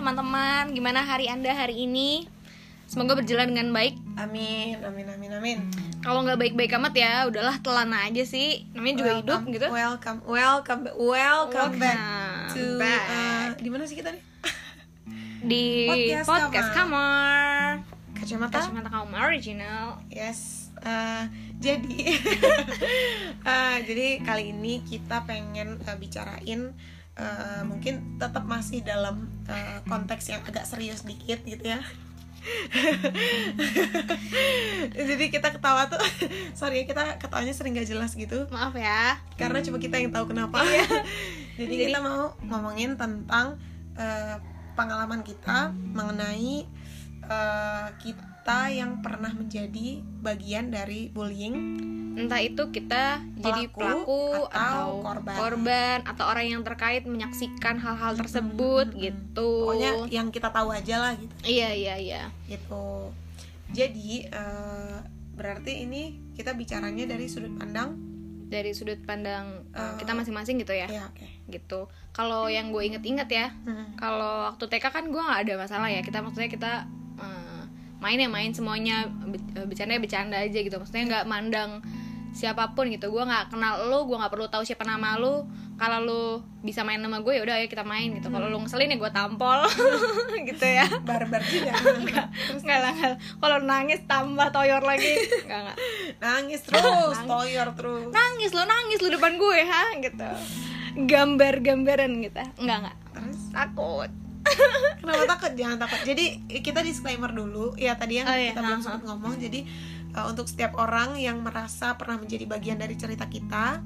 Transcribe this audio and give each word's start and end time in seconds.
teman-teman. 0.00 0.72
Gimana 0.72 1.04
hari 1.04 1.28
Anda 1.28 1.52
hari 1.52 1.84
ini? 1.84 2.24
Semoga 2.88 3.20
berjalan 3.20 3.52
dengan 3.52 3.68
baik. 3.68 4.00
Amin, 4.16 4.80
amin, 4.80 5.06
amin, 5.12 5.30
amin. 5.36 5.58
Kalau 6.00 6.24
nggak 6.24 6.40
baik-baik 6.40 6.72
amat 6.80 6.94
ya, 6.96 7.28
udahlah 7.28 7.60
telan 7.60 7.92
aja 7.92 8.24
sih. 8.24 8.64
Namanya 8.72 8.96
juga 8.96 9.10
hidup 9.20 9.40
Welcome, 9.44 9.52
gitu. 9.52 9.66
Welcome, 9.68 10.18
welcome, 10.24 10.80
back- 10.88 10.96
welcome 10.96 11.72
back 11.76 12.00
Welcome 12.00 12.56
to 12.56 12.80
back. 12.80 13.02
uh, 13.12 13.46
di 13.60 13.68
mana 13.68 13.84
sih 13.84 14.00
kita 14.00 14.16
nih? 14.16 14.24
Di 15.44 15.64
Podcast 15.86 16.26
podcast, 16.32 16.68
kamar. 16.72 17.84
Kacamata. 18.16 18.56
Kacamata 18.56 18.88
kaum 18.88 19.12
original. 19.12 20.00
Yes. 20.08 20.72
uh, 20.80 21.28
jadi, 21.60 22.16
uh, 23.52 23.76
jadi 23.84 24.24
kali 24.24 24.48
ini 24.48 24.80
kita 24.80 25.28
pengen 25.28 25.76
uh, 25.84 25.96
bicarain 26.00 26.72
uh, 27.18 27.62
mungkin 27.66 28.20
tetap 28.20 28.44
masih 28.46 28.84
dalam 28.84 29.26
uh, 29.48 29.80
konteks 29.88 30.30
yang 30.30 30.44
agak 30.46 30.68
serius 30.68 31.02
dikit 31.02 31.42
gitu 31.42 31.64
ya. 31.64 31.80
jadi 34.96 35.24
kita 35.28 35.52
ketawa 35.52 35.92
tuh 35.92 36.00
sorry 36.58 36.84
ya, 36.84 36.88
kita 36.88 37.20
ketawanya 37.20 37.52
sering 37.52 37.76
gak 37.76 37.84
jelas 37.84 38.16
gitu 38.16 38.48
Maaf 38.48 38.72
ya. 38.72 39.20
karena 39.36 39.60
cuma 39.60 39.76
kita 39.76 40.00
yang 40.00 40.12
tahu 40.12 40.32
kenapa. 40.32 40.64
Jadi, 41.60 41.92
kita 41.92 42.00
mau 42.00 42.32
ngomongin 42.40 42.96
tentang 42.96 43.60
eh, 43.92 44.40
pengalaman 44.72 45.20
kita 45.20 45.68
mengenai 45.76 46.64
eh, 47.28 47.86
kita 48.00 48.29
yang 48.70 49.00
pernah 49.00 49.30
menjadi 49.30 50.00
bagian 50.20 50.70
dari 50.70 51.08
bullying. 51.10 51.56
Entah 52.10 52.42
itu 52.42 52.68
kita 52.68 53.22
jadi 53.38 53.70
Pelaku 53.70 53.78
pelaku 53.78 54.22
atau 54.50 55.00
atau, 55.00 55.34
korban. 55.38 55.98
atau 56.02 56.24
orang 56.26 56.46
yang 56.50 56.62
terkait 56.66 57.06
menyaksikan 57.06 57.78
hal-hal 57.78 58.18
tersebut 58.18 58.90
gitu. 58.98 59.50
Pokoknya 59.70 60.10
yang 60.10 60.28
kita 60.28 60.50
tahu 60.50 60.74
aja 60.74 60.98
lah 60.98 61.12
gitu. 61.14 61.32
Iya 61.46 61.70
iya 61.72 61.94
iya. 61.96 62.22
Gitu. 62.50 63.14
Jadi 63.70 64.26
eh, 64.26 64.98
berarti 65.38 65.86
ini 65.86 66.18
kita 66.34 66.52
bicaranya 66.52 67.06
dari 67.06 67.30
sudut 67.30 67.54
pandang 67.56 67.96
Dari 68.50 68.74
sudut 68.74 68.98
pandang 69.06 69.62
uh, 69.70 69.94
kita 69.94 70.10
masing-masing 70.10 70.58
gitu 70.58 70.74
ya. 70.74 70.90
ya 70.90 71.06
oke. 71.06 71.22
Gitu. 71.46 71.86
Kalau 72.10 72.50
yang 72.50 72.74
gue 72.74 72.82
inget-inget 72.82 73.30
ya, 73.30 73.54
Hmm. 73.62 73.94
kalau 73.94 74.50
waktu 74.50 74.66
TK 74.66 74.90
kan 74.90 75.06
gue 75.06 75.22
nggak 75.22 75.40
ada 75.46 75.54
masalah 75.54 75.86
ya. 75.86 76.02
Kita 76.02 76.18
maksudnya 76.18 76.50
kita 76.50 76.90
main 78.00 78.16
ya 78.16 78.28
main 78.32 78.50
semuanya 78.56 79.06
eh, 79.56 79.64
bercanda 79.68 79.96
ya 79.96 80.00
bercanda 80.00 80.36
aja 80.40 80.58
gitu. 80.58 80.76
Maksudnya 80.80 81.04
nggak 81.06 81.24
mandang 81.28 81.84
siapa 82.32 82.72
pun 82.72 82.88
gitu. 82.88 83.10
Gue 83.12 83.22
nggak 83.26 83.52
kenal 83.52 83.86
lu, 83.90 84.08
gue 84.08 84.16
nggak 84.16 84.32
perlu 84.32 84.46
tahu 84.48 84.62
siapa 84.64 84.88
nama 84.88 85.20
lu. 85.20 85.44
Kalau 85.80 86.04
lu 86.04 86.24
bisa 86.60 86.84
main 86.84 87.00
sama 87.00 87.24
gue 87.24 87.40
ya 87.40 87.42
udah 87.44 87.56
ayo 87.56 87.66
kita 87.68 87.84
main 87.84 88.12
gitu. 88.12 88.28
Kalau 88.28 88.52
lu 88.52 88.60
ngeselin 88.60 88.92
ya 88.92 88.96
gue 89.00 89.12
tampol 89.12 89.60
gitu 90.48 90.66
ya. 90.66 90.84
Barbar 91.04 91.40
juga. 91.44 91.72
Nggak 92.04 92.26
nggak 92.60 92.78
lah. 92.84 92.94
Kalau 93.16 93.58
nangis 93.64 94.00
tambah 94.04 94.48
toyor 94.52 94.84
lagi. 94.84 95.08
Nggak 95.48 95.60
nggak. 95.64 95.76
Nangis 96.20 96.60
terus, 96.64 97.16
toyor 97.24 97.68
terus. 97.72 98.12
Nangis 98.12 98.50
lo 98.52 98.62
nangis 98.68 98.98
lo 99.00 99.08
depan 99.08 99.40
gue 99.40 99.60
ha 99.64 99.82
gitu. 100.04 100.28
Gambar-gambaran 101.08 102.12
gitu. 102.28 102.44
Nggak 102.60 102.78
nggak. 102.84 102.96
Terus 103.16 103.40
Takut. 103.50 104.10
Kenapa 105.00 105.24
takut? 105.28 105.52
Jangan 105.54 105.78
takut. 105.78 106.00
Jadi 106.04 106.24
kita 106.60 106.80
disclaimer 106.80 107.30
dulu. 107.30 107.72
Ya 107.74 107.94
tadi 107.94 108.18
yang 108.18 108.26
Oh, 108.26 108.34
iya. 108.34 108.50
kita 108.50 108.60
belum 108.60 108.80
sempat 108.80 109.02
ngomong. 109.04 109.34
Jadi 109.36 109.64
uh, 110.12 110.26
untuk 110.26 110.44
setiap 110.44 110.74
orang 110.74 111.16
yang 111.16 111.40
merasa 111.40 111.94
pernah 111.94 112.16
menjadi 112.16 112.44
bagian 112.44 112.76
dari 112.76 112.94
cerita 112.94 113.26
kita, 113.26 113.80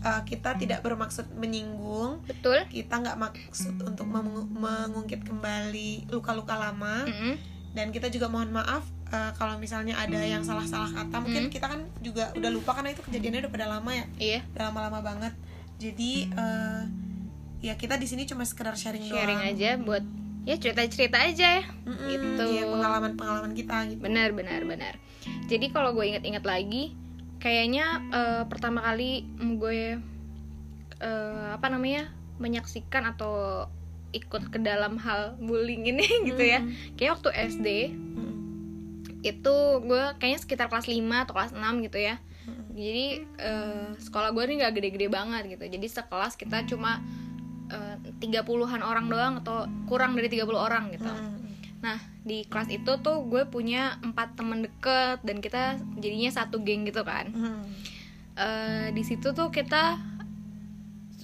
uh, 0.00 0.22
kita 0.22 0.56
tidak 0.56 0.80
bermaksud 0.80 1.32
menyinggung. 1.32 2.22
Betul. 2.22 2.64
Kita 2.66 2.98
nggak 2.98 3.16
maksud 3.16 3.74
untuk 3.80 4.06
mengu- 4.06 4.48
mengungkit 4.48 5.22
kembali 5.22 6.08
luka-luka 6.08 6.54
lama. 6.54 7.04
Mm-mm. 7.04 7.34
Dan 7.72 7.88
kita 7.88 8.06
juga 8.06 8.28
mohon 8.28 8.52
maaf 8.52 8.84
uh, 9.08 9.32
kalau 9.32 9.56
misalnya 9.56 9.96
ada 9.96 10.20
yang 10.20 10.44
salah-salah 10.44 10.92
kata. 10.92 11.16
Mungkin 11.18 11.48
Mm. 11.48 11.52
kita 11.52 11.66
kan 11.66 11.80
juga 11.98 12.28
udah 12.32 12.50
lupa 12.50 12.76
karena 12.76 12.92
itu 12.92 13.00
kejadiannya 13.00 13.48
udah 13.48 13.52
pada 13.52 13.66
lama 13.66 13.90
ya. 13.90 14.04
Iya. 14.16 14.40
Udah 14.52 14.62
lama-lama 14.68 15.00
banget. 15.00 15.32
Jadi 15.80 16.28
uh, 16.30 16.84
ya 17.62 17.74
kita 17.74 17.94
di 17.94 18.04
sini 18.04 18.22
cuma 18.24 18.42
sekedar 18.42 18.74
sharing, 18.74 19.02
Sharing 19.02 19.38
doang. 19.38 19.52
aja 19.54 19.70
buat 19.78 20.04
ya 20.42 20.58
cerita-cerita 20.58 21.16
aja 21.16 21.48
ya. 21.56 21.64
Mm-mm, 21.86 22.08
Gitu. 22.08 22.44
iya, 22.50 22.66
pengalaman-pengalaman 22.66 23.52
kita 23.52 23.76
gitu. 23.88 24.02
Benar 24.02 24.30
benar 24.32 24.62
benar. 24.62 24.94
Jadi 25.46 25.70
kalau 25.70 25.90
gue 25.92 26.02
inget-inget 26.04 26.42
lagi, 26.42 26.98
kayaknya 27.38 27.86
eh, 28.10 28.42
pertama 28.44 28.82
kali 28.82 29.22
gue 29.38 30.02
eh, 30.98 31.46
apa 31.52 31.66
namanya 31.68 32.10
menyaksikan 32.36 33.06
atau 33.08 33.66
ikut 34.12 34.50
ke 34.50 34.58
dalam 34.58 34.98
hal 34.98 35.38
bullying 35.38 35.86
ini 35.86 36.04
gitu 36.28 36.42
ya. 36.42 36.60
Kayak 36.94 37.22
waktu 37.22 37.30
SD 37.48 37.68
Mm. 38.12 38.34
itu 39.22 39.56
gue 39.80 40.04
kayaknya 40.18 40.38
sekitar 40.38 40.66
kelas 40.66 40.84
5 40.84 40.98
atau 40.98 41.32
kelas 41.32 41.52
6 41.54 41.62
gitu 41.86 41.98
ya. 41.98 42.18
Mm. 42.42 42.62
Jadi 42.74 43.06
eh, 43.38 43.86
sekolah 43.96 44.34
gue 44.34 44.42
nih 44.42 44.56
gak 44.60 44.74
gede-gede 44.74 45.06
banget 45.06 45.42
gitu. 45.48 45.64
Jadi 45.70 45.86
sekelas 45.86 46.34
kita 46.34 46.66
cuma 46.66 46.98
tiga 48.18 48.42
puluhan 48.42 48.80
orang 48.80 49.06
doang 49.06 49.34
atau 49.40 49.64
kurang 49.84 50.12
dari 50.12 50.26
30 50.26 50.46
orang 50.52 50.90
gitu. 50.90 51.06
Mm. 51.06 51.38
Nah 51.80 51.98
di 52.22 52.44
kelas 52.44 52.68
itu 52.68 52.92
tuh 52.98 53.24
gue 53.24 53.42
punya 53.46 53.98
empat 54.00 54.34
temen 54.34 54.62
deket 54.62 55.18
dan 55.20 55.38
kita 55.38 55.62
jadinya 55.96 56.30
satu 56.30 56.60
geng 56.60 56.84
gitu 56.84 57.02
kan. 57.02 57.28
Mm. 57.28 57.62
Eh, 58.32 58.86
di 58.90 59.02
situ 59.02 59.30
tuh 59.30 59.48
kita 59.48 59.98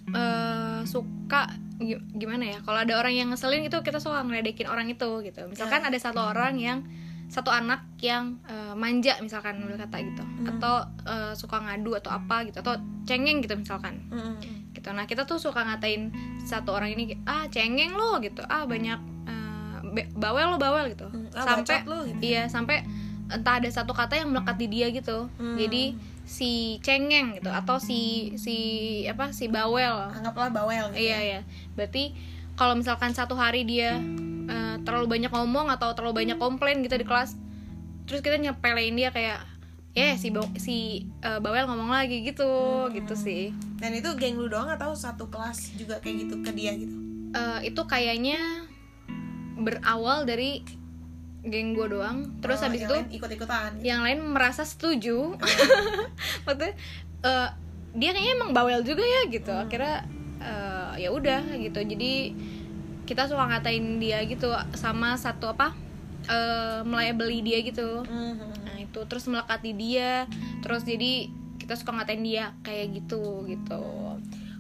eh, 0.09 0.81
suka 0.85 1.53
gi- 1.79 2.05
gimana 2.13 2.45
ya? 2.49 2.59
Kalau 2.61 2.81
ada 2.81 2.95
orang 2.97 3.15
yang 3.15 3.29
ngeselin 3.29 3.63
itu 3.63 3.79
kita 3.79 4.01
suka 4.01 4.21
ngeledekin 4.21 4.67
orang 4.67 4.89
itu 4.89 5.09
gitu. 5.23 5.41
Misalkan 5.47 5.85
Ya. 5.85 5.89
ada 5.93 5.99
satu 5.99 6.21
orang 6.23 6.57
yang 6.57 6.79
satu 7.29 7.53
anak 7.53 7.85
yang 8.01 8.41
eh, 8.49 8.73
manja 8.73 9.21
misalkan 9.21 9.61
kata 9.61 10.01
gitu, 10.01 10.25
atau 10.49 10.75
eh, 11.05 11.33
suka 11.37 11.61
ngadu 11.61 11.93
atau 11.95 12.09
apa 12.11 12.49
gitu, 12.49 12.59
atau 12.59 12.81
cengeng 13.05 13.45
gitu 13.45 13.53
misalkan 13.55 14.01
Mm. 14.09 14.68
Gitu. 14.79 14.95
Nah 14.95 15.05
kita 15.11 15.27
tuh 15.27 15.43
suka 15.43 15.67
ngatain 15.67 16.15
satu 16.47 16.73
orang 16.73 16.95
ini 16.95 17.19
ah 17.27 17.51
cengeng 17.51 17.99
lo 17.99 18.23
gitu. 18.23 18.47
Ah 18.47 18.65
banyak 18.65 18.99
eh, 19.27 19.77
be- 19.93 20.11
bawel 20.15 20.55
lo 20.55 20.59
bawel 20.63 20.95
gitu. 20.95 21.11
Hmm, 21.11 21.29
ah, 21.35 21.45
sampai 21.45 21.83
lo, 21.85 22.07
gitu. 22.07 22.23
iya 22.23 22.47
sampai 22.47 22.87
entah 23.29 23.61
ada 23.61 23.69
satu 23.69 23.93
kata 23.93 24.17
yang 24.17 24.31
melekat 24.31 24.57
di 24.57 24.67
dia 24.71 24.87
gitu. 24.95 25.29
Hmm. 25.37 25.59
jadi 25.59 25.93
si 26.29 26.77
cengeng 26.85 27.41
gitu 27.41 27.49
atau 27.49 27.81
si 27.81 28.33
si 28.39 28.57
apa 29.11 29.35
si 29.35 29.51
bawel. 29.51 30.15
Anggaplah 30.15 30.55
bawel 30.55 30.95
gitu. 30.95 31.03
iya 31.03 31.19
iya. 31.21 31.41
Berarti 31.77 32.15
kalau 32.57 32.79
misalkan 32.79 33.13
satu 33.13 33.37
hari 33.37 33.67
dia 33.67 33.99
eh, 34.49 34.77
terlalu 34.87 35.19
banyak 35.19 35.31
ngomong 35.35 35.69
atau 35.69 35.93
terlalu 35.93 36.25
banyak 36.25 36.39
komplain 36.41 36.81
gitu 36.81 36.97
di 36.97 37.05
kelas 37.05 37.37
terus 38.09 38.25
kita 38.25 38.41
nyepelein 38.41 38.97
dia 38.97 39.13
kayak 39.13 39.45
ya 40.05 40.15
si 40.15 40.29
Baw- 40.29 40.55
si 40.57 40.77
eh, 41.19 41.39
bawel 41.39 41.65
ngomong 41.65 41.89
lagi 41.89 42.23
gitu 42.23 42.49
gitu 42.89 43.15
sih 43.15 43.51
Dan 43.75 43.93
itu 43.93 44.11
geng 44.15 44.35
lu 44.35 44.47
doang 44.47 44.67
atau 44.69 44.91
satu 44.93 45.27
kelas 45.27 45.75
juga 45.75 45.99
kayak 45.99 46.17
gitu 46.25 46.35
ke 46.41 46.51
dia 46.51 46.73
gitu? 46.73 46.95
Eh, 47.31 47.61
itu 47.67 47.83
kayaknya 47.85 48.39
berawal 49.57 50.23
dari 50.23 50.63
geng 51.41 51.73
gue 51.73 51.87
doang 51.89 52.35
terus 52.39 52.59
Oh, 52.59 52.67
habis 52.67 52.81
yang 52.81 52.89
itu 52.89 52.97
lain 52.97 53.09
ikut-ikutan. 53.13 53.71
gitu. 53.75 53.85
yang 53.85 54.01
lain 54.03 54.19
merasa 54.29 54.63
setuju 54.63 55.35
maksudnya 56.45 56.75
eh, 57.21 57.49
dia 57.93 58.11
kayaknya 58.13 58.33
emang 58.35 58.51
bawel 58.53 58.83
juga 58.83 59.03
ya 59.03 59.23
gitu 59.29 59.49
Hmm. 59.49 59.65
akhirnya 59.65 59.97
eh, 60.39 60.93
ya 61.01 61.09
udah 61.09 61.43
gitu 61.57 61.79
jadi 61.81 62.13
kita 63.05 63.25
suka 63.25 63.49
ngatain 63.49 63.97
dia 63.97 64.21
gitu 64.23 64.47
sama 64.75 65.15
satu 65.15 65.49
apa 65.49 65.73
eh 66.25 66.81
melabeli 66.83 67.41
dia 67.41 67.59
gitu 67.61 68.05
Mhm. 68.05 68.37
nah 68.61 68.68
itu 68.99 69.07
terus 69.07 69.31
melekati 69.31 69.71
dia 69.79 70.27
terus 70.59 70.83
jadi 70.83 71.31
kita 71.63 71.79
suka 71.79 71.95
ngatain 71.95 72.27
dia 72.27 72.51
kayak 72.67 72.99
gitu 72.99 73.47
gitu 73.47 73.83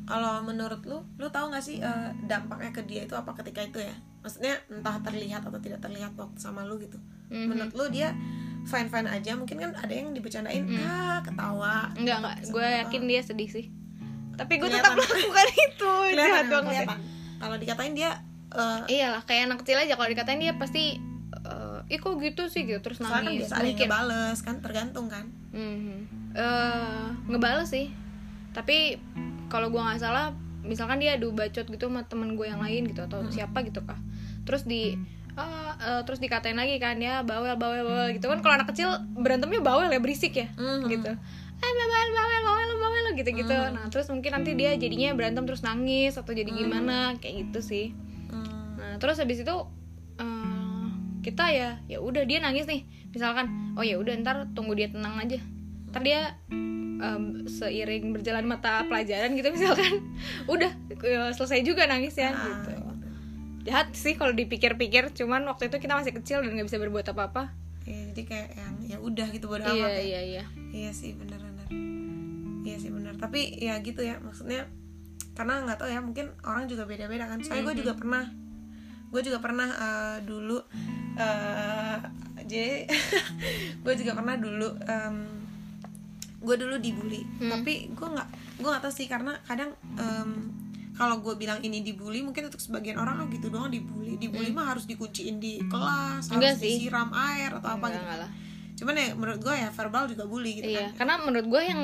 Kalau 0.09 0.41
menurut 0.41 0.81
lu, 0.89 1.05
lu 1.21 1.29
tahu 1.29 1.53
nggak 1.53 1.61
sih 1.61 1.85
eh, 1.85 2.09
dampaknya 2.25 2.73
ke 2.73 2.81
dia 2.89 3.05
itu 3.05 3.13
apa 3.13 3.29
ketika 3.37 3.61
itu 3.61 3.77
ya? 3.85 3.93
Maksudnya 4.25 4.57
entah 4.73 4.97
terlihat 5.05 5.45
atau 5.45 5.61
tidak 5.61 5.85
terlihat 5.85 6.17
waktu 6.17 6.41
sama 6.41 6.65
lu 6.65 6.81
gitu. 6.81 6.97
Mhm. 7.29 7.45
Menurut 7.53 7.73
lu 7.77 7.85
dia 7.93 8.17
fine 8.65 8.89
fine 8.89 9.05
aja? 9.05 9.37
Mungkin 9.37 9.61
kan 9.61 9.77
ada 9.77 9.93
yang 9.93 10.17
dibercandain, 10.17 10.65
ah 10.81 11.21
ketawa. 11.21 11.93
Enggak 11.93 12.25
enggak, 12.25 12.37
gue 12.41 12.67
yakin 12.89 13.03
dia 13.05 13.21
sedih 13.21 13.53
sih. 13.53 13.69
Tapi 14.33 14.57
gue 14.57 14.73
tetap 14.73 14.97
melakukan 14.97 15.49
itu. 15.53 15.93
Jahat 16.17 16.47
banget. 16.57 16.73
ya. 16.73 16.97
Kalau 17.37 17.57
dikatain 17.61 17.93
dia 17.93 18.11
eh, 18.57 18.81
Iyalah, 18.89 19.29
kayak 19.29 19.53
anak 19.53 19.61
kecil 19.61 19.77
aja 19.77 19.93
kalau 19.93 20.09
dikatain 20.09 20.41
dia 20.41 20.57
pasti 20.57 21.05
ih 21.89 21.97
kok 21.97 22.17
gitu 22.17 22.47
sih 22.47 22.63
gitu 22.63 22.81
terus 22.81 22.99
soalnya 22.99 23.17
kan 23.19 23.25
nangis. 23.27 23.49
ada 23.49 23.61
yang 23.61 23.73
Mungkin. 23.73 23.81
ngebales 23.83 24.39
kan 24.41 24.57
tergantung 24.59 25.07
kan. 25.07 25.25
Mhm. 25.51 25.97
Eh, 26.33 27.07
ngebales 27.27 27.67
sih. 27.67 27.89
Tapi 28.51 29.01
kalau 29.47 29.69
gue 29.69 29.79
nggak 29.79 29.97
salah, 29.99 30.33
misalkan 30.61 30.99
dia 30.99 31.15
adu 31.15 31.31
bacot 31.31 31.65
gitu 31.65 31.85
sama 31.85 32.05
temen 32.05 32.35
gue 32.35 32.45
yang 32.45 32.59
lain 32.59 32.85
gitu 32.87 33.01
atau 33.03 33.25
siapa 33.29 33.61
gitu 33.63 33.81
kah. 33.83 33.97
Terus 34.45 34.63
di 34.63 35.01
ah, 35.35 35.73
eh, 35.79 36.03
terus 36.03 36.19
dikatain 36.19 36.55
lagi 36.55 36.77
kan 36.77 36.99
ya 36.99 37.23
bawel 37.23 37.55
bawel 37.55 37.83
bawel 37.83 38.11
gitu 38.11 38.27
kan 38.27 38.39
kalau 38.39 38.55
anak 38.55 38.69
kecil 38.69 38.91
berantemnya 39.15 39.61
bawel 39.61 39.87
ya 39.87 39.97
berisik 39.97 40.35
ya 40.35 40.51
Mhm. 40.51 40.91
gitu 40.91 41.13
ah 41.55 41.71
bawel 41.71 42.09
bawel 42.11 42.41
bawel 42.45 42.71
bawel 42.77 43.07
gitu 43.15 43.31
gitu 43.33 43.55
Hmm. 43.55 43.71
nah 43.73 43.87
terus 43.87 44.07
mungkin 44.09 44.31
nanti 44.33 44.53
dia 44.53 44.75
jadinya 44.75 45.15
berantem 45.15 45.43
terus 45.45 45.63
nangis 45.63 46.15
atau 46.15 46.31
jadi 46.31 46.47
gimana 46.49 47.15
kayak 47.17 47.47
gitu 47.47 47.61
sih 47.65 47.87
Hmm. 48.27 48.75
nah 48.77 48.99
terus 48.99 49.15
habis 49.17 49.39
itu 49.39 49.57
kita 51.29 51.45
ya 51.53 51.71
ya 51.85 51.99
udah 52.01 52.25
dia 52.25 52.41
nangis 52.41 52.65
nih. 52.65 52.83
Misalkan 53.13 53.77
oh 53.77 53.85
ya 53.85 54.01
udah 54.01 54.17
ntar 54.21 54.49
tunggu 54.53 54.73
dia 54.73 54.89
tenang 54.89 55.21
aja. 55.21 55.37
Ntar 55.93 56.03
dia 56.03 56.21
em, 56.99 57.45
seiring 57.45 58.11
berjalan 58.11 58.45
mata 58.45 58.83
pelajaran 58.85 59.37
gitu 59.37 59.53
misalkan. 59.57 60.01
Udah 60.45 60.73
selesai 61.33 61.61
juga 61.61 61.85
nangisnya 61.85 62.33
Ah, 62.33 62.41
gitu. 62.41 62.73
gitu. 62.73 62.73
jahat 63.69 63.93
sih 63.93 64.17
kalau 64.17 64.33
dipikir-pikir 64.33 65.13
cuman 65.13 65.45
waktu 65.45 65.69
itu 65.69 65.77
kita 65.77 65.93
masih 65.93 66.17
kecil 66.17 66.41
dan 66.41 66.57
nggak 66.57 66.67
bisa 66.67 66.81
berbuat 66.81 67.05
apa-apa. 67.13 67.53
Ya, 67.85 68.01
jadi 68.13 68.23
kayak 68.25 68.49
yang 68.57 68.75
ya 68.85 68.97
udah 68.99 69.27
gitu 69.29 69.45
bodo 69.45 69.61
iya 69.61 69.73
amat 69.77 69.91
ya. 69.93 70.01
iya 70.01 70.21
iya. 70.25 70.45
Iya 70.73 70.91
sih 70.93 71.13
bener-bener 71.13 71.69
Iya 72.65 72.77
sih 72.77 72.89
bener. 72.89 73.17
Tapi 73.17 73.61
ya 73.61 73.81
gitu 73.81 74.01
ya 74.01 74.21
maksudnya 74.21 74.69
Karena 75.33 75.63
nggak 75.63 75.79
tahu 75.79 75.89
ya 75.89 76.01
mungkin 76.03 76.33
orang 76.43 76.67
juga 76.67 76.83
beda-beda 76.83 77.25
kan. 77.25 77.39
Soalnya 77.41 77.71
gue 77.71 77.77
juga 77.81 77.93
pernah 77.95 78.25
Gue 79.09 79.21
juga 79.21 79.39
pernah 79.39 79.69
eh, 79.69 80.17
dulu 80.23 80.59
eh 81.15 81.97
Jadi 82.41 82.89
Gue 83.83 83.95
juga 83.95 84.13
pernah 84.13 84.35
dulu 84.35 84.69
Gue 86.39 86.55
dulu 86.55 86.77
dibully. 86.77 87.23
Tapi 87.39 87.91
gue 87.91 88.09
nggak 88.09 88.29
Gue 88.57 88.69
nggak 88.69 88.83
tahu 88.83 88.93
sih 88.93 89.07
karena 89.07 89.35
kadang 89.43 89.71
em, 89.95 90.31
kalau 90.93 91.23
gue 91.23 91.31
bilang 91.35 91.59
ini 91.61 91.79
dibully 91.81 92.21
mungkin 92.21 92.47
untuk 92.47 92.59
sebagian 92.59 92.97
orang 92.97 93.21
oh 93.21 93.27
gitu 93.29 93.49
doang 93.49 93.69
dibully. 93.69 94.15
Dibully 94.17 94.51
mah 94.51 94.67
harus 94.69 94.83
dikunciin 94.85 95.39
di 95.39 95.63
kelas 95.65 96.27
Enggak 96.29 96.55
harus 96.55 96.61
sih. 96.61 96.75
disiram 96.83 97.11
air 97.13 97.55
atau 97.55 97.71
apa 97.71 97.79
Enggak, 97.79 97.91
gitu. 97.93 98.03
enggak 98.03 98.21
lah. 98.21 98.33
cuman 98.75 98.95
ya 98.95 99.09
menurut 99.13 99.41
gue 99.41 99.55
ya 99.57 99.69
verbal 99.69 100.07
juga 100.07 100.23
bully 100.25 100.53
gitu 100.55 100.71
Iya, 100.71 100.79
kan. 100.81 100.91
karena 100.95 101.15
menurut 101.21 101.47
gue 101.49 101.63
yang 101.65 101.83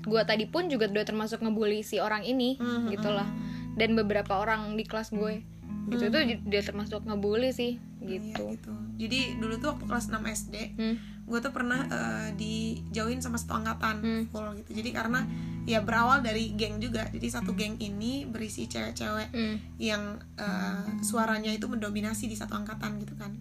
gue 0.00 0.22
tadi 0.24 0.46
pun 0.46 0.66
juga 0.66 0.86
udah 0.86 1.02
termasuk 1.02 1.38
ngebully 1.40 1.82
si 1.82 1.98
orang 1.98 2.22
ini, 2.22 2.54
Mhm, 2.54 2.86
gitulah. 2.88 3.26
Dan 3.72 3.94
beberapa 3.94 4.34
orang 4.36 4.74
di 4.74 4.82
kelas 4.82 5.10
gue, 5.10 5.42
gitu 5.88 6.04
itu 6.04 6.18
dia 6.44 6.60
termasuk 6.60 7.02
ngebully 7.02 7.50
sih, 7.50 7.80
Iya, 7.98 8.20
gitu. 8.20 8.52
gitu. 8.52 8.72
Jadi 8.98 9.40
dulu 9.40 9.56
tuh 9.56 9.72
waktu 9.72 9.84
kelas 9.86 10.06
6 10.08 10.20
SD, 10.26 10.54
Hmm. 10.76 10.96
gue 11.24 11.38
tuh 11.38 11.50
pernah 11.50 11.86
eh, 11.86 12.28
dijauhin 12.34 13.18
sama 13.18 13.38
satu 13.38 13.54
angkatan 13.54 13.96
Hmm. 13.98 14.22
full 14.28 14.44
gitu. 14.58 14.76
Jadi 14.76 14.90
karena 14.90 15.24
ya 15.62 15.80
berawal 15.80 16.20
dari 16.20 16.52
geng 16.52 16.78
juga. 16.78 17.06
Jadi 17.06 17.26
satu 17.26 17.54
geng 17.54 17.78
ini 17.78 18.22
berisi 18.24 18.66
cewek-cewek 18.66 19.28
Hmm. 19.30 19.56
yang 19.76 20.02
eh, 20.36 21.00
suaranya 21.00 21.48
itu 21.48 21.64
mendominasi 21.64 22.26
di 22.26 22.34
satu 22.34 22.54
angkatan 22.54 22.98
gitu 22.98 23.14
kan. 23.14 23.32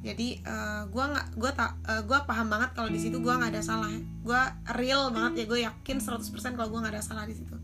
Jadi 0.00 0.36
eh, 0.38 0.82
gue 0.84 1.04
nggak 1.04 1.26
gue 1.34 1.50
tak 1.50 1.72
gue 2.04 2.18
paham 2.22 2.48
banget 2.48 2.70
kalau 2.72 2.88
di 2.88 3.00
situ 3.00 3.18
gue 3.18 3.32
nggak 3.32 3.50
ada 3.50 3.62
salah. 3.62 3.88
Gue 4.20 4.40
real 4.74 5.08
banget 5.10 5.32
ya 5.34 5.44
gue 5.46 5.60
yakin 5.64 5.96
100% 5.98 6.28
kalau 6.54 6.68
gue 6.68 6.80
nggak 6.80 6.94
ada 6.94 7.02
salah 7.02 7.24
di 7.24 7.32
situ. 7.32 7.56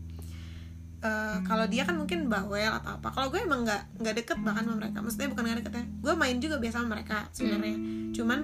Eh, 1.01 1.37
kalau 1.49 1.65
dia 1.65 1.81
kan 1.81 1.97
mungkin 1.97 2.29
bawel 2.29 2.69
atau 2.69 2.93
apa. 3.01 3.09
Kalau 3.09 3.33
gue 3.33 3.41
emang 3.41 3.65
nggak 3.65 4.05
nggak 4.05 4.15
deket 4.21 4.37
bahkan 4.45 4.69
sama 4.69 4.77
mereka. 4.85 5.01
Maksudnya 5.01 5.29
bukan 5.33 5.43
nggak 5.49 5.59
deket 5.65 5.73
ya. 5.73 5.85
Gue 5.97 6.13
main 6.13 6.37
juga 6.37 6.55
biasa 6.61 6.77
sama 6.77 6.89
mereka 6.93 7.25
sebenarnya. 7.33 7.77
Cuman 8.13 8.39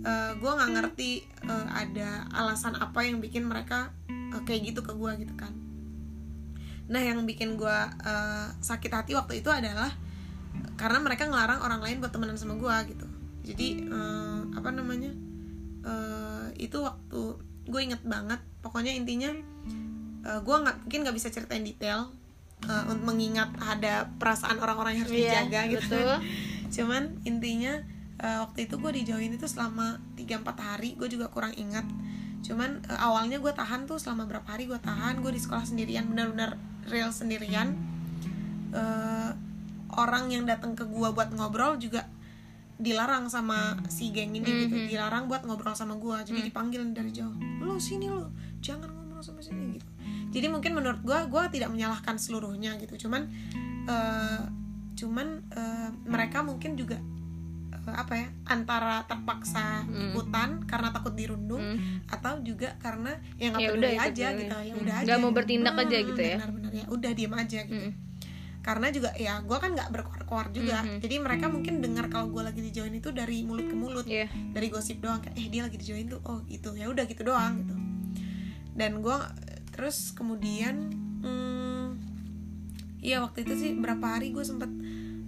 eh, 0.00 0.32
gue 0.40 0.50
nggak 0.50 0.70
ngerti 0.80 1.10
eh, 1.44 1.66
ada 1.68 2.24
alasan 2.32 2.72
apa 2.80 3.04
yang 3.04 3.20
bikin 3.20 3.44
mereka 3.44 3.92
eh, 4.08 4.42
kayak 4.48 4.72
gitu 4.72 4.80
ke 4.80 4.96
gue 4.96 5.12
gitu 5.28 5.34
kan. 5.36 5.52
Nah 6.88 7.04
yang 7.04 7.20
bikin 7.28 7.60
gue 7.60 7.78
eh, 8.00 8.48
sakit 8.64 8.92
hati 8.96 9.12
waktu 9.12 9.44
itu 9.44 9.52
adalah 9.52 9.92
karena 10.80 11.04
mereka 11.04 11.28
ngelarang 11.28 11.60
orang 11.60 11.84
lain 11.84 12.00
buat 12.00 12.16
temenan 12.16 12.40
sama 12.40 12.56
gue 12.56 12.96
gitu. 12.96 13.06
Jadi 13.44 13.84
eh, 13.92 14.40
apa 14.56 14.72
namanya? 14.72 15.12
Eh, 15.84 16.64
itu 16.64 16.80
waktu 16.80 17.36
gue 17.68 17.80
inget 17.84 18.00
banget. 18.08 18.40
Pokoknya 18.64 18.96
intinya 18.96 19.36
gue 20.20 20.56
nggak 20.56 20.76
mungkin 20.84 21.00
nggak 21.02 21.16
bisa 21.16 21.28
ceritain 21.28 21.62
detail 21.62 22.12
eh, 22.62 22.84
untuk 22.86 23.04
mengingat 23.06 23.48
ada 23.56 24.08
perasaan 24.16 24.56
orang-orang 24.56 24.96
yang 24.96 25.04
harus 25.04 25.16
Iya, 25.16 25.24
dijaga 25.48 25.60
gitu. 25.70 25.96
betul. 25.96 26.16
cuman 26.76 27.02
intinya 27.24 27.72
eh, 28.16 28.38
waktu 28.38 28.68
itu 28.68 28.74
gue 28.76 28.92
dijauhin 28.94 29.32
itu 29.32 29.46
selama 29.46 29.96
3-4 30.14 30.44
hari 30.56 30.92
gue 30.94 31.08
juga 31.08 31.26
kurang 31.28 31.56
ingat. 31.56 31.88
Cuman 32.40 32.84
eh, 32.84 32.98
awalnya 33.00 33.40
gue 33.40 33.50
tahan 33.50 33.84
tuh 33.84 33.96
selama 33.96 34.28
berapa 34.28 34.44
hari 34.46 34.64
gue 34.64 34.76
tahan 34.76 35.20
gue 35.20 35.32
di 35.32 35.40
sekolah 35.40 35.64
sendirian 35.64 36.04
benar-benar 36.04 36.60
real 36.86 37.08
sendirian. 37.10 37.72
Eh, 38.70 39.30
orang 39.90 40.30
yang 40.30 40.46
datang 40.46 40.78
ke 40.78 40.86
gue 40.86 41.08
buat 41.10 41.34
ngobrol 41.34 41.74
juga 41.76 42.06
dilarang 42.78 43.28
sama 43.28 43.76
si 43.90 44.08
geng 44.08 44.32
ini 44.32 44.40
gitu. 44.40 44.72
Mhm. 44.72 44.88
dilarang 44.88 45.24
buat 45.26 45.44
ngobrol 45.44 45.74
sama 45.74 45.96
gue 45.96 46.16
jadi 46.24 46.40
dipanggil 46.46 46.80
dari 46.92 47.10
jauh. 47.10 47.34
Lo 47.60 47.76
sini 47.76 48.06
lo 48.06 48.30
jangan 48.60 48.88
sama 49.20 49.40
sini 49.40 49.76
gitu 49.76 49.86
jadi 50.30 50.46
mungkin 50.46 50.72
menurut 50.72 51.00
gue 51.00 51.18
gue 51.26 51.42
tidak 51.50 51.68
menyalahkan 51.68 52.16
seluruhnya 52.16 52.76
gitu 52.76 53.06
cuman 53.06 53.28
eh, 53.84 54.42
cuman 54.94 55.26
eh, 55.48 55.88
mereka 56.04 56.40
mungkin 56.40 56.74
juga 56.74 56.98
eh, 57.72 57.94
apa 57.94 58.12
ya 58.14 58.28
antara 58.46 59.02
terpaksa 59.04 59.82
Hmm. 59.82 60.12
ikutan 60.12 60.50
karena 60.64 60.88
takut 60.90 61.12
dirundung 61.12 61.62
Hmm. 61.74 62.04
atau 62.06 62.38
juga 62.40 62.76
karena 62.78 63.16
ya 63.34 63.48
nggak 63.48 63.60
Ya 63.60 63.68
peduli 63.68 63.80
udah, 63.80 63.92
ikut 63.92 64.06
aja 64.06 64.26
gitu 64.34 64.54
ya 64.54 64.62
Hmm. 64.68 64.80
udah 64.80 64.94
aja 64.94 65.06
Nggak 65.06 65.18
mau 65.18 65.26
gitu. 65.26 65.36
bertindak 65.36 65.74
aja 65.76 65.96
gitu 66.00 66.20
ya. 66.20 66.36
benar-benar 66.36 66.72
ya 66.72 66.84
udah 66.88 67.10
diem 67.10 67.34
aja 67.34 67.60
gitu 67.64 67.80
Hmm. 67.82 67.92
karena 68.60 68.86
juga 68.88 69.10
ya 69.16 69.40
gue 69.40 69.56
kan 69.56 69.70
nggak 69.72 69.88
berkoar-koar 69.90 70.46
juga 70.52 70.78
Mhm. 70.80 71.00
jadi 71.00 71.14
mereka 71.18 71.46
mungkin 71.48 71.74
dengar 71.80 72.06
kalau 72.06 72.28
gue 72.28 72.42
lagi 72.44 72.60
dijauhin 72.60 72.92
itu 72.94 73.08
dari 73.10 73.40
mulut 73.40 73.64
ke 73.64 73.74
mulut 73.74 74.04
Iya. 74.04 74.28
dari 74.52 74.68
gosip 74.68 75.00
doang 75.00 75.18
kayak 75.18 75.32
eh 75.34 75.48
dia 75.48 75.64
lagi 75.64 75.74
dijauhin 75.74 76.06
tuh 76.06 76.20
oh 76.22 76.44
gitu 76.44 76.74
ya 76.74 76.86
udah 76.86 77.02
gitu 77.04 77.24
doang 77.24 77.56
gitu 77.58 77.72
dan 78.72 79.00
gue 79.00 79.16
terus 79.70 80.12
kemudian 80.12 80.90
hmm, 81.20 81.86
iya 83.00 83.20
waktu 83.20 83.42
itu 83.42 83.54
sih 83.54 83.70
berapa 83.74 84.02
hari 84.02 84.30
gue 84.30 84.42
sempet 84.42 84.70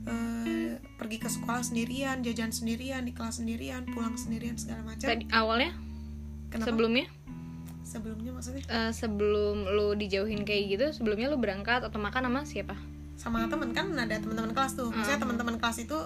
eh, 0.05 0.77
pergi 0.97 1.19
ke 1.19 1.29
sekolah 1.29 1.63
sendirian 1.63 2.21
jajan 2.21 2.51
sendirian 2.51 3.03
di 3.03 3.13
kelas 3.13 3.39
sendirian 3.39 3.87
pulang 3.89 4.15
sendirian 4.15 4.55
segala 4.55 4.83
macam 4.85 5.07
Tadi 5.07 5.27
awalnya 5.31 5.73
Kenapa? 6.49 6.69
sebelumnya 6.69 7.07
sebelumnya 7.83 8.31
maksudnya 8.33 8.63
eh, 8.65 8.93
sebelum 8.93 9.69
lu 9.69 9.93
dijauhin 9.93 10.43
kayak 10.43 10.65
gitu, 10.71 10.87
sebelumnya 10.93 11.29
lu 11.29 11.37
berangkat 11.37 11.83
atau 11.83 11.99
makan 11.99 12.25
sama 12.25 12.41
siapa? 12.45 12.77
sama 13.13 13.47
temen 13.47 13.71
kan 13.71 13.87
ada 13.93 14.19
teman-teman 14.19 14.51
kelas 14.51 14.75
tuh 14.75 14.89
maksudnya 14.89 15.15
Hmm. 15.15 15.25
teman-teman 15.31 15.57
kelas 15.57 15.79
itu 15.81 15.99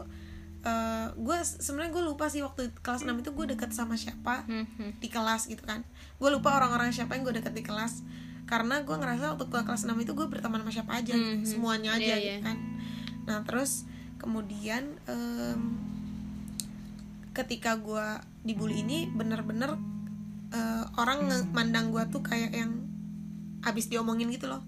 eh 0.62 1.06
gue 1.15 1.38
sebenarnya 1.41 1.94
gue 1.94 2.05
lupa 2.05 2.27
sih 2.27 2.43
waktu 2.43 2.75
kelas 2.83 3.06
6 3.06 3.15
itu 3.17 3.31
gue 3.33 3.47
deket 3.55 3.71
sama 3.71 3.94
siapa 3.94 4.44
Hmm, 4.44 4.67
hmm. 4.67 4.99
di 4.99 5.09
kelas 5.09 5.47
gitu 5.47 5.62
kan 5.62 5.81
gue 6.17 6.31
lupa 6.31 6.55
orang-orang 6.55 6.89
siapa 6.91 7.13
yang 7.13 7.23
gue 7.23 7.35
deket 7.35 7.53
di 7.53 7.61
kelas 7.61 8.00
karena 8.45 8.81
gue 8.81 8.95
ngerasa 8.95 9.35
waktu 9.35 9.45
gue 9.45 9.61
kelas 9.61 9.83
6 9.85 9.97
itu 9.99 10.12
gue 10.12 10.26
berteman 10.26 10.61
sama 10.61 10.73
siapa 10.73 10.93
aja 10.95 11.12
gitu, 11.12 11.33
Mhm. 11.37 11.45
semuanya 11.45 11.90
aja 11.93 12.07
Iya, 12.07 12.17
gitu 12.17 12.33
iya. 12.33 12.38
kan 12.43 12.57
nah 13.25 13.38
terus 13.43 13.85
kemudian 14.17 14.87
em, 15.05 15.61
ketika 17.33 17.76
gue 17.76 18.07
dibully 18.43 18.81
ini 18.81 19.11
bener-bener 19.11 19.76
eh, 20.49 20.85
orang 20.97 21.26
mandang 21.50 21.90
gue 21.90 22.00
tuh 22.09 22.23
kayak 22.23 22.55
yang 22.55 22.73
habis 23.61 23.87
diomongin 23.87 24.31
gitu 24.31 24.47
loh 24.47 24.62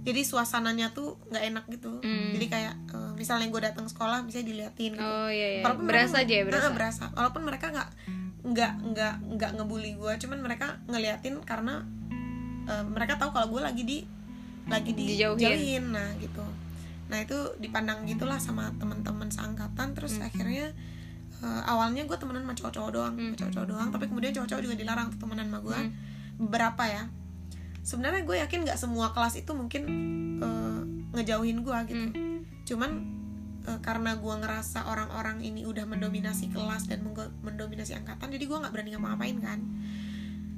jadi 0.00 0.20
suasananya 0.20 0.90
tuh 0.90 1.20
nggak 1.28 1.44
enak 1.46 1.64
gitu 1.70 2.00
Hmm. 2.00 2.34
jadi 2.34 2.46
kayak 2.46 2.74
eh, 2.90 3.12
misalnya 3.14 3.46
gue 3.46 3.60
datang 3.62 3.86
sekolah 3.86 4.20
bisa 4.22 4.42
diliatin 4.42 4.96
gitu 4.96 5.00
Oh 5.00 5.28
iya 5.28 5.48
iya. 5.54 5.62
Walaupun 5.62 5.86
Berasa 5.86 6.18
mereka- 6.18 6.24
aja 6.24 6.34
ya, 6.34 6.44
berasa. 6.44 6.66
Nah, 6.66 6.74
berasa. 6.74 7.04
Walaupun 7.14 7.42
mereka 7.44 7.66
nggak 7.70 7.88
nggak 8.50 8.72
nggak 8.84 9.14
nggak 9.36 9.50
ngebully 9.54 9.94
gue, 9.94 10.12
cuman 10.18 10.38
mereka 10.40 10.66
ngeliatin 10.86 11.38
karena 11.40 11.86
eh, 12.66 12.84
mereka 12.84 13.14
tahu 13.16 13.30
kalau 13.30 13.48
gue 13.48 13.62
lagi 13.62 13.82
di 13.82 13.98
lagi 14.66 14.90
Dijauhin. 14.92 15.38
dijauhin. 15.38 15.84
Nah 15.90 16.08
gitu. 16.18 16.42
Nah 17.08 17.18
itu 17.18 17.34
dipandang 17.58 18.02
gitulah 18.04 18.36
sama 18.36 18.70
teman-teman 18.76 19.26
seangkatan. 19.26 19.94
Terus 19.94 20.18
Hmm. 20.18 20.26
akhirnya 20.26 20.66
eh, 21.40 21.62
awalnya 21.64 22.04
gue 22.04 22.14
temenan 22.14 22.42
sama 22.42 22.54
cowok-cowok 22.54 22.90
doang, 22.90 23.14
Hmm. 23.14 23.32
cowok-cowok 23.32 23.66
doang. 23.66 23.88
Tapi 23.88 24.04
kemudian 24.06 24.32
cowok-cowok 24.32 24.62
juga 24.62 24.76
dilarang 24.76 25.08
temenan 25.14 25.46
sama 25.46 25.58
gue. 25.60 25.78
Hmm. 25.78 25.90
Beberapa 26.38 26.84
ya. 26.84 27.02
Sebenarnya 27.80 28.22
gue 28.22 28.36
yakin 28.38 28.58
nggak 28.62 28.76
semua 28.76 29.10
kelas 29.10 29.34
itu 29.36 29.50
mungkin 29.50 29.82
eh, 30.38 30.80
ngejauhin 31.10 31.60
gue 31.60 31.78
gitu 31.86 32.06
Hmm. 32.12 32.38
cuman 32.62 32.90
eh, 33.62 33.80
karena 33.80 34.14
gue 34.14 34.34
ngerasa 34.36 34.84
orang-orang 34.84 35.40
ini 35.40 35.62
udah 35.62 35.84
mendominasi 35.84 36.48
kelas 36.48 36.86
dan 36.86 37.04
mendominasi 37.40 37.92
angkatan 37.94 38.28
jadi 38.28 38.44
gue 38.44 38.58
nggak 38.58 38.70
berani 38.70 38.90
ngapa-ngapain 38.92 39.38
kan 39.38 39.58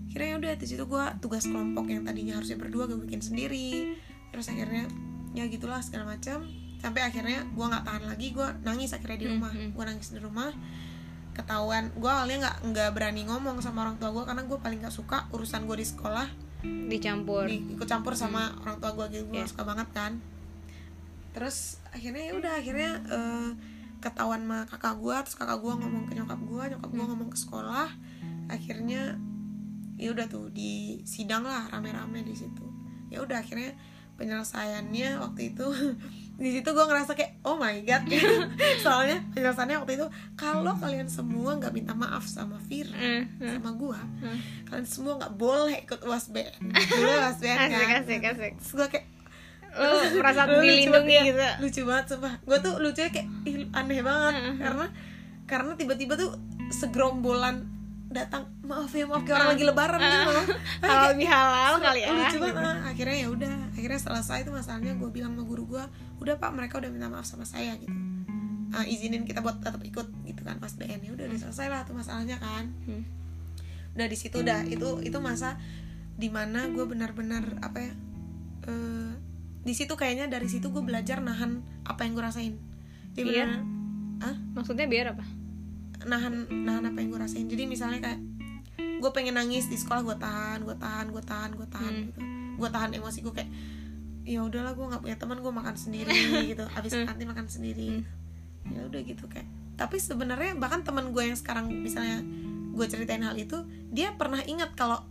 akhirnya 0.07 0.35
udah 0.39 0.53
di 0.55 0.67
situ 0.67 0.85
gue 0.85 1.05
tugas 1.19 1.45
kelompok 1.45 1.89
yang 1.89 2.03
tadinya 2.03 2.37
harusnya 2.37 2.57
berdua 2.57 2.85
gue 2.85 3.01
bikin 3.01 3.19
sendiri 3.19 3.97
terus 4.29 4.47
akhirnya 4.47 4.85
ya 5.33 5.47
gitulah 5.47 5.81
segala 5.81 6.13
macam 6.13 6.45
sampai 6.79 7.01
akhirnya 7.03 7.47
gue 7.47 7.65
nggak 7.65 7.81
tahan 7.83 8.05
lagi 8.07 8.27
gue 8.31 8.49
nangis 8.63 8.93
akhirnya 8.93 9.19
di 9.19 9.27
Hmm, 9.27 9.35
rumah 9.39 9.53
hmm. 9.53 9.71
gue 9.73 9.85
nangis 9.87 10.09
di 10.11 10.19
rumah 10.19 10.51
ketahuan 11.33 11.89
gue 11.95 12.07
awalnya 12.07 12.39
nggak 12.43 12.57
nggak 12.69 12.91
berani 12.93 13.25
ngomong 13.25 13.57
sama 13.59 13.83
orang 13.83 13.97
tua 13.97 14.13
gue 14.13 14.21
karena 14.23 14.45
gue 14.45 14.59
paling 14.59 14.79
nggak 14.79 14.93
suka 14.93 15.25
urusan 15.31 15.65
gue 15.65 15.77
di 15.77 15.87
sekolah 15.87 16.29
Dicampur. 16.63 17.51
di, 17.51 17.75
ikut 17.75 17.89
campur 17.89 18.15
sama 18.15 18.55
orang 18.61 18.79
tua 18.79 18.93
gue 18.95 19.07
gitu 19.11 19.25
gue 19.27 19.41
Iya. 19.41 19.49
suka 19.49 19.65
banget 19.65 19.89
kan 19.91 20.21
terus 21.33 21.81
akhirnya 21.93 22.23
ya 22.25 22.35
udah 22.35 22.53
akhirnya 22.55 22.91
eh, 23.07 23.49
ketahuan 23.99 24.41
sama 24.41 24.59
kakak 24.65 24.97
gue 24.97 25.15
terus 25.21 25.37
kakak 25.37 25.59
gue 25.59 25.73
ngomong 25.73 26.05
ke 26.05 26.13
nyokap 26.13 26.41
gue 26.41 26.63
nyokap 26.69 26.91
gue 26.91 26.99
Hmm. 26.99 27.11
ngomong 27.13 27.29
ke 27.29 27.39
sekolah 27.39 27.89
akhirnya 28.49 29.15
ya 29.95 30.09
udah 30.11 30.27
tuh 30.27 30.51
di 30.51 30.73
sidang 31.05 31.43
lah 31.43 31.69
rame-rame 31.69 32.21
di 32.21 32.33
situ 32.33 32.67
ya 33.07 33.21
udah 33.21 33.39
akhirnya 33.39 33.77
penyelesaiannya 34.15 35.19
waktu 35.19 35.53
itu 35.53 35.67
di 36.43 36.51
situ 36.51 36.65
gue 36.67 36.81
ngerasa 36.83 37.13
kayak 37.13 37.39
oh 37.43 37.55
my 37.55 37.77
god 37.83 38.03
soalnya 38.83 39.21
penjelasannya 39.31 39.77
waktu 39.77 39.95
itu 39.95 40.07
kalau 40.35 40.73
kalian 40.75 41.07
semua 41.07 41.55
nggak 41.55 41.71
minta 41.71 41.93
maaf 41.93 42.25
sama 42.25 42.57
Fira 42.61 42.91
Eh, 42.95 43.23
eh. 43.39 43.53
sama 43.53 43.71
gue 43.73 43.99
Hmm. 44.19 44.39
kalian 44.65 44.87
semua 44.87 45.13
nggak 45.17 45.35
boleh 45.35 45.77
ikut 45.81 46.01
UASBN 46.01 46.73
dulu 46.73 47.11
UASBN 47.13 47.57
kan 47.61 47.71
asik 47.71 47.91
asik 48.01 48.23
asik 48.27 48.53
terus 48.57 48.73
gue 48.73 48.87
kayak 48.89 49.07
lu 49.73 49.89
merasa 50.17 50.43
Lu 50.45 50.53
lucu 50.55 50.67
dilindungi 50.67 50.93
banget, 51.11 51.27
gitu. 51.27 51.41
Ya. 51.41 51.53
lucu 51.59 51.81
banget 51.83 52.05
sumpah. 52.07 52.35
Gue 52.41 52.59
tuh 52.59 52.75
lucunya 52.77 53.09
kayak 53.09 53.27
ih, 53.43 53.57
aneh 53.71 54.01
banget. 54.01 54.33
Hmm. 54.35 54.57
karena 54.59 54.87
karena 55.45 55.73
tiba-tiba 55.75 56.15
tuh 56.15 56.31
segerombolan 56.71 57.69
datang 58.09 58.45
maaf 58.63 58.89
ya 58.91 59.05
maaf 59.05 59.21
kayak 59.23 59.33
orang 59.35 59.47
Hmm. 59.47 59.55
lagi 59.55 59.65
lebaran 59.65 59.99
gitu 59.99 60.31
loh. 60.31 60.47
Halal 60.85 61.13
bihalal 61.15 61.75
kali 61.79 62.01
ya. 62.01 62.09
lucu 62.11 62.37
banget. 62.39 62.57
Ah. 62.59 62.79
akhirnya 62.87 63.17
ya 63.19 63.29
udah 63.29 63.55
akhirnya 63.71 63.99
selesai 63.99 64.39
itu 64.41 64.51
masalahnya. 64.51 64.93
Gue 64.95 65.09
bilang 65.11 65.33
sama 65.33 65.45
guru 65.45 65.65
gue 65.67 65.85
udah 66.19 66.35
pak 66.37 66.51
mereka 66.51 66.77
udah 66.77 66.91
minta 66.91 67.09
maaf 67.09 67.25
sama 67.25 67.43
saya 67.43 67.73
gitu. 67.75 67.93
Ah, 68.71 68.85
izinin 68.85 69.25
kita 69.25 69.41
buat 69.41 69.59
tetap 69.59 69.81
ikut 69.81 70.09
gitu 70.23 70.41
kan 70.43 70.57
pas 70.57 70.73
BN 70.73 71.01
ya 71.03 71.11
udah 71.11 71.25
udah 71.27 71.39
selesai 71.39 71.67
lah 71.67 71.81
tuh 71.83 71.93
masalahnya 71.93 72.37
kan. 72.37 72.69
Hmm. 72.85 73.05
udah 73.93 74.07
di 74.07 74.17
situ 74.19 74.37
udah. 74.39 74.65
Itu 74.67 75.01
itu 75.01 75.17
masa 75.19 75.57
di 76.13 76.29
mana 76.29 76.69
gue 76.69 76.81
benar-benar 76.83 77.45
apa 77.59 77.79
ya 77.79 77.93
eh, 78.63 79.13
di 79.63 79.73
situ 79.73 79.95
kayaknya 79.95 80.27
dari 80.27 80.47
situ 80.47 80.69
gue 80.69 80.83
belajar 80.83 81.19
nahan 81.19 81.63
apa 81.83 82.03
yang 82.03 82.13
gue 82.13 82.25
rasain. 82.25 82.55
Jadi 83.13 83.29
Iya. 83.29 83.47
benar 83.47 83.61
ah 84.23 84.37
maksudnya 84.55 84.87
biar 84.87 85.07
apa? 85.13 85.25
Nahan 86.03 86.35
nahan 86.65 86.85
apa 86.85 86.99
yang 86.99 87.11
gue 87.11 87.21
rasain. 87.21 87.47
Jadi 87.47 87.63
misalnya 87.65 87.99
kayak 88.01 88.21
gue 88.77 89.11
pengen 89.11 89.35
nangis 89.35 89.67
di 89.67 89.75
sekolah 89.75 90.03
gue 90.03 90.17
tahan 90.17 90.63
gue 90.63 90.77
tahan 90.77 91.07
gue 91.09 91.23
tahan 91.23 91.51
gue 91.53 91.69
tahan 91.69 91.93
Hmm. 91.93 92.07
gitu. 92.09 92.21
Gue 92.57 92.69
tahan 92.69 92.91
emosi 92.93 93.19
gue 93.21 93.35
kayak 93.35 93.51
ya 94.23 94.39
udahlah 94.41 94.73
gue 94.73 94.85
nggak 94.85 95.03
punya 95.03 95.17
teman 95.17 95.39
gue 95.39 95.53
makan 95.53 95.75
sendiri 95.75 96.11
gitu. 96.51 96.65
Habis 96.69 96.93
Hmm. 96.95 97.07
nanti 97.07 97.23
makan 97.23 97.47
sendiri. 97.47 98.03
Ya 98.65 98.83
udah 98.83 99.01
gitu 99.01 99.27
kayak. 99.27 99.47
Tapi 99.75 99.99
sebenarnya 99.99 100.55
bahkan 100.55 100.83
teman 100.83 101.11
gue 101.11 101.23
yang 101.23 101.35
sekarang 101.35 101.71
misalnya 101.73 102.23
gue 102.73 102.87
ceritain 102.87 103.21
hal 103.21 103.35
itu 103.35 103.63
dia 103.89 104.15
pernah 104.15 104.39
ingat 104.41 104.73
kalau 104.73 105.03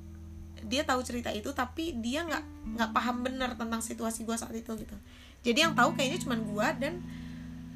dia 0.63 0.81
tahu 0.83 1.01
cerita 1.01 1.29
itu 1.29 1.49
tapi 1.51 1.97
dia 1.97 2.21
nggak 2.21 2.43
nggak 2.77 2.89
paham 2.91 3.21
benar 3.21 3.53
tentang 3.55 3.79
situasi 3.79 4.23
gue 4.23 4.35
saat 4.35 4.53
itu 4.53 4.71
gitu. 4.75 4.95
Jadi 5.41 5.59
yang 5.59 5.73
tahu 5.73 5.93
kayaknya 5.93 6.19
cuma 6.21 6.35
gue 6.35 6.67
dan 6.77 7.01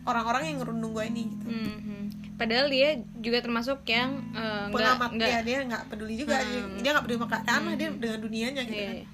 orang-orang 0.04 0.54
yang 0.54 0.58
ngerundung 0.62 0.94
gue 0.94 1.06
ini 1.06 1.24
gitu. 1.28 1.46
Mhm. 1.48 1.94
padahal 2.36 2.68
dia 2.68 3.00
juga 3.24 3.40
termasuk 3.40 3.88
yang 3.88 4.20
nggak 4.36 4.76
pengamat 4.76 5.10
nggak 5.16 5.30
ya 5.30 5.40
dia 5.42 5.58
nggak 5.64 5.84
peduli 5.88 6.20
juga 6.20 6.36
Hmm. 6.36 6.84
dia 6.84 6.90
nggak 6.92 7.06
peduli 7.08 7.18
sama 7.18 7.30
keadaan 7.32 7.62
lah 7.64 7.76
dia 7.80 7.90
dengan 7.96 8.20
dunianya 8.20 8.62
gitu 8.68 8.76
Iya, 8.76 8.86
kan. 8.86 8.96
iya. 9.00 9.06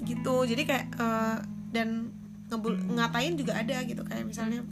gitu. 0.00 0.36
Jadi 0.46 0.62
kayak 0.62 0.86
eh, 0.94 1.36
dan 1.74 1.88
ngebul 2.46 2.74
ngatain 2.94 3.34
juga 3.34 3.58
ada 3.58 3.76
gitu. 3.82 4.02
Kayak 4.06 4.24
misalnya 4.24 4.62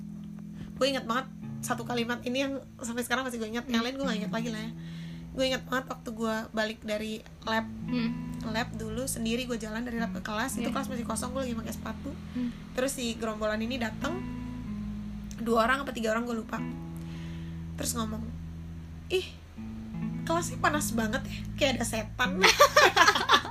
gue 0.79 0.87
ingat 0.87 1.05
banget 1.05 1.27
satu 1.59 1.83
kalimat 1.83 2.23
ini 2.23 2.47
yang 2.47 2.55
sampai 2.79 3.03
sekarang 3.03 3.27
masih 3.27 3.43
gue 3.43 3.51
ingat. 3.51 3.67
Yang 3.67 3.83
lain 3.91 3.95
gue 3.99 4.07
gak 4.07 4.19
ingat 4.23 4.33
lagi 4.33 4.49
lah 4.49 4.63
ya 4.63 4.73
gue 5.39 5.47
ingat 5.47 5.63
banget 5.65 5.87
waktu 5.89 6.09
gue 6.11 6.35
balik 6.51 6.83
dari 6.83 7.13
lab 7.43 7.63
Hmm. 7.87 8.11
lab 8.45 8.69
dulu 8.75 9.07
sendiri 9.07 9.45
gue 9.45 9.55
jalan 9.57 9.81
dari 9.81 9.97
lab 9.97 10.11
ke 10.11 10.21
kelas 10.21 10.57
itu 10.57 10.67
Iya. 10.67 10.75
kelas 10.75 10.87
masih 10.89 11.05
kosong 11.05 11.31
gue 11.31 11.43
lagi 11.43 11.55
pakai 11.55 11.73
sepatu 11.73 12.11
Hmm. 12.35 12.51
terus 12.75 12.93
si 12.93 13.15
gerombolan 13.15 13.59
ini 13.59 13.79
datang 13.79 14.19
dua 15.39 15.65
orang 15.65 15.87
apa 15.87 15.95
tiga 15.95 16.11
orang 16.11 16.27
gue 16.27 16.37
lupa 16.37 16.59
terus 17.75 17.95
ngomong 17.95 18.27
ih 19.09 19.23
kelasnya 20.25 20.59
panas 20.59 20.91
banget 20.91 21.23
ya 21.23 21.39
kayak 21.55 21.73
ada 21.77 21.87
setan 21.87 22.31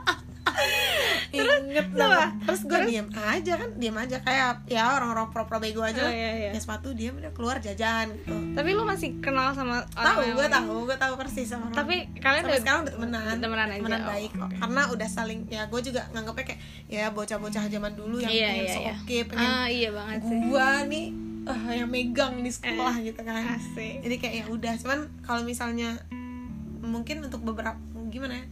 inget 1.29 1.87
lah 1.91 2.31
terus 2.43 2.63
gue 2.63 2.79
diem 2.85 3.07
aja 3.11 3.53
kan 3.55 3.69
diem 3.75 3.93
aja. 3.93 4.17
Kayak 4.19 4.63
ya 4.65 4.83
orang-orang 4.93 5.27
pro-pro 5.29 5.57
bego 5.57 5.81
aja 5.81 5.99
Oh, 5.99 6.11
iya, 6.11 6.31
iya. 6.37 6.49
ya 6.55 6.59
sepatu 6.59 6.91
dia 6.91 7.11
udah 7.11 7.31
keluar 7.31 7.57
jajan 7.57 8.13
gitu. 8.13 8.35
Tapi 8.53 8.69
lu 8.71 8.83
masih 8.83 9.19
kenal 9.19 9.51
sama 9.51 9.83
tahu 9.89 10.23
gue 10.33 10.47
tahu 10.47 10.75
gue 10.85 10.97
tahu 10.97 11.13
persis 11.15 11.47
sama 11.47 11.67
orang. 11.67 11.77
Tapi 11.77 11.95
kalian 12.17 12.43
sampai 12.43 12.51
udah 12.51 12.61
sekarang 12.61 12.81
udah 12.81 12.93
temenan. 12.95 13.35
temenan 13.39 13.67
aja, 13.69 13.83
oh, 13.83 14.07
baik 14.07 14.31
kok. 14.31 14.49
Karena 14.55 14.81
udah 14.89 15.09
saling 15.09 15.39
ya 15.47 15.61
gue 15.65 15.81
juga 15.81 16.01
nganggepnya 16.11 16.45
kayak 16.47 16.59
ya 16.87 17.05
bocah-bocah 17.11 17.63
zaman 17.67 17.91
dulu 17.93 18.17
yang 18.19 18.31
Iya, 18.31 18.47
pengen 18.47 18.63
iya, 18.63 18.73
so 18.73 18.79
iya. 18.79 18.93
oke 18.95 19.17
pengen 19.27 19.47
ah 19.49 19.67
iya 19.67 19.89
banget 19.91 20.19
sih. 20.23 20.39
gua 20.47 20.69
nih 20.85 21.07
ah, 21.43 21.71
yang 21.71 21.89
megang 21.89 22.33
di 22.39 22.51
sekolah 22.51 22.95
gitu 23.01 23.21
kan. 23.21 23.43
asik. 23.55 24.03
Jadi 24.03 24.15
kayak 24.17 24.35
ya 24.35 24.45
udah. 24.47 24.73
Cuman 24.77 24.99
kalau 25.21 25.41
misalnya 25.41 25.95
mungkin 26.79 27.19
untuk 27.19 27.39
beberapa 27.41 27.75
gimana 28.07 28.35
ya? 28.35 28.45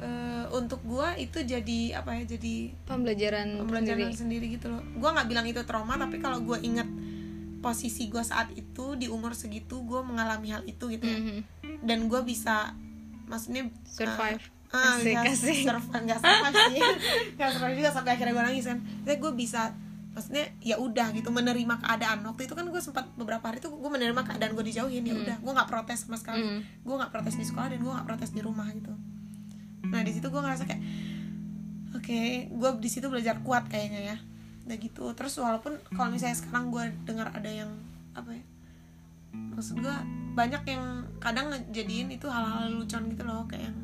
Eh, 0.00 0.29
untuk 0.52 0.82
gua 0.82 1.14
itu 1.14 1.40
jadi 1.40 1.96
apa 1.96 2.14
ya 2.14 2.26
jadi 2.28 2.54
pembelajaran, 2.84 3.58
pembelajaran 3.58 4.10
sendiri. 4.10 4.46
sendiri, 4.46 4.46
gitu 4.54 4.66
loh. 4.68 4.82
Gua 4.96 5.14
nggak 5.14 5.26
bilang 5.26 5.44
itu 5.44 5.62
trauma 5.62 5.94
tapi 5.94 6.18
kalau 6.18 6.40
gua 6.40 6.58
inget 6.58 6.86
posisi 7.58 8.08
gua 8.08 8.20
saat 8.20 8.50
itu 8.52 8.94
di 8.94 9.06
umur 9.06 9.32
segitu 9.32 9.80
gua 9.82 10.00
mengalami 10.00 10.50
hal 10.50 10.62
itu 10.64 10.88
gitu 10.88 11.04
ya. 11.04 11.16
Mhm. 11.16 11.40
dan 11.80 12.06
gua 12.06 12.20
bisa 12.20 12.72
maksudnya 13.24 13.70
survive. 13.84 14.42
ah, 14.70 14.94
Asik, 14.96 15.14
bisa 15.18 15.50
asik. 15.50 15.58
survive 15.64 16.02
nggak 16.04 16.20
survive 16.20 16.56
sih. 16.68 16.80
Nggak 17.36 17.50
survive 17.52 17.76
juga 17.76 17.90
sampai 17.90 18.10
akhirnya 18.14 18.32
gue 18.32 18.44
nangis 18.44 18.64
kan. 18.64 18.78
Tapi 19.02 19.16
gue 19.18 19.32
bisa 19.34 19.62
maksudnya 20.10 20.44
ya 20.60 20.76
udah 20.76 21.10
gitu 21.10 21.30
menerima 21.30 21.74
keadaan. 21.76 22.22
Waktu 22.22 22.46
itu 22.46 22.54
kan 22.54 22.62
gue 22.64 22.78
sempat 22.78 23.06
beberapa 23.14 23.42
hari 23.44 23.58
tuh 23.58 23.70
gue 23.70 23.90
menerima 23.90 24.22
keadaan 24.22 24.54
gue 24.54 24.62
dijauhin 24.64 25.02
ya 25.02 25.14
udah. 25.16 25.36
Gue 25.38 25.52
nggak 25.52 25.66
protes 25.66 26.06
sama 26.06 26.14
sekali. 26.14 26.38
Hmm. 26.40 26.60
gue 26.62 26.94
nggak 26.96 27.10
protes 27.10 27.34
di 27.34 27.44
sekolah 27.44 27.66
dan 27.66 27.78
gue 27.78 27.92
nggak 27.92 28.06
protes 28.06 28.30
di 28.30 28.40
rumah 28.40 28.66
gitu 28.70 28.94
nah 29.82 30.00
di 30.00 30.10
situ 30.10 30.26
gue 30.26 30.38
ngerasa 30.38 30.64
kayak 30.64 30.82
oke 31.92 32.20
gue 32.50 32.70
di 32.78 32.88
situ 32.88 33.06
belajar 33.06 33.40
kuat 33.40 33.66
kayaknya 33.66 34.00
ya 34.06 34.16
udah 34.62 34.76
gitu 34.76 35.04
terus 35.12 35.34
walaupun 35.36 35.74
kalau 35.90 36.08
misalnya 36.08 36.36
sekarang 36.36 36.68
gue 36.68 36.84
dengar 37.04 37.28
ada 37.28 37.48
yang 37.48 37.70
apa 38.12 38.30
ya 38.30 38.44
maksud 39.32 39.78
gue 39.78 39.96
banyak 40.32 40.62
yang 40.64 40.84
kadang 41.18 41.50
ngejadiin 41.50 42.08
itu 42.08 42.26
hal-hal 42.26 42.70
lucuan 42.72 43.06
gitu 43.06 43.22
loh 43.22 43.42
kayak 43.44 43.66
yang 43.66 43.76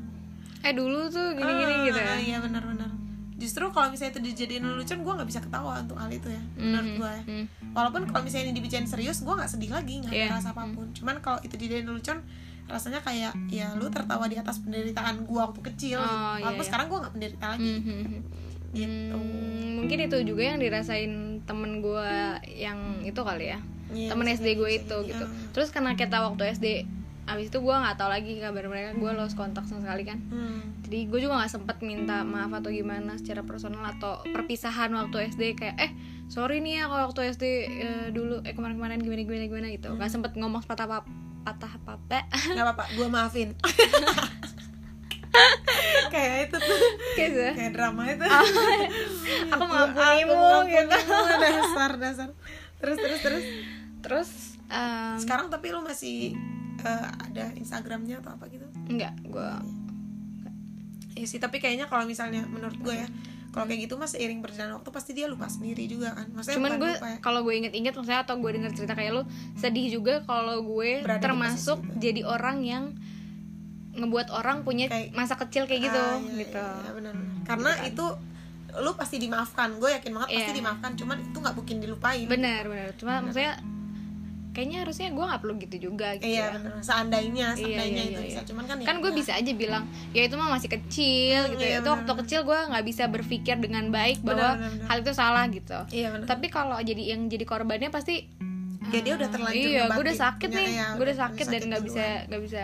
eh 0.63 0.73
dulu 0.73 1.07
tuh 1.07 1.33
gini-gini 1.33 1.73
Ah, 1.73 1.85
gitu 1.85 1.99
ya 1.99 2.15
iya 2.21 2.39
benar-benar 2.39 2.91
justru 3.37 3.69
kalau 3.69 3.93
misalnya 3.93 4.17
itu 4.17 4.23
dijadiin 4.25 4.65
lucuan 4.65 5.01
gue 5.01 5.13
nggak 5.13 5.29
bisa 5.29 5.41
ketawa 5.41 5.79
untuk 5.79 5.97
hal 5.97 6.09
itu 6.09 6.27
ya 6.27 6.43
menurut 6.57 6.87
Mhm. 6.87 6.97
gue 6.97 7.11
ya 7.11 7.23
Hmm. 7.25 7.45
walaupun 7.73 8.03
kalau 8.07 8.23
misalnya 8.23 8.45
ini 8.47 8.55
dibicarain 8.55 8.87
serius 8.87 9.21
gue 9.21 9.31
nggak 9.31 9.47
sedih 9.49 9.71
lagi 9.71 9.95
nggak 10.01 10.13
Iya. 10.13 10.27
ada 10.27 10.35
rasa 10.37 10.51
apa 10.51 10.63
pun 10.67 10.87
cuman 10.93 11.17
kalau 11.21 11.39
itu 11.41 11.55
dijadiin 11.55 11.87
lucuan 11.87 12.23
rasanya 12.67 13.01
kayak 13.03 13.33
ya 13.47 13.71
lu 13.79 13.87
tertawa 13.89 14.27
di 14.27 14.35
atas 14.35 14.59
penderitaan 14.63 15.23
gue 15.23 15.39
waktu 15.39 15.61
kecil. 15.73 16.03
Oh, 16.03 16.35
iya, 16.37 16.51
walaupun 16.51 16.65
iya. 16.67 16.69
sekarang 16.69 16.87
gue 16.91 16.99
nggak 16.99 17.15
penderita 17.15 17.47
lagi. 17.55 17.71
Mhm. 17.81 18.21
gitu. 18.77 19.17
Hmm, 19.17 19.81
mungkin 19.81 19.99
itu 20.05 20.17
juga 20.27 20.43
yang 20.53 20.59
dirasain 20.61 21.41
temen 21.49 21.81
gue 21.81 22.11
yang 22.53 23.01
itu 23.07 23.17
kali 23.23 23.55
ya. 23.57 23.59
Iya, 23.87 24.13
temen 24.13 24.27
SD 24.27 24.59
gue 24.59 24.69
bisa 24.69 24.83
itu 24.83 24.97
gitu. 25.15 25.25
Ah. 25.25 25.31
terus 25.55 25.71
karena 25.71 25.95
kita 25.95 26.19
waktu 26.19 26.59
SD 26.59 26.67
abis 27.27 27.51
itu 27.51 27.59
gue 27.59 27.75
nggak 27.75 27.99
tahu 27.99 28.11
lagi 28.11 28.39
kabar 28.39 28.71
mereka 28.71 28.95
gue 28.95 29.11
lost 29.15 29.35
kontak 29.35 29.67
sama 29.67 29.83
sekali 29.83 30.07
kan. 30.07 30.19
Hmm. 30.31 30.63
jadi 30.87 31.11
gue 31.11 31.19
juga 31.27 31.43
nggak 31.43 31.53
sempet 31.59 31.77
minta 31.83 32.23
maaf 32.23 32.55
atau 32.55 32.71
gimana 32.71 33.19
secara 33.19 33.43
personal 33.43 33.83
atau 33.99 34.23
perpisahan 34.31 34.95
waktu 34.95 35.35
SD 35.35 35.59
kayak 35.59 35.77
eh 35.83 35.91
sorry 36.31 36.63
nih 36.63 36.83
ya 36.83 36.85
kalau 36.87 37.11
waktu 37.11 37.35
SD 37.35 37.45
eh, 37.67 38.07
dulu 38.15 38.43
eh 38.47 38.55
kemarin-kemarin 38.55 39.03
gimana 39.03 39.23
gimana 39.27 39.45
gimana 39.51 39.69
gitu. 39.75 39.89
Nggak 39.95 40.11
sempet 40.11 40.33
ngomong 40.39 40.63
patah 40.67 40.87
apa 40.87 41.03
patah 41.47 41.71
apa 41.79 41.95
nggak 42.59 42.65
apa-apa 42.67 42.85
gue 42.99 43.07
maafin. 43.07 43.49
Kayak 46.13 46.49
itu 46.49 46.57
tuh. 46.57 46.81
Kayak 47.13 47.31
gitu. 47.31 47.43
kayak 47.61 47.73
drama 47.77 48.03
itu. 48.09 48.25
Aku 49.53 49.53
Aku 49.53 49.63
mengampunimu 49.69 50.65
gitu. 50.65 50.97
dasar 51.39 51.91
dasar. 52.01 52.29
Terus 52.81 52.97
terus 52.97 53.21
terus. 53.21 53.45
Terus 54.01 54.31
em, 54.73 55.21
sekarang 55.21 55.53
tapi 55.53 55.77
lu 55.77 55.85
masih 55.85 56.33
eh, 56.81 57.09
ada 57.21 57.53
Instagramnya 57.53 58.25
atau 58.25 58.33
apa 58.33 58.49
gitu? 58.49 58.65
Enggak 58.89 59.13
gue 59.23 59.51
ya 61.17 61.25
sih 61.25 61.41
tapi 61.41 61.65
kayaknya 61.65 61.89
kalau 61.89 62.05
misalnya 62.05 62.45
menurut 62.45 62.77
gue 62.77 62.93
ya 62.93 63.09
kalau 63.57 63.65
kayak 63.65 63.81
gitu 63.83 63.95
mas 63.97 64.13
seiring 64.13 64.39
berjalan 64.39 64.77
waktu 64.77 64.91
pasti 64.93 65.11
dia 65.11 65.27
lupa 65.27 65.49
sendiri 65.49 65.89
juga 65.89 66.13
kan? 66.13 66.29
Maksudnya 66.29 66.57
cuman 66.57 66.73
gue 66.77 66.93
ya. 66.93 67.17
kalau 67.19 67.41
gue 67.41 67.55
inget-inget 67.57 67.97
maksudnya 67.97 68.21
atau 68.21 68.37
gue 68.37 68.51
denger 68.53 68.73
cerita 68.75 68.93
kayak 68.93 69.13
lu 69.15 69.23
sedih 69.57 69.89
juga 69.91 70.21
kalau 70.23 70.61
gue 70.63 71.01
Berada 71.01 71.25
termasuk 71.25 71.81
jadi 71.97 72.21
orang 72.23 72.61
yang 72.61 72.85
ngebuat 73.97 74.29
orang 74.31 74.61
punya 74.61 74.87
Kayak- 74.87 75.11
masa 75.11 75.35
kecil 75.35 75.65
kayak 75.65 75.83
gitu 75.83 75.97
Ah, 75.97 76.21
iya, 76.21 76.33
gitu. 76.39 76.61
iya, 76.61 76.69
iya, 76.79 76.91
benar, 76.93 77.13
benar. 77.17 77.37
karena 77.43 77.71
itu 77.83 78.05
lu 78.77 78.93
pasti 78.93 79.17
dimaafkan 79.17 79.81
gue 79.81 79.89
yakin 79.91 80.13
banget 80.13 80.29
pasti 80.37 80.53
Iya. 80.53 80.59
dimaafkan 80.61 80.91
cuman 80.95 81.17
itu 81.23 81.37
nggak 81.41 81.55
mungkin 81.57 81.77
dilupain. 81.81 82.27
Benar 82.29 82.63
benar. 82.67 82.89
Cuma 82.93 83.25
maksudnya 83.25 83.57
kayaknya 84.57 84.79
harusnya 84.81 85.09
gue 85.09 85.21
nggak 85.23 85.39
perlu 85.39 85.55
gitu 85.61 85.77
juga 85.83 86.09
gitu 86.17 86.25
iya 86.27 86.41
ya. 86.41 86.47
benar 86.51 86.73
seandainya 86.81 87.47
Iya, 87.49 87.61
seandainya 87.61 87.85
iya, 87.95 88.05
itu 88.07 88.17
iya, 88.17 88.27
bisa 88.27 88.41
iya. 88.41 88.49
cuman 88.49 88.65
kan 88.65 88.77
ya 88.77 88.87
kan 88.87 88.97
gue 88.97 89.05
udah. 89.07 89.19
bisa 89.19 89.33
aja 89.35 89.53
bilang 89.55 89.85
ya 90.11 90.23
itu 90.23 90.35
mah 90.35 90.49
masih 90.51 90.71
kecil 90.73 91.39
Hmm, 91.39 91.53
gitu 91.53 91.63
iya, 91.63 91.71
ya 91.71 91.79
itu 91.79 91.91
waktu 91.91 92.13
kecil 92.17 92.41
gue 92.43 92.59
nggak 92.67 92.85
bisa 92.87 93.05
berpikir 93.07 93.57
dengan 93.59 93.85
baik 93.89 94.19
bahwa 94.21 94.57
Benar-benar. 94.57 94.87
hal 94.87 94.99
itu 94.99 95.13
salah 95.13 95.45
gitu 95.47 95.79
iya 95.91 96.09
benar 96.09 96.25
tapi 96.27 96.47
kalau 96.49 96.81
jadi 96.81 97.03
yang 97.07 97.29
jadi 97.29 97.45
korbannya 97.45 97.91
pasti 97.91 98.33
Ya, 98.87 99.03
dia 99.03 99.15
udah 99.15 99.29
terlanjur 99.29 99.67
iya 99.67 99.67
gue 99.67 99.83
ngebatin. 99.85 99.99
udah 100.01 100.15
sakit 100.17 100.49
Ya, 100.49 100.57
nih 100.57 100.67
iya, 100.71 100.87
gue 100.95 101.05
udah 101.05 101.19
sakit 101.19 101.47
dan 101.49 101.61
nggak 101.67 101.83
bisa 101.85 102.05
nggak 102.25 102.41
bisa 102.41 102.63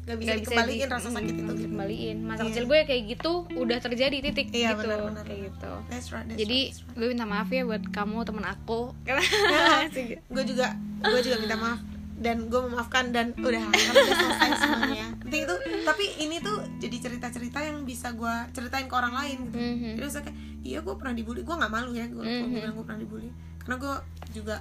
nggak 0.00 0.16
bisa 0.16 0.28
nggak 0.28 0.40
dikembaliin 0.42 0.80
di- 0.80 0.90
rasa 0.90 1.08
sakit 1.08 1.34
itu 1.34 1.42
gitu. 1.46 1.64
kembaliin 1.66 2.18
masa 2.20 2.40
Iya. 2.40 2.48
kecil 2.48 2.64
gue 2.66 2.78
kayak 2.82 3.02
gitu 3.06 3.32
udah 3.54 3.78
terjadi 3.78 4.16
titik 4.22 4.46
Iya, 4.50 4.68
gitu 4.72 4.82
benar, 4.82 4.98
benar, 5.06 5.24
kayak 5.24 5.40
gitu 5.46 5.72
That's 5.86 6.08
right, 6.08 6.24
that's 6.24 6.38
jadi 6.38 6.58
right, 6.58 6.70
that's 6.70 6.82
right. 6.82 6.96
gue 6.96 7.06
minta 7.08 7.26
maaf 7.26 7.48
ya 7.48 7.62
buat 7.62 7.82
kamu 7.86 8.16
temen 8.22 8.44
aku 8.44 8.80
gue 10.34 10.44
juga 10.44 10.66
gue 11.00 11.20
juga 11.20 11.36
minta 11.38 11.56
maaf 11.56 11.80
dan 12.16 12.36
gue 12.46 12.60
memaafkan 12.62 13.04
dan 13.10 13.32
udah 13.34 13.64
udah 13.64 14.14
selesai 14.14 14.50
semuanya 14.58 15.06
penting 15.20 15.42
itu 15.42 15.54
tapi 15.82 16.04
ini 16.18 16.36
tuh 16.38 16.58
jadi 16.76 16.96
cerita-cerita 17.00 17.58
yang 17.62 17.82
bisa 17.82 18.12
gue 18.12 18.34
ceritain 18.50 18.84
ke 18.84 18.94
orang 18.94 19.14
lain 19.14 19.38
gitu 19.46 19.56
Mhm. 19.56 19.90
jadi 19.96 20.08
kayak 20.20 20.36
iya 20.60 20.78
gue 20.78 20.94
pernah 20.94 21.12
dibully 21.12 21.40
gue 21.40 21.54
nggak 21.54 21.70
malu 21.70 21.92
ya 21.92 22.04
gue 22.06 22.20
Mhm. 22.20 22.52
bilang 22.52 22.74
gue 22.74 22.84
pernah 22.84 23.00
dibully 23.00 23.30
karena 23.58 23.76
gue 23.78 23.94
juga 24.32 24.56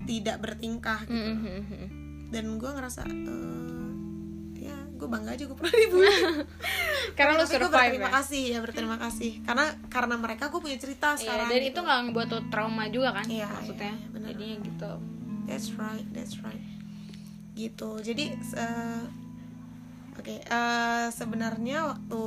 tidak 0.00 0.36
bertingkah 0.38 1.00
gitu 1.04 1.30
Mhm. 1.30 1.84
dan 2.28 2.44
gue 2.54 2.70
ngerasa 2.70 3.00
ya 3.06 3.77
gue 4.98 5.06
bangga 5.06 5.30
aja 5.32 5.44
gue 5.44 5.54
pernah 5.54 5.72
dibully 5.72 6.10
karena 7.16 7.32
lu 7.32 7.38
tapi 7.38 7.48
gue 7.48 7.54
survive 7.54 7.72
berterima 7.72 8.02
ya 8.02 8.10
kasih 8.12 8.42
ya 8.44 8.58
berterima 8.58 8.96
kasih 8.98 9.30
karena 9.40 9.64
karena 9.86 10.14
mereka 10.14 10.44
gue 10.48 10.58
punya 10.58 10.76
cerita 10.76 11.14
Iya, 11.14 11.18
sekarang 11.20 11.46
dan 11.46 11.56
gitu. 11.56 11.70
itu 11.70 11.80
nggak 11.80 11.98
ngebuat 12.04 12.28
lo 12.28 12.40
trauma 12.48 12.84
juga 12.88 13.08
kan 13.12 13.24
Iya, 13.24 13.46
maksudnya 13.48 13.88
iya, 13.88 13.96
iya, 13.96 14.08
benar. 14.10 14.28
jadinya 14.28 14.56
gitu 14.60 14.92
That's 15.46 15.72
right, 15.74 16.04
that's 16.12 16.36
right. 16.38 16.60
Gitu. 17.54 17.88
Jadi 18.04 18.24
eh, 18.36 19.02
oke, 20.14 20.34
eh, 20.36 21.06
sebenarnya 21.08 21.88
waktu 21.88 22.20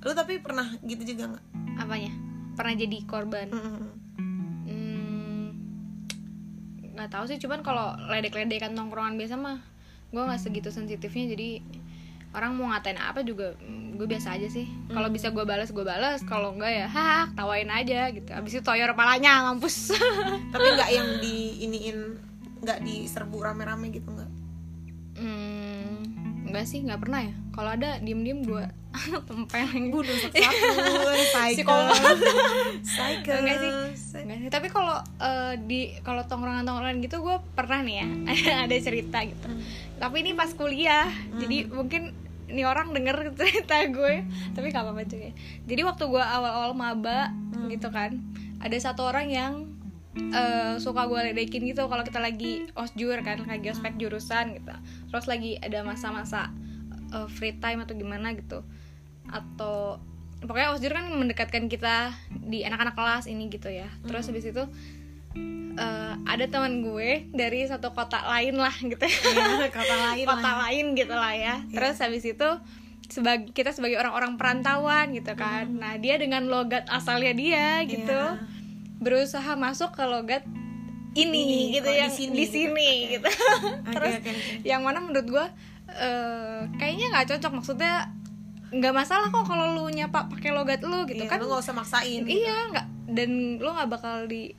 lu 0.00 0.12
tapi 0.12 0.40
pernah 0.40 0.64
gitu 0.80 1.04
juga 1.06 1.30
nggak? 1.30 1.44
apanya 1.74 2.12
pernah 2.52 2.74
jadi 2.74 2.98
korban 3.04 3.48
Mm-mm. 3.48 3.84
Hmm, 4.64 5.44
nggak 6.92 7.08
tahu 7.08 7.24
sih 7.26 7.36
cuman 7.36 7.60
kalau 7.60 7.92
ledek-ledekan 8.06 8.72
tongkrongan 8.72 9.16
biasa 9.16 9.36
mah 9.36 9.60
gue 10.08 10.22
nggak 10.22 10.36
segitu 10.38 10.68
sensitifnya 10.68 11.32
jadi 11.32 11.48
orang 12.32 12.56
mau 12.56 12.72
ngatain 12.72 12.96
apa 12.96 13.20
juga 13.22 13.52
mm, 13.60 14.00
gue 14.00 14.06
biasa 14.08 14.34
aja 14.40 14.48
sih. 14.48 14.64
Kalau 14.88 15.08
bisa 15.12 15.28
gue 15.28 15.44
balas 15.44 15.68
gue 15.68 15.84
balas 15.84 16.24
kalau 16.24 16.56
enggak 16.56 16.72
ya 16.72 16.86
hah 16.88 17.28
tawain 17.36 17.68
aja 17.68 18.08
gitu. 18.10 18.28
Abis 18.32 18.58
itu 18.58 18.62
toyor 18.64 18.92
kepalanya 18.96 19.52
mampus. 19.52 19.92
Tapi 20.52 20.66
nggak 20.72 20.90
yang 20.90 21.08
di 21.20 21.64
iniin 21.68 21.98
nggak 22.62 22.78
diserbu 22.82 23.36
rame-rame 23.42 23.90
gitu 23.90 24.08
nggak? 24.08 24.30
hmm, 25.12 26.48
enggak 26.48 26.64
sih 26.64 26.80
nggak 26.80 27.00
pernah 27.04 27.20
ya. 27.20 27.34
Kalau 27.52 27.70
ada 27.76 28.00
diem-diem 28.00 28.40
gue 28.48 28.64
tempeleng 29.28 29.92
Bunuh 29.92 30.16
Psikopat. 30.32 32.16
psycho. 32.84 33.32
Enggak 33.32 33.56
sih. 33.60 33.70
Enggak 34.24 34.38
sih, 34.40 34.48
tapi 34.48 34.68
kalau 34.72 35.00
eh, 35.20 35.54
di 35.68 35.92
kalau 36.00 36.24
tongkrongan-tongkrongan 36.24 37.04
gitu 37.04 37.20
gue 37.20 37.36
pernah 37.52 37.84
nih 37.84 37.96
ya. 38.04 38.06
Ada 38.64 38.76
cerita 38.80 39.20
gitu. 39.24 39.48
Tapi 40.00 40.16
ini 40.26 40.32
pas 40.34 40.50
kuliah, 40.50 41.06
jadi 41.38 41.70
mungkin 41.70 42.10
ini 42.52 42.68
orang 42.68 42.92
denger 42.92 43.32
cerita 43.38 43.88
gue, 43.88 44.28
tapi 44.52 44.68
gak 44.68 44.84
apa-apa 44.84 45.02
juga. 45.08 45.32
Jadi 45.64 45.80
waktu 45.82 46.04
gue 46.06 46.22
awal-awal 46.22 46.76
maba 46.76 47.32
gitu 47.72 47.88
kan, 47.88 48.20
ada 48.60 48.76
satu 48.76 49.08
orang 49.08 49.26
yang 49.32 49.52
eh, 50.14 50.76
suka 50.76 51.08
gue 51.08 51.32
ledekin 51.32 51.64
gitu 51.64 51.88
kalau 51.88 52.04
kita 52.04 52.20
lagi 52.20 52.68
osjur 52.76 53.16
kan, 53.24 53.42
lagi 53.48 53.72
ospek 53.72 53.96
jurusan 53.96 54.60
gitu. 54.60 54.74
Terus 55.08 55.24
lagi 55.24 55.56
ada 55.58 55.80
masa-masa 55.82 56.52
eh, 57.10 57.28
free 57.32 57.56
time 57.56 57.82
atau 57.82 57.96
gimana 57.96 58.36
gitu, 58.36 58.60
atau 59.32 59.96
pokoknya 60.44 60.74
osjur 60.76 60.92
kan 60.92 61.08
mendekatkan 61.08 61.70
kita 61.72 62.12
di 62.28 62.62
anak-anak 62.68 62.92
kelas 62.92 63.24
ini 63.26 63.48
gitu 63.48 63.72
ya. 63.72 63.88
Terus 64.04 64.28
habis 64.28 64.44
itu 64.44 64.64
eh, 65.74 66.14
ada 66.22 66.44
teman 66.46 66.80
gue 66.80 67.28
dari 67.30 67.64
satu 67.64 67.90
kota 67.90 68.20
lain 68.22 68.56
lah 68.56 68.72
gitu 68.74 69.00
Iya, 69.00 69.68
kata 69.68 69.94
lain 70.10 70.26
kota 70.30 70.40
lah. 70.42 70.54
lain 70.66 70.86
gitu 70.92 71.12
lah 71.12 71.32
ya 71.32 71.54
terus 71.68 71.96
habis 71.98 72.22
itu 72.22 72.48
sebagai 73.04 73.50
kita 73.50 73.70
sebagai 73.70 73.96
orang-orang 73.96 74.34
perantauan 74.34 75.12
gitu 75.12 75.32
kan 75.34 75.68
nah 75.70 75.94
dia 75.94 76.16
dengan 76.16 76.46
logat 76.46 76.88
asalnya 76.88 77.32
dia 77.32 77.84
gitu 77.84 78.08
Iya. 78.08 78.40
berusaha 78.98 79.52
masuk 79.54 79.92
ke 79.92 80.02
logat 80.02 80.44
ini, 81.12 81.44
Ini, 81.44 81.60
gitu 81.74 81.86
oh, 81.86 81.92
di 81.92 81.98
yang 81.98 82.08
sini, 82.10 82.32
di 82.32 82.40
gitu. 82.42 82.52
sini 82.54 82.90
gitu 83.10 83.28
Oke, 83.28 83.92
terus 83.94 84.14
oke, 84.16 84.30
oke. 84.30 84.54
yang 84.62 84.80
mana 84.80 84.98
menurut 84.98 85.26
gue 85.26 85.46
eh, 85.90 86.60
kayaknya 86.74 87.06
nggak 87.10 87.26
cocok 87.28 87.52
maksudnya 87.52 87.94
nggak 88.70 88.94
masalah 88.94 89.28
kok 89.28 89.44
kalau 89.44 89.76
lu 89.76 89.92
nyapa 89.92 90.32
pakai 90.32 90.48
logat 90.48 90.80
lu 90.80 91.04
gitu 91.04 91.20
Iya, 91.20 91.28
kan 91.28 91.36
lu 91.36 91.46
nggak 91.46 91.60
usah 91.60 91.74
maksain. 91.74 92.24
gitu. 92.24 92.40
iya 92.40 92.56
nggak 92.70 92.86
dan 93.12 93.30
lu 93.60 93.68
nggak 93.68 93.90
bakal 93.90 94.24
di 94.24 94.56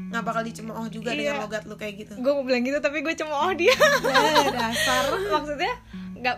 Nggak 0.00 0.22
bakal 0.22 0.42
dicemooh 0.42 0.86
juga 0.86 1.10
Iya. 1.10 1.34
dengan 1.34 1.42
logat 1.42 1.62
lu 1.64 1.74
kayak 1.74 1.94
gitu. 1.98 2.12
gue 2.16 2.32
mau 2.32 2.42
bilang 2.42 2.62
gitu 2.62 2.78
tapi 2.78 2.98
gue 3.00 3.14
cuma 3.14 3.34
oh 3.40 3.52
dia 3.52 3.74
Eh, 3.74 4.46
dasar. 4.48 5.02
maksudnya 5.34 5.74
nggak 6.14 6.36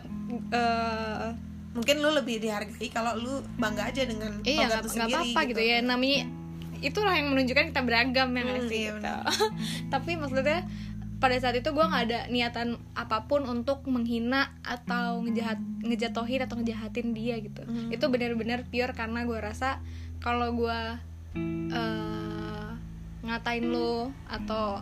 eh, 0.50 1.28
Mungkin 1.70 1.96
lu 1.96 2.10
lebih 2.12 2.40
dihargai 2.40 2.88
kalau 2.88 3.14
lu 3.14 3.30
bangga 3.54 3.86
aja 3.86 4.02
dengan 4.02 4.42
iya 4.42 4.66
logat 4.66 4.66
nggak 4.66 4.82
lu 4.82 4.90
sendiri. 4.90 5.14
apa-apa 5.14 5.40
gitu. 5.46 5.60
ya 5.62 5.78
namanya 5.80 6.18
itulah 6.80 7.12
yang 7.12 7.28
menunjukkan 7.28 7.64
kita 7.68 7.82
beragam 7.82 8.28
ya 8.28 8.40
nggak 8.40 8.58
Hmm, 8.58 8.66
sih 8.66 8.80
iya, 8.80 8.90
gitu. 8.90 9.12
tapi 9.92 10.10
maksudnya 10.14 10.64
pada 11.16 11.36
saat 11.36 11.52
itu 11.54 11.68
gue 11.68 11.84
nggak 11.84 12.04
ada 12.06 12.20
niatan 12.26 12.68
apa 12.94 13.22
pun 13.22 13.44
untuk 13.44 13.84
menghina 13.84 14.56
atau 14.62 15.20
ngejahat 15.20 15.60
ngejatohin 15.78 16.40
atau 16.40 16.56
ngejahatin 16.56 17.12
dia 17.12 17.36
gitu 17.38 17.60
Hmm. 17.62 17.86
itu 17.88 18.04
benar-benar 18.04 18.64
pure 18.66 18.90
karena 18.90 19.22
gue 19.22 19.36
rasa 19.36 19.78
kalau 20.18 20.50
gue 20.50 20.78
eh, 21.70 22.29
ngatain 23.22 23.64
lo 23.64 24.08
atau 24.26 24.80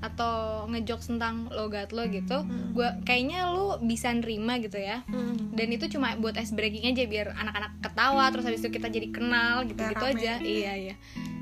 atau 0.00 0.34
ngejokes 0.66 1.06
tentang 1.08 1.46
logat 1.48 1.90
lo 1.90 2.02
gitu 2.04 2.42
Hmm. 2.42 2.74
gue 2.74 2.88
kayaknya 3.02 3.46
lo 3.46 3.78
bisa 3.78 4.10
nerima 4.10 4.58
gitu 4.58 4.74
ya 4.74 5.02
Hmm. 5.04 5.52
dan 5.52 5.68
itu 5.68 5.86
cuma 5.88 6.14
buat 6.16 6.34
ice 6.34 6.50
breaking 6.50 6.88
aja 6.88 7.04
biar 7.04 7.30
anak-anak 7.32 7.78
ketawa 7.80 8.26
terus 8.28 8.44
habis 8.44 8.60
itu 8.60 8.70
kita 8.72 8.88
jadi 8.88 9.08
kenal 9.08 9.62
gitu 9.62 9.78
gitu 9.80 9.94
rame 10.00 10.14
aja 10.16 10.32
iya 10.38 10.72
iya 10.76 10.94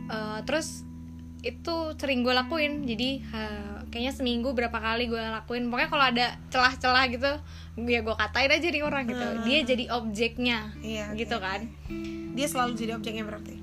Eh, 0.06 0.40
terus 0.42 0.82
itu 1.40 1.74
sering 1.94 2.20
gue 2.20 2.34
lakuin 2.34 2.84
jadi 2.84 3.10
eh, 3.22 3.76
kayaknya 3.88 4.12
seminggu 4.12 4.52
berapa 4.52 4.74
kali 4.74 5.06
gue 5.06 5.16
lakuin 5.16 5.64
pokoknya 5.66 5.88
kalau 5.88 6.04
ada 6.04 6.26
celah-celah 6.48 7.04
gitu 7.08 7.32
ya 7.80 8.02
gue 8.02 8.12
katain 8.14 8.50
aja 8.50 8.68
nih 8.68 8.82
orang 8.82 9.06
gitu 9.06 9.22
Hmm. 9.22 9.40
dia 9.40 9.62
jadi 9.62 9.84
objeknya 9.90 10.58
Iya, 10.78 11.14
gitu 11.14 11.32
oke. 11.32 11.40
kan 11.40 11.60
Dia 12.30 12.44
selalu 12.44 12.72
jadi 12.74 12.92
objeknya 12.94 13.24
berarti. 13.24 13.56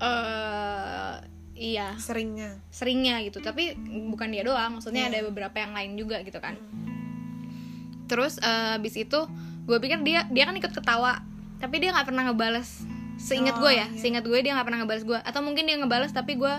eh 0.00 1.12
iya. 1.60 1.92
Seringnya. 2.00 2.56
seringnya 2.72 3.20
gitu 3.20 3.38
tapi 3.38 3.76
bukan 4.08 4.32
dia 4.32 4.40
doang 4.40 4.80
maksudnya 4.80 5.06
Iya. 5.06 5.20
ada 5.20 5.28
beberapa 5.28 5.56
yang 5.56 5.76
lain 5.76 5.92
juga 5.94 6.24
gitu 6.24 6.40
kan. 6.40 6.56
Terus 8.08 8.40
eh, 8.40 8.76
abis 8.80 8.96
itu 8.96 9.20
gue 9.68 9.78
pikir 9.78 10.00
dia 10.02 10.26
dia 10.26 10.48
kan 10.48 10.56
ikut 10.56 10.72
ketawa 10.72 11.20
tapi 11.60 11.78
dia 11.78 11.92
nggak 11.92 12.08
pernah 12.08 12.24
ngebales. 12.26 12.82
Seingat 13.20 13.60
Oh, 13.60 13.68
gue 13.68 13.76
ya 13.76 13.84
iya. 13.84 14.00
seingat 14.00 14.24
gue 14.24 14.40
dia 14.40 14.56
nggak 14.56 14.64
pernah 14.64 14.80
ngebales 14.82 15.04
gue 15.04 15.20
atau 15.20 15.40
mungkin 15.44 15.68
dia 15.68 15.76
ngebales 15.76 16.10
tapi 16.10 16.40
gue 16.40 16.54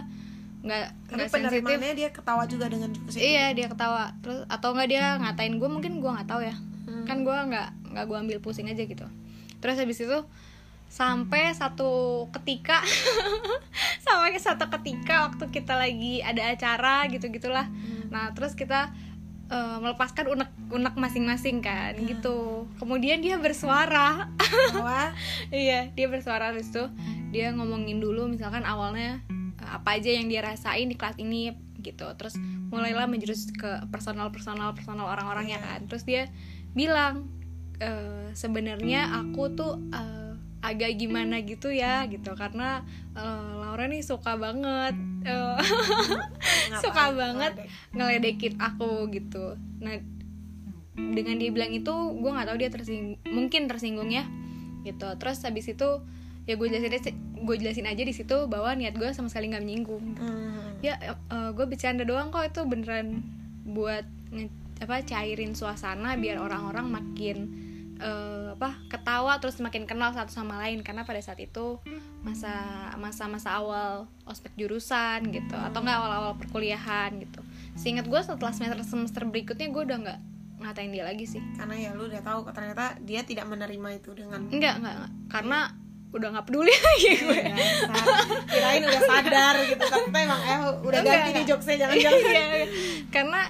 nggak 0.62 0.86
nggak 1.10 1.30
sensitif. 1.34 1.78
dia 1.98 2.10
ketawa 2.14 2.46
juga 2.46 2.70
dengan 2.70 2.94
iya 3.18 3.50
dia 3.52 3.66
ketawa. 3.66 4.14
Terus 4.22 4.46
atau 4.46 4.78
nggak 4.78 4.88
dia 4.88 5.18
ngatain 5.18 5.58
gue 5.58 5.66
mungkin 5.66 5.98
gue 6.00 6.12
nggak 6.14 6.30
tahu 6.30 6.46
ya. 6.46 6.54
Hmm. 6.82 7.06
kan 7.10 7.26
gue 7.26 7.34
nggak 7.34 7.70
nggak 7.98 8.06
gue 8.06 8.18
ambil 8.22 8.38
pusing 8.40 8.70
aja 8.70 8.86
gitu. 8.86 9.06
Terus 9.58 9.76
habis 9.82 9.98
itu 9.98 10.20
sampai 10.92 11.56
satu 11.56 12.26
ketika 12.36 12.84
sampai 14.12 14.40
satu 14.40 14.66
ketika 14.80 15.32
waktu 15.32 15.46
kita 15.50 15.74
lagi 15.76 16.20
ada 16.20 16.52
acara 16.52 17.08
gitu 17.08 17.32
gitulah 17.32 17.68
nah 18.12 18.36
terus 18.36 18.54
kita 18.54 18.92
eh, 19.48 19.78
melepaskan 19.80 20.28
unek 20.28 20.52
unek 20.72 20.96
masing-masing 20.96 21.60
kan 21.60 21.92
gitu. 22.00 22.68
Kemudian 22.80 23.20
dia 23.20 23.36
bersuara. 23.36 24.32
Iya 25.52 25.92
dia 25.92 26.08
bersuara 26.08 26.56
terus 26.56 26.72
tuh 26.72 26.88
dia 27.32 27.52
ngomongin 27.52 28.00
dulu 28.00 28.28
misalkan 28.32 28.64
awalnya 28.64 29.20
eh, 29.60 29.72
apa 29.76 30.00
aja 30.00 30.12
yang 30.12 30.28
dia 30.32 30.40
rasain 30.44 30.88
di 30.88 30.96
kelas 30.96 31.20
ini 31.20 31.52
gitu. 31.84 32.08
Terus 32.16 32.36
mulailah 32.72 33.08
menjurus 33.12 33.52
ke 33.52 33.84
personal 33.92 34.32
personal 34.32 34.72
personal 34.72 35.08
orang-orangnya 35.08 35.60
Iya. 35.60 35.68
kan. 35.68 35.80
Terus 35.92 36.04
dia 36.04 36.24
bilang 36.72 37.28
eh, 37.80 38.32
sebenarnya 38.32 39.12
aku 39.20 39.52
tuh 39.52 39.80
eh, 39.92 40.21
agak 40.62 40.98
gimana 40.98 41.42
gitu 41.42 41.74
ya 41.74 42.06
gitu. 42.08 42.34
Karena 42.38 42.86
eh, 43.18 43.52
Laura 43.60 43.86
nih 43.90 44.06
suka 44.06 44.38
banget 44.38 44.96
eh, 45.26 45.58
suka 46.84 47.14
banget 47.18 47.54
ngeledek. 47.94 48.38
ngeledekin 48.40 48.54
aku 48.62 49.10
gitu. 49.12 49.58
Nah 49.82 49.98
dengan 50.96 51.36
dia 51.42 51.50
bilang 51.50 51.74
itu 51.74 51.94
gue 51.94 52.32
nggak 52.32 52.48
tahu 52.48 52.58
dia 52.62 52.70
tersing 52.70 53.18
mungkin 53.28 53.66
tersinggung 53.66 54.14
ya 54.14 54.24
gitu. 54.86 55.10
Terus 55.18 55.42
habis 55.44 55.66
itu 55.68 55.90
ya 56.50 56.58
gue 56.58 56.68
jelasin 56.70 56.90
aja 56.90 57.12
gue 57.42 57.56
jelasin 57.58 57.86
aja 57.90 58.02
di 58.02 58.14
situ 58.14 58.38
bahwa 58.50 58.74
niat 58.74 58.98
gue 58.98 59.10
sama 59.14 59.30
sekali 59.30 59.50
nggak 59.54 59.66
menyinggung. 59.66 60.06
Hmm. 60.18 60.82
ya 60.82 60.98
gue 61.30 61.66
bercanda 61.70 62.02
doang 62.02 62.34
kok 62.34 62.42
itu 62.42 62.62
beneran 62.66 63.22
buat 63.62 64.02
apa 64.82 65.06
cairin 65.06 65.54
suasana 65.54 66.18
biar 66.18 66.42
orang-orang 66.42 66.90
makin 66.90 67.38
eh, 68.02 68.48
apa 68.52 68.74
ketawa 68.88 69.38
terus 69.38 69.56
makin 69.58 69.86
kenal 69.86 70.10
satu 70.10 70.30
sama 70.30 70.58
lain 70.60 70.82
karena 70.82 71.02
pada 71.02 71.18
saat 71.18 71.38
itu 71.38 71.78
masa 72.20 72.52
masa 72.96 73.26
masa 73.26 73.56
awal 73.56 74.06
ospek 74.24 74.52
jurusan 74.56 75.30
gitu 75.30 75.54
atau 75.54 75.80
enggak 75.80 75.98
awal-awal 75.98 76.34
perkuliahan 76.36 77.14
gitu 77.18 77.42
seingat 77.74 78.06
gue 78.06 78.20
setelah 78.20 78.52
semester 78.52 78.82
semester 78.84 79.24
berikutnya 79.24 79.70
gue 79.70 79.84
udah 79.84 79.98
nggak 80.00 80.20
ngatain 80.60 80.90
dia 80.90 81.02
lagi 81.02 81.26
sih 81.26 81.42
karena 81.56 81.74
ya 81.76 81.90
lu 81.92 82.06
udah 82.06 82.22
tahu 82.22 82.46
ternyata 82.48 82.94
dia 83.00 83.22
tidak 83.22 83.46
menerima 83.46 83.90
itu 83.96 84.12
dengan 84.12 84.46
enggak 84.46 84.78
enggak, 84.78 84.94
enggak. 84.94 85.12
karena 85.28 85.60
udah 86.12 86.28
nggak 86.30 86.46
peduli 86.46 86.74
lagi 86.86 87.12
gue 87.18 87.40
Ya, 87.40 87.56
dasar. 87.88 88.18
kirain 88.46 88.84
udah 88.84 89.02
sadar 89.02 89.56
gitu 89.64 89.80
ternyata 89.82 90.18
emang 90.20 90.42
eh 90.44 90.60
udah 90.84 91.00
Enggak, 91.00 91.16
ganti 91.16 91.24
nih 91.24 91.34
enggak. 91.34 91.50
jokesnya 91.50 91.76
jangan-jangan 91.80 92.20
Iya, 92.22 92.44
iya. 92.52 92.68
karena 93.10 93.42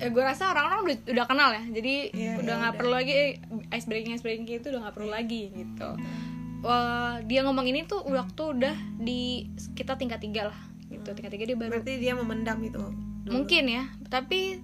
ya 0.00 0.08
gue 0.08 0.22
rasa 0.22 0.48
orang-orang 0.48 0.80
udah, 0.82 0.96
udah 1.12 1.26
kenal 1.26 1.50
ya 1.50 1.62
jadi 1.70 1.94
Iya, 2.10 2.32
udah 2.38 2.46
iya, 2.46 2.58
nggak 2.58 2.72
udah. 2.72 2.78
perlu 2.80 2.92
lagi 2.92 3.12
eh, 3.12 3.28
ice 3.70 3.84
breaking 3.84 4.12
ice 4.12 4.22
breaking 4.22 4.48
itu 4.48 4.66
udah 4.66 4.80
nggak 4.82 4.96
perlu 4.96 5.10
lagi 5.10 5.42
gitu 5.52 5.90
Wah, 6.60 7.20
dia 7.22 7.40
ngomong 7.40 7.64
ini 7.64 7.84
tuh 7.84 8.00
waktu 8.02 8.42
udah 8.54 8.76
di 8.96 9.44
kita 9.72 9.94
tingkat 9.94 10.18
tiga 10.18 10.48
lah 10.48 10.58
gitu 10.86 11.08
tingkat 11.10 11.30
tiga 11.30 11.44
dia 11.44 11.54
baru 11.54 11.72
berarti 11.74 11.96
dia 11.96 12.12
memendam 12.12 12.60
itu 12.60 12.80
dulu. 13.22 13.32
mungkin 13.34 13.64
ya 13.66 13.84
tapi 14.06 14.60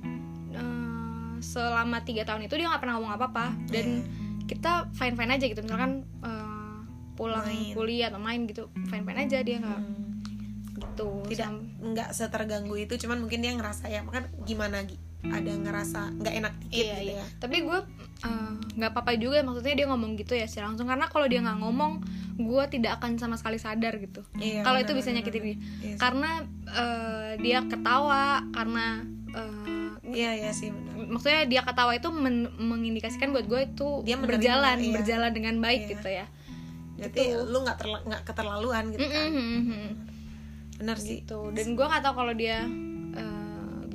eh, 0.50 0.96
selama 1.38 2.00
tiga 2.02 2.24
tahun 2.24 2.44
itu 2.44 2.54
dia 2.54 2.66
nggak 2.66 2.80
pernah 2.80 2.96
ngomong 2.96 3.12
apa 3.12 3.24
apa 3.26 3.46
dan 3.66 4.04
kita 4.44 4.88
fine 4.92 5.14
fine 5.14 5.32
aja 5.32 5.44
gitu 5.44 5.60
misalkan 5.60 5.92
eh, 6.20 6.76
pulang 7.12 7.40
Main. 7.42 7.72
kuliah 7.72 8.08
atau 8.08 8.18
main 8.18 8.44
gitu 8.44 8.68
fine 8.86 9.00
fine 9.02 9.16
aja 9.18 9.40
dia 9.40 9.56
nggak 9.58 9.80
Hmm. 9.80 10.20
gitu 10.92 11.08
tidak 11.26 11.48
nggak 11.78 12.08
seterganggu 12.10 12.76
itu 12.78 12.96
cuman 12.98 13.16
mungkin 13.18 13.40
dia 13.40 13.48
ngerasa 13.50 13.88
ya 13.88 14.00
makan 14.00 14.28
gimana 14.42 14.84
Gi? 14.84 14.96
Ada 15.28 15.52
ngerasa 15.52 16.00
nggak 16.14 16.34
enak 16.36 16.52
dikit 16.60 16.76
iya 16.76 16.94
gitu 16.94 17.02
iya. 17.08 17.16
ya. 17.16 17.26
Tapi 17.36 17.56
gue 17.62 17.78
eh, 18.22 18.52
nggak 18.76 18.90
apa-apa 18.90 19.12
juga 19.16 19.40
maksudnya 19.40 19.74
dia 19.74 19.86
ngomong 19.86 20.16
gitu 20.16 20.32
ya 20.32 20.46
secara 20.46 20.70
langsung. 20.70 20.86
Karena 20.86 21.06
kalau 21.06 21.26
dia 21.26 21.40
nggak 21.40 21.58
ngomong 21.58 21.92
gue 22.36 22.64
tidak 22.68 23.00
akan 23.00 23.16
sama 23.16 23.34
sekali 23.34 23.56
sadar 23.56 23.96
gitu. 23.96 24.20
Iya, 24.36 24.60
kalau 24.60 24.76
itu 24.76 24.92
bisa 24.92 25.08
nyakitin 25.08 25.42
dia. 25.42 25.48
Iya 25.48 25.58
sih. 25.58 25.96
karena 25.96 26.30
eh, 26.68 27.30
dia 27.38 27.58
ketawa 27.62 28.24
karena 28.50 28.86
eh, 29.32 29.88
iya 30.06 30.30
iya 30.36 30.50
sih 30.50 30.70
benar. 30.70 30.94
maksudnya 31.08 31.42
dia 31.44 31.62
ketawa 31.62 31.92
itu 31.92 32.08
men- 32.08 32.52
mengindikasikan 32.56 33.30
buat 33.30 33.44
gue 33.44 33.60
itu 33.66 33.88
Dia 34.04 34.14
menerima, 34.14 34.28
berjalan 34.30 34.76
iya. 34.78 34.92
berjalan 34.94 35.30
dengan 35.32 35.54
baik 35.58 35.82
Iya. 35.82 35.90
gitu 35.92 36.08
ya. 36.12 36.26
Berarti 36.96 37.22
lu 37.36 37.58
nggak 37.60 37.76
nggak 38.06 38.22
keterlaluan 38.24 38.84
gitu 38.88 39.04
kan? 39.04 39.28
Mm-mm-mm-mm. 39.28 39.88
benar 40.76 40.96
sih. 40.96 41.20
Gitu. 41.20 41.40
Dan 41.52 41.72
gue 41.72 41.84
nggak 41.84 42.00
tahu 42.00 42.14
kalau 42.14 42.32
dia 42.32 42.64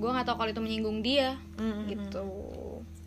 gue 0.01 0.09
nggak 0.09 0.25
tahu 0.25 0.35
kalau 0.35 0.49
itu 0.49 0.59
menyinggung 0.59 0.99
dia 0.99 1.37
Mm-mm. 1.55 1.85
gitu 1.87 2.25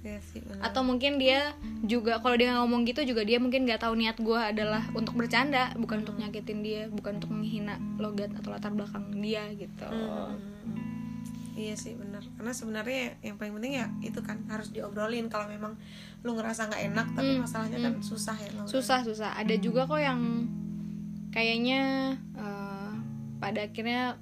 Iya 0.01 0.21
sih 0.23 0.39
benar 0.39 0.61
atau 0.63 0.81
mungkin 0.81 1.17
dia 1.17 1.57
juga 1.83 2.21
kalau 2.21 2.37
dia 2.37 2.53
ngomong 2.55 2.85
gitu 2.85 3.03
juga 3.03 3.25
dia 3.25 3.37
mungkin 3.37 3.65
nggak 3.65 3.81
tahu 3.81 3.97
niat 3.97 4.15
gue 4.17 4.37
adalah 4.37 4.85
untuk 4.93 5.13
bercanda 5.15 5.73
bukan 5.75 6.01
untuk 6.01 6.15
nyakitin 6.15 6.61
dia 6.61 6.83
bukan 6.89 7.17
untuk 7.19 7.33
menghina 7.33 7.81
logat 7.97 8.29
atau 8.31 8.49
latar 8.49 8.71
belakang 8.71 9.11
dia 9.17 9.49
gitu 9.51 9.85
Hmm. 9.85 10.37
Iya 11.55 11.73
sih 11.73 11.95
benar 11.95 12.19
karena 12.35 12.51
sebenarnya 12.51 13.01
yang 13.21 13.39
paling 13.39 13.55
penting 13.55 13.75
ya 13.75 13.87
itu 14.03 14.19
kan 14.21 14.43
harus 14.45 14.69
diobrolin 14.69 15.27
kalau 15.29 15.47
memang 15.47 15.79
lu 16.21 16.35
ngerasa 16.35 16.67
nggak 16.67 16.83
enak 16.85 17.07
tapi 17.15 17.31
Hmm, 17.33 17.41
masalahnya 17.41 17.79
kan 17.81 17.95
susah 18.01 18.35
ya 18.35 18.51
ngobrol. 18.51 18.69
susah 18.69 19.01
susah 19.01 19.31
ada 19.33 19.55
juga 19.57 19.87
kok 19.87 19.97
yang 19.97 20.21
kayaknya 21.31 21.81
eh, 22.35 22.93
pada 23.39 23.61
akhirnya 23.63 24.19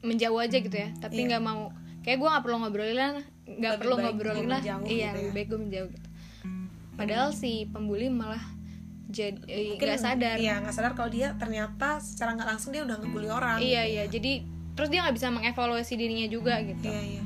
menjauh 0.00 0.36
aja 0.38 0.56
gitu 0.56 0.74
ya 0.74 0.90
tapi 0.98 1.22
Iya. 1.22 1.26
nggak 1.30 1.42
mau 1.42 1.70
kayak 2.00 2.16
gue 2.16 2.28
nggak 2.28 2.44
perlu 2.44 2.56
ngobrolin 2.58 2.96
lah 2.96 3.10
nggak 3.46 3.72
perlu 3.76 3.94
ngobrolin 3.96 4.46
lah. 4.46 4.60
iya 4.62 4.76
gitu 4.78 4.94
ya. 4.94 5.10
lebih 5.12 5.32
baik 5.32 5.46
gue 5.48 5.60
menjauh 5.60 5.88
gitu. 5.90 6.08
Padahal 6.94 7.28
si 7.32 7.64
pembuli 7.66 8.08
malah 8.08 8.44
jadi 9.10 9.36
eh, 9.44 9.74
nggak 9.74 9.98
sadar. 9.98 10.36
iya 10.38 10.60
nggak 10.60 10.70
sadar 10.70 10.92
kalau 10.94 11.10
dia 11.10 11.34
ternyata 11.34 11.98
secara 11.98 12.36
nggak 12.36 12.48
langsung 12.48 12.70
dia 12.70 12.86
udah 12.86 12.96
ngebully 12.96 13.26
orang 13.26 13.58
iya 13.58 13.82
iya. 13.82 14.04
jadi 14.06 14.46
terus 14.70 14.86
dia 14.86 15.02
nggak 15.02 15.16
bisa 15.18 15.28
mengevaluasi 15.28 15.92
dirinya 15.94 16.26
juga 16.26 16.62
gitu. 16.62 16.86
Iya 16.86 17.02
iya. 17.10 17.22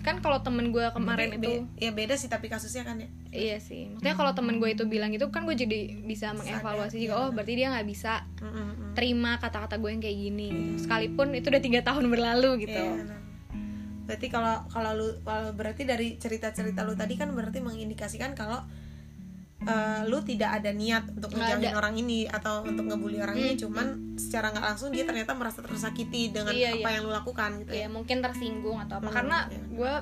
Kan 0.00 0.22
kalau 0.22 0.38
temen 0.38 0.70
gue 0.70 0.86
kemarin 0.88 1.34
itu 1.34 1.66
be- 1.66 1.66
ya 1.76 1.90
beda 1.90 2.14
sih 2.14 2.26
tapi 2.26 2.46
kasusnya 2.46 2.82
kan 2.82 2.96
ya. 2.96 3.10
Iya 3.30 3.56
sih. 3.58 3.90
Maksudnya 3.92 4.14
kalau 4.14 4.32
temen 4.32 4.56
gue 4.56 4.70
itu 4.70 4.86
bilang 4.86 5.10
gitu 5.10 5.28
kan 5.28 5.44
gue 5.44 5.52
jadi 5.52 5.92
bisa 6.00 6.32
mengevaluasi 6.32 6.96
juga 6.96 7.14
iya. 7.14 7.20
oh 7.20 7.28
berarti 7.30 7.52
dia 7.52 7.68
nggak 7.68 7.86
bisa 7.86 8.24
Mm, 8.38 8.48
mm, 8.48 8.90
terima 8.94 9.36
kata-kata 9.36 9.76
gue 9.76 9.90
yang 9.90 10.00
kayak 10.00 10.16
gini 10.16 10.48
gitu. 10.48 10.86
sekalipun 10.86 11.34
itu 11.34 11.46
udah 11.46 11.60
tiga 11.60 11.80
tahun 11.82 12.06
berlalu 12.08 12.64
gitu. 12.64 12.80
Iya. 12.80 13.25
Berarti 14.06 14.26
kalau 14.26 14.64
kalau 14.66 14.90
lu 14.94 15.08
kalau 15.20 15.50
berarti 15.52 15.82
dari 15.82 16.14
cerita-cerita 16.14 16.80
lu 16.80 16.94
tadi 16.94 17.14
kan 17.14 17.28
berarti 17.28 17.58
mengindikasikan 17.58 18.32
kalau 18.32 18.62
eh, 19.58 20.00
lu 20.04 20.18
tidak 20.20 20.50
ada 20.54 20.70
niat 20.70 21.10
untuk. 21.10 21.32
Hmm. 21.32 21.74
orang 21.74 21.94
ini 21.96 22.24
atau 22.24 22.62
untuk 22.62 22.86
ngebully 22.86 23.18
orang 23.18 23.36
ini 23.36 23.52
cuman 23.56 23.86
secara 24.14 24.48
nggak 24.48 24.62
langsung 24.64 24.88
dia 24.88 25.02
ternyata 25.02 25.32
merasa 25.32 25.60
tersakiti 25.60 26.30
dengan 26.30 26.52
Iya, 26.52 26.76
apa 26.76 26.86
iya. 26.86 26.94
yang 26.94 27.02
lu 27.02 27.12
lakukan 27.12 27.50
gitu 27.60 27.72
ya 27.72 27.76
ya 27.76 27.88
mungkin 27.88 28.16
tersinggung 28.20 28.78
atau 28.78 28.96
apa 28.96 29.06
Hmm, 29.06 29.16
karena 29.16 29.38
iya. 29.48 29.60
gue 29.66 29.92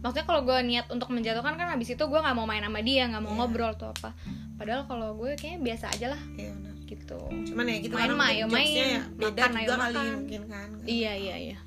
maksudnya 0.00 0.24
kalau 0.24 0.42
gue 0.42 0.58
niat 0.64 0.86
untuk 0.88 1.08
menjatuhkan 1.08 1.54
kan 1.54 1.68
habis 1.68 1.88
itu 1.88 2.00
gue 2.00 2.18
nggak 2.18 2.32
mau 2.32 2.42
main 2.42 2.58
sama 2.60 2.80
dia 2.80 3.06
nggak 3.06 3.20
mau 3.20 3.32
Iya. 3.32 3.38
ngobrol 3.38 3.70
atau 3.72 3.88
apa 3.90 4.10
padahal 4.56 4.82
kalau 4.84 5.14
gue 5.14 5.34
kayaknya 5.34 5.60
biasa 5.62 5.86
aja 5.90 6.06
lah 6.08 6.22
Iya, 6.34 6.50
benar. 6.52 6.74
gitu 6.84 7.18
cuman 7.46 7.64
ya 7.64 7.76
gitu 7.80 7.94
Main 7.94 8.10
ayo 8.12 8.44
jokesnya 8.44 8.56
main. 8.80 8.86
ya 8.88 9.02
beda 9.12 9.40
Makan, 9.40 9.52
ayo 9.52 9.62
juga 9.64 9.76
kali 9.76 9.94
makan. 9.94 10.14
mungkin 10.16 10.42
kan 10.46 10.68
iya 10.84 11.12
iya 11.14 11.36
iya 11.42 11.58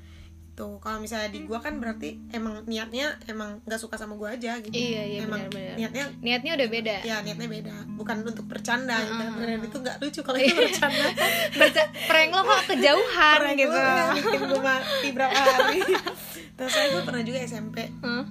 tuh 0.56 0.80
kalau 0.80 0.98
misalnya 0.98 1.28
di 1.28 1.44
gua 1.44 1.60
kan 1.60 1.76
berarti 1.76 2.16
emang 2.32 2.64
niatnya 2.64 3.12
emang 3.28 3.60
nggak 3.62 3.76
suka 3.76 4.00
sama 4.00 4.16
gua 4.16 4.32
aja 4.32 4.56
gitu. 4.64 4.72
Iya, 4.72 5.02
iya, 5.04 5.18
emang 5.28 5.44
benar-benar. 5.52 5.76
niatnya 5.76 6.04
niatnya 6.24 6.52
udah 6.56 6.68
beda. 6.72 6.96
Ya 7.04 7.16
niatnya 7.20 7.48
beda. 7.52 7.74
Bukan 7.92 8.24
untuk 8.24 8.48
bercanda 8.48 8.96
gitu. 8.96 9.20
Ah, 9.20 9.36
ah, 9.36 9.44
dan 9.44 9.60
itu 9.60 9.76
nggak 9.76 9.96
lucu 10.00 10.20
kalau 10.24 10.38
itu 10.40 10.56
bercanda. 10.56 11.06
Berca- 11.52 11.92
prank 12.08 12.30
lo 12.32 12.40
kok 12.40 12.60
kejauhan 12.72 13.36
Prank 13.36 13.58
gitu. 13.60 13.76
ya 13.76 14.04
bikin 14.16 14.40
gue 14.48 14.60
mati 14.64 15.08
berapa 15.12 15.36
hari. 15.36 15.80
Terus 16.56 16.72
saya 16.72 16.86
gue 16.88 17.02
pernah 17.04 17.20
juga 17.20 17.38
SMP 17.44 17.76
Hah? 18.00 18.24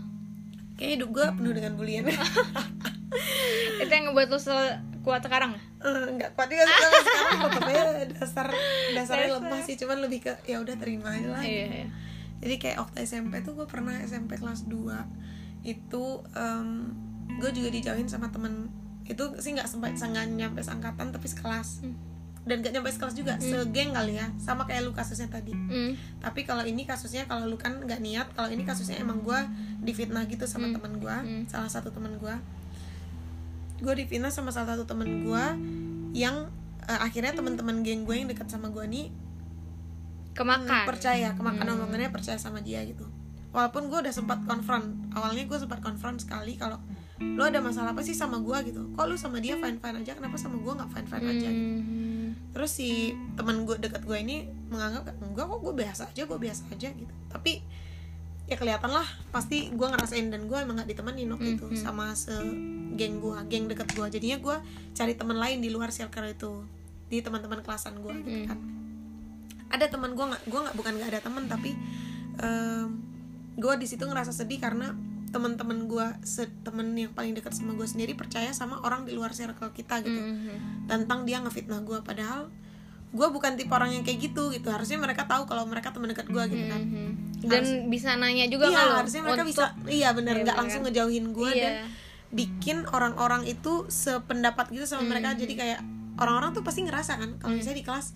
kayaknya 0.75 0.93
hidup 0.97 1.09
gue 1.13 1.25
penuh 1.39 1.53
dengan 1.53 1.71
bulian 1.77 2.03
itu 3.79 3.91
yang 3.93 4.11
ngebuat 4.11 4.27
lo 4.27 4.39
kuat 5.05 5.21
sekarang? 5.21 5.53
Eh, 5.77 6.05
nggak 6.17 6.33
kuat 6.33 6.49
juga 6.49 6.65
sampai 6.65 7.01
sekarang. 7.05 7.37
Tetapnya 7.37 7.83
dasar 8.17 8.47
dasarnya 8.97 9.29
lemah 9.37 9.61
sih. 9.61 9.77
Cuman 9.77 10.01
lebih 10.01 10.25
ke 10.25 10.33
ya 10.49 10.57
udah 10.57 10.73
terima 10.81 11.13
aja 11.13 11.29
lah. 11.29 11.43
Iya 11.45 11.65
iya 11.69 11.87
jadi 12.39 12.55
kayak 12.57 12.77
waktu 12.81 12.97
SMP 13.03 13.39
tuh 13.41 13.53
gue 13.53 13.65
pernah 13.65 13.95
SMP 14.01 14.35
kelas 14.35 14.67
2 14.67 14.75
itu 15.63 16.03
gue 17.35 17.49
juga 17.51 17.69
dijauhin 17.69 18.05
sama 18.05 18.29
temen. 18.29 18.69
Itu 19.03 19.37
sih 19.37 19.53
nggak 19.53 19.67
sempat 19.67 19.93
nggak 19.95 20.25
nyampe 20.33 20.61
seangkatan 20.61 21.11
tapi 21.11 21.27
sekelas. 21.27 21.81
Hmm. 21.83 21.95
dan 22.45 22.61
gak 22.61 22.77
nyampe 22.77 22.93
sekelas 22.93 23.17
juga 23.17 23.41
segeng 23.41 23.89
kali 23.89 24.21
ya. 24.21 24.29
Sama 24.37 24.69
kayak 24.69 24.85
lu 24.85 24.93
kasusnya 24.93 25.25
tadi. 25.25 25.49
Hmm. 25.49 25.97
tapi 26.21 26.45
kalau 26.45 26.61
ini 26.61 26.85
kasusnya 26.85 27.25
kalau 27.25 27.49
lu 27.49 27.57
kan 27.57 27.81
nggak 27.81 27.97
niat 27.97 28.29
kalau 28.37 28.53
ini 28.53 28.61
kasusnya 28.61 29.01
emang 29.01 29.25
gue 29.25 29.39
difitnah 29.81 30.29
gitu 30.29 30.45
sama 30.45 30.69
temen 30.69 31.01
gue 31.01 31.09
Hmm. 31.09 31.49
salah 31.49 31.65
satu 31.65 31.89
temen 31.89 32.21
gue 32.21 32.35
gue 33.81 33.93
difitnah 33.97 34.29
sama 34.29 34.53
salah 34.53 34.77
satu 34.77 34.85
temen 34.85 35.25
gue 35.25 35.43
yang 36.13 36.53
eh, 36.85 36.99
akhirnya 37.01 37.33
teman-teman 37.33 37.81
geng 37.81 38.05
gue 38.05 38.13
yang 38.13 38.29
dekat 38.29 38.45
sama 38.45 38.69
gue 38.69 38.85
nih 38.85 39.09
kemakan. 40.35 40.83
Percaya 40.85 41.31
kemakan. 41.33 41.63
Hmm. 41.63 41.75
omongannya 41.79 42.11
percaya 42.11 42.35
sama 42.35 42.59
dia 42.59 42.83
gitu. 42.83 43.07
Walaupun 43.49 43.87
gue 43.87 43.99
udah 44.03 44.11
sempat 44.11 44.43
konfront 44.43 44.83
awalnya 45.09 45.41
gue 45.41 45.55
sempat 45.55 45.79
konfront 45.79 46.19
sekali 46.19 46.53
kalau 46.53 46.75
lu 47.15 47.39
ada 47.39 47.63
masalah 47.63 47.95
apa 47.95 48.03
sih 48.03 48.11
sama 48.11 48.37
gue 48.37 48.57
gitu. 48.67 48.91
Kok 48.91 49.05
lu 49.05 49.15
sama 49.15 49.39
dia 49.39 49.55
fine 49.55 49.79
fine 49.79 49.97
aja? 49.97 50.11
Kenapa 50.13 50.35
sama 50.35 50.59
gue 50.59 50.73
nggak 50.73 50.91
fine 50.91 51.07
fine 51.07 51.25
aja? 51.25 51.49
gitu. 51.49 51.79
Hmm. 51.81 52.03
terus 52.51 52.71
si 52.73 53.11
teman 53.35 53.63
gue 53.63 53.75
dekat 53.77 54.03
gue 54.03 54.15
ini 54.17 54.43
menganggap 54.69 55.11
enggak 55.19 55.43
kok 55.45 55.59
gue 55.61 55.73
biasa 55.73 56.03
aja 56.09 56.23
gue 56.23 56.37
biasa 56.37 56.61
aja 56.69 56.87
gitu. 56.89 57.13
Tapi 57.27 57.59
ya 58.45 58.55
kelihatan 58.55 58.91
lah 58.91 59.03
pasti 59.29 59.67
gue 59.69 59.87
ngerasain 59.89 60.27
dan 60.29 60.45
gue 60.45 60.55
emang 60.55 60.77
gak 60.77 60.87
ditemenin 60.87 61.25
waktu 61.27 61.55
itu 61.55 61.65
Mhm. 61.65 61.75
sama 61.75 62.13
se 62.13 62.31
geng 62.93 63.17
gue 63.17 63.35
geng 63.49 63.65
deket 63.65 63.89
gue 63.89 64.05
jadinya 64.09 64.37
gue 64.37 64.55
cari 64.93 65.13
teman 65.15 65.35
lain 65.35 65.59
di 65.59 65.67
luar 65.67 65.89
circle 65.89 66.27
itu 66.27 66.61
di 67.05 67.19
teman-teman 67.19 67.59
kelasan 67.59 67.97
gue 67.97 68.13
gitu 68.21 68.37
Mhm. 68.37 68.47
kan 68.47 68.59
ada 69.75 69.85
teman 69.87 70.11
gue 70.11 70.25
nggak 70.25 70.43
gue 70.43 70.59
nggak 70.61 70.75
bukan 70.75 70.93
nggak 70.95 71.09
ada 71.09 71.21
teman 71.21 71.43
tapi 71.45 71.71
gue 73.55 73.73
di 73.75 73.85
situ 73.85 74.03
ngerasa 74.03 74.31
sedih 74.31 74.59
karena 74.59 74.91
teman-teman 75.27 75.83
gue 75.85 76.07
temen 76.61 76.87
yang 76.93 77.11
paling 77.11 77.31
dekat 77.33 77.51
sama 77.51 77.71
gue 77.73 77.83
sendiri 77.83 78.13
percaya 78.13 78.51
sama 78.51 78.79
orang 78.81 79.03
di 79.03 79.11
luar 79.11 79.31
circle 79.31 79.71
kita 79.71 79.99
gitu 79.99 80.15
Hmm. 80.15 80.87
tentang 80.87 81.23
dia 81.23 81.39
ngefitnah 81.39 81.81
gue 81.81 81.99
padahal 82.01 82.47
gue 83.11 83.27
bukan 83.29 83.55
tipe 83.55 83.67
orang 83.69 83.91
yang 83.91 84.03
kayak 84.03 84.19
gitu 84.21 84.47
gitu 84.49 84.67
harusnya 84.67 84.95
mereka 84.97 85.23
tahu 85.23 85.43
kalau 85.45 85.63
mereka 85.63 85.91
teman 85.91 86.07
dekat 86.09 86.27
gue 86.27 86.43
gitu 86.45 86.65
kan 86.65 86.81
Hmm. 86.81 87.11
dan 87.41 87.63
bisa 87.89 88.15
nanya 88.15 88.47
juga 88.47 88.67
iya 88.67 88.79
lo 88.85 88.95
harusnya 88.97 89.21
mereka 89.23 89.43
untuk- 89.43 89.49
bisa 89.49 89.65
iya 89.89 90.09
benar 90.11 90.33
Iya, 90.33 90.41
nggak 90.41 90.51
bener 90.51 90.61
langsung 90.61 90.81
kan? 90.81 90.87
ngejauhin 90.89 91.25
gue 91.29 91.49
Iya. 91.49 91.61
dan 91.61 91.73
bikin 92.29 92.77
orang-orang 92.85 93.41
itu 93.45 93.73
sependapat 93.87 94.67
gitu 94.69 94.83
sama 94.85 95.07
mereka 95.09 95.31
Hmm. 95.31 95.39
jadi 95.41 95.53
kayak 95.53 95.79
orang-orang 96.15 96.51
tuh 96.51 96.63
pasti 96.63 96.79
ngerasa 96.81 97.11
kan 97.17 97.31
kalau 97.37 97.53
misalnya 97.53 97.79
di 97.79 97.85
kelas 97.85 98.07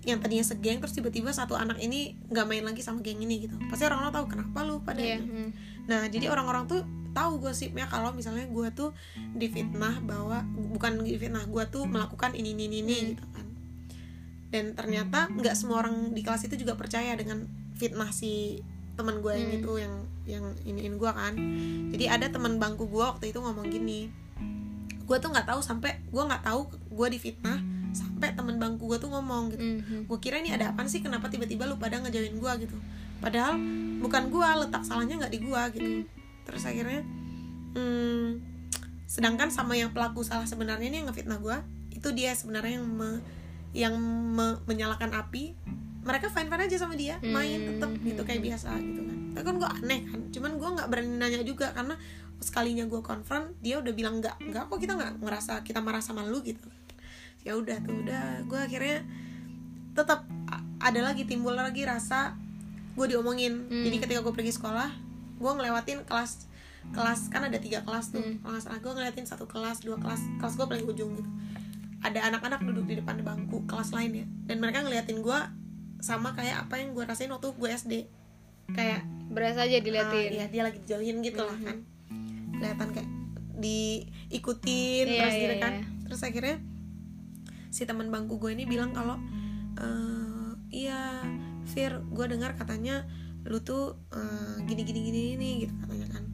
yang 0.00 0.16
tadinya 0.16 0.40
segeng 0.40 0.80
terus 0.80 0.96
tiba-tiba 0.96 1.28
satu 1.28 1.54
anak 1.54 1.76
ini 1.76 2.16
nggak 2.32 2.46
main 2.48 2.64
lagi 2.64 2.80
sama 2.80 3.04
geng 3.04 3.20
ini 3.20 3.44
gitu 3.44 3.56
pasti 3.68 3.84
orang-orang 3.84 4.12
tahu 4.16 4.26
kenapa 4.32 4.58
lu 4.64 4.80
pada 4.80 5.00
Iya, 5.00 5.20
hmm. 5.20 5.48
Nah, 5.90 6.06
jadi 6.06 6.30
orang-orang 6.30 6.70
tuh 6.70 6.86
tahu 7.10 7.42
gosipnya 7.42 7.82
kalau 7.90 8.14
misalnya 8.14 8.46
gue 8.46 8.68
tuh 8.70 8.94
difitnah 9.34 9.98
bahwa 10.06 10.46
bukan 10.70 11.02
difitnah, 11.02 11.42
gue 11.50 11.64
tuh 11.66 11.82
melakukan 11.82 12.30
ini 12.30 12.54
ini 12.54 12.70
ini 12.70 12.78
Hmm. 12.78 13.08
gitu 13.10 13.24
kan. 13.34 13.46
Dan 14.50 14.64
ternyata 14.78 15.26
nggak 15.30 15.54
semua 15.58 15.82
orang 15.82 16.14
di 16.14 16.22
kelas 16.22 16.46
itu 16.46 16.54
juga 16.54 16.78
percaya 16.78 17.18
dengan 17.18 17.42
fitnah 17.74 18.14
si 18.14 18.62
teman 18.94 19.18
gue 19.18 19.32
yang 19.34 19.50
Hmm. 19.50 19.58
itu 19.58 19.72
yang 19.82 19.94
yang 20.28 20.44
iniin 20.62 20.94
gue 20.94 21.10
kan 21.10 21.34
jadi 21.90 22.20
ada 22.20 22.26
teman 22.30 22.60
bangku 22.60 22.86
gue 22.86 23.00
waktu 23.02 23.32
itu 23.32 23.40
ngomong 23.40 23.66
gini 23.66 24.12
gue 25.02 25.16
tuh 25.18 25.32
nggak 25.32 25.48
tahu 25.48 25.58
sampai 25.58 25.98
gue 26.06 26.22
nggak 26.22 26.44
tahu 26.44 26.68
gue 26.70 27.08
difitnah 27.10 27.58
sampai 28.20 28.36
temen 28.36 28.60
bangku 28.60 28.84
gue 28.84 29.00
tuh 29.00 29.08
ngomong 29.08 29.48
gitu. 29.48 29.64
Mhm. 29.64 30.04
gue 30.04 30.18
kira 30.20 30.36
ini 30.36 30.52
ada 30.52 30.76
apa 30.76 30.84
sih? 30.84 31.00
Kenapa 31.00 31.32
tiba-tiba 31.32 31.64
lu 31.64 31.80
pada 31.80 31.96
ngejauhin 31.96 32.36
gue 32.36 32.52
gitu? 32.68 32.76
Padahal 33.16 33.56
bukan 33.96 34.28
gue 34.28 34.48
letak 34.60 34.84
salahnya 34.84 35.16
nggak 35.16 35.32
di 35.32 35.40
gue 35.40 35.62
gitu. 35.72 35.90
Terus 36.44 36.62
akhirnya 36.68 37.00
hmm, 37.72 38.28
sedangkan 39.08 39.48
sama 39.48 39.72
yang 39.72 39.88
pelaku 39.90 40.20
salah 40.20 40.44
sebenarnya 40.44 40.92
nih 40.92 41.00
yang 41.00 41.08
ngefitnah 41.08 41.40
gue 41.40 41.56
itu 41.96 42.12
dia 42.12 42.36
sebenarnya 42.36 42.76
yang 42.76 42.84
me- 42.86 43.24
yang 43.72 43.94
me- 44.36 44.60
menyalakan 44.68 45.16
api. 45.16 45.56
Mereka 46.04 46.28
fine 46.28 46.52
fine 46.52 46.68
aja 46.68 46.76
sama 46.76 46.92
dia 46.92 47.16
main 47.24 47.56
tetep 47.56 47.88
gitu 48.04 48.20
kayak 48.22 48.44
biasa 48.44 48.76
gitu 48.76 49.00
kan. 49.00 49.16
Tapi 49.32 49.44
kan 49.48 49.56
gue 49.56 49.68
aneh 49.80 50.00
kan 50.04 50.20
cuman 50.28 50.50
gue 50.60 50.68
nggak 50.76 50.88
berani 50.92 51.16
nanya 51.16 51.40
juga 51.40 51.72
karena 51.72 51.96
sekalinya 52.36 52.84
gue 52.84 53.00
konfront 53.00 53.56
dia 53.60 53.80
udah 53.80 53.92
bilang 53.92 54.20
nggak 54.20 54.36
nggak 54.42 54.64
kok 54.68 54.76
kita 54.76 54.92
nggak 54.92 55.12
ngerasa 55.20 55.60
kita 55.60 55.80
marah 55.80 56.00
sama 56.00 56.24
lu 56.24 56.40
gitu 56.40 56.68
ya 57.42 57.56
udah 57.56 57.76
tuh 57.82 57.94
udah. 58.04 58.44
Gue 58.46 58.60
akhirnya 58.60 59.04
tetap 59.96 60.24
ada 60.80 61.00
lagi 61.04 61.28
timbul 61.28 61.52
lagi 61.52 61.84
rasa 61.84 62.36
gue 62.96 63.06
diomongin. 63.06 63.68
Jadi 63.68 63.96
ketika 64.00 64.20
gue 64.20 64.32
pergi 64.34 64.52
sekolah 64.54 64.90
gue 65.40 65.50
ngelewatin 65.56 66.04
kelas 66.04 66.46
kelas 66.92 67.28
kan 67.28 67.44
ada 67.44 67.56
tiga 67.60 67.84
kelas 67.84 68.12
tuh. 68.12 68.24
Kalau 68.40 68.52
nggak 68.56 68.64
salah 68.64 68.80
gue 68.80 68.92
ngeliatin 68.92 69.26
satu 69.28 69.44
kelas 69.48 69.84
dua 69.84 69.96
kelas 70.00 70.20
kelas 70.40 70.54
gue 70.56 70.66
paling 70.66 70.84
ujung 70.88 71.10
gitu. 71.16 71.30
Ada 72.00 72.32
anak-anak 72.32 72.64
duduk 72.64 72.88
di 72.88 72.94
depan 73.00 73.20
bangku 73.20 73.68
kelas 73.68 73.92
lain 73.92 74.24
ya. 74.24 74.26
Dan 74.48 74.60
mereka 74.64 74.80
ngeliatin 74.80 75.20
gue 75.20 75.38
sama 76.00 76.32
kayak 76.32 76.64
apa 76.64 76.80
yang 76.80 76.96
gue 76.96 77.04
rasain 77.04 77.28
waktu 77.28 77.52
gue 77.52 77.68
SD 77.68 77.94
kayak 78.72 79.04
berasa 79.28 79.68
aja 79.68 79.76
ah, 79.76 79.82
diliatin 79.84 80.30
iya, 80.32 80.46
dia 80.48 80.62
lagi 80.64 80.80
dijauhin 80.80 81.20
gitu 81.20 81.44
lah 81.44 81.58
kan. 81.60 81.84
Kelihatan 82.56 82.88
kayak 82.96 83.10
diikutin 83.60 85.04
Iya, 85.06 85.18
terus 85.20 85.34
iya, 85.36 85.42
gitu 85.44 85.56
kan. 85.60 85.72
iya. 85.76 85.84
terus 86.08 86.20
akhirnya 86.24 86.56
si 87.70 87.86
teman 87.86 88.10
bangku 88.10 88.36
gue 88.36 88.52
ini 88.52 88.66
bilang 88.66 88.90
kalau 88.90 89.16
"Eh, 89.78 90.50
iya 90.70 91.22
Fir 91.66 92.02
gue 92.10 92.26
dengar 92.26 92.58
katanya 92.58 93.06
lu 93.46 93.62
tuh 93.62 93.96
eh, 94.12 94.56
gini 94.66 94.82
gini 94.84 95.00
gini 95.06 95.20
ini 95.38 95.50
gitu 95.66 95.74
katanya 95.80 96.18
kan. 96.18 96.24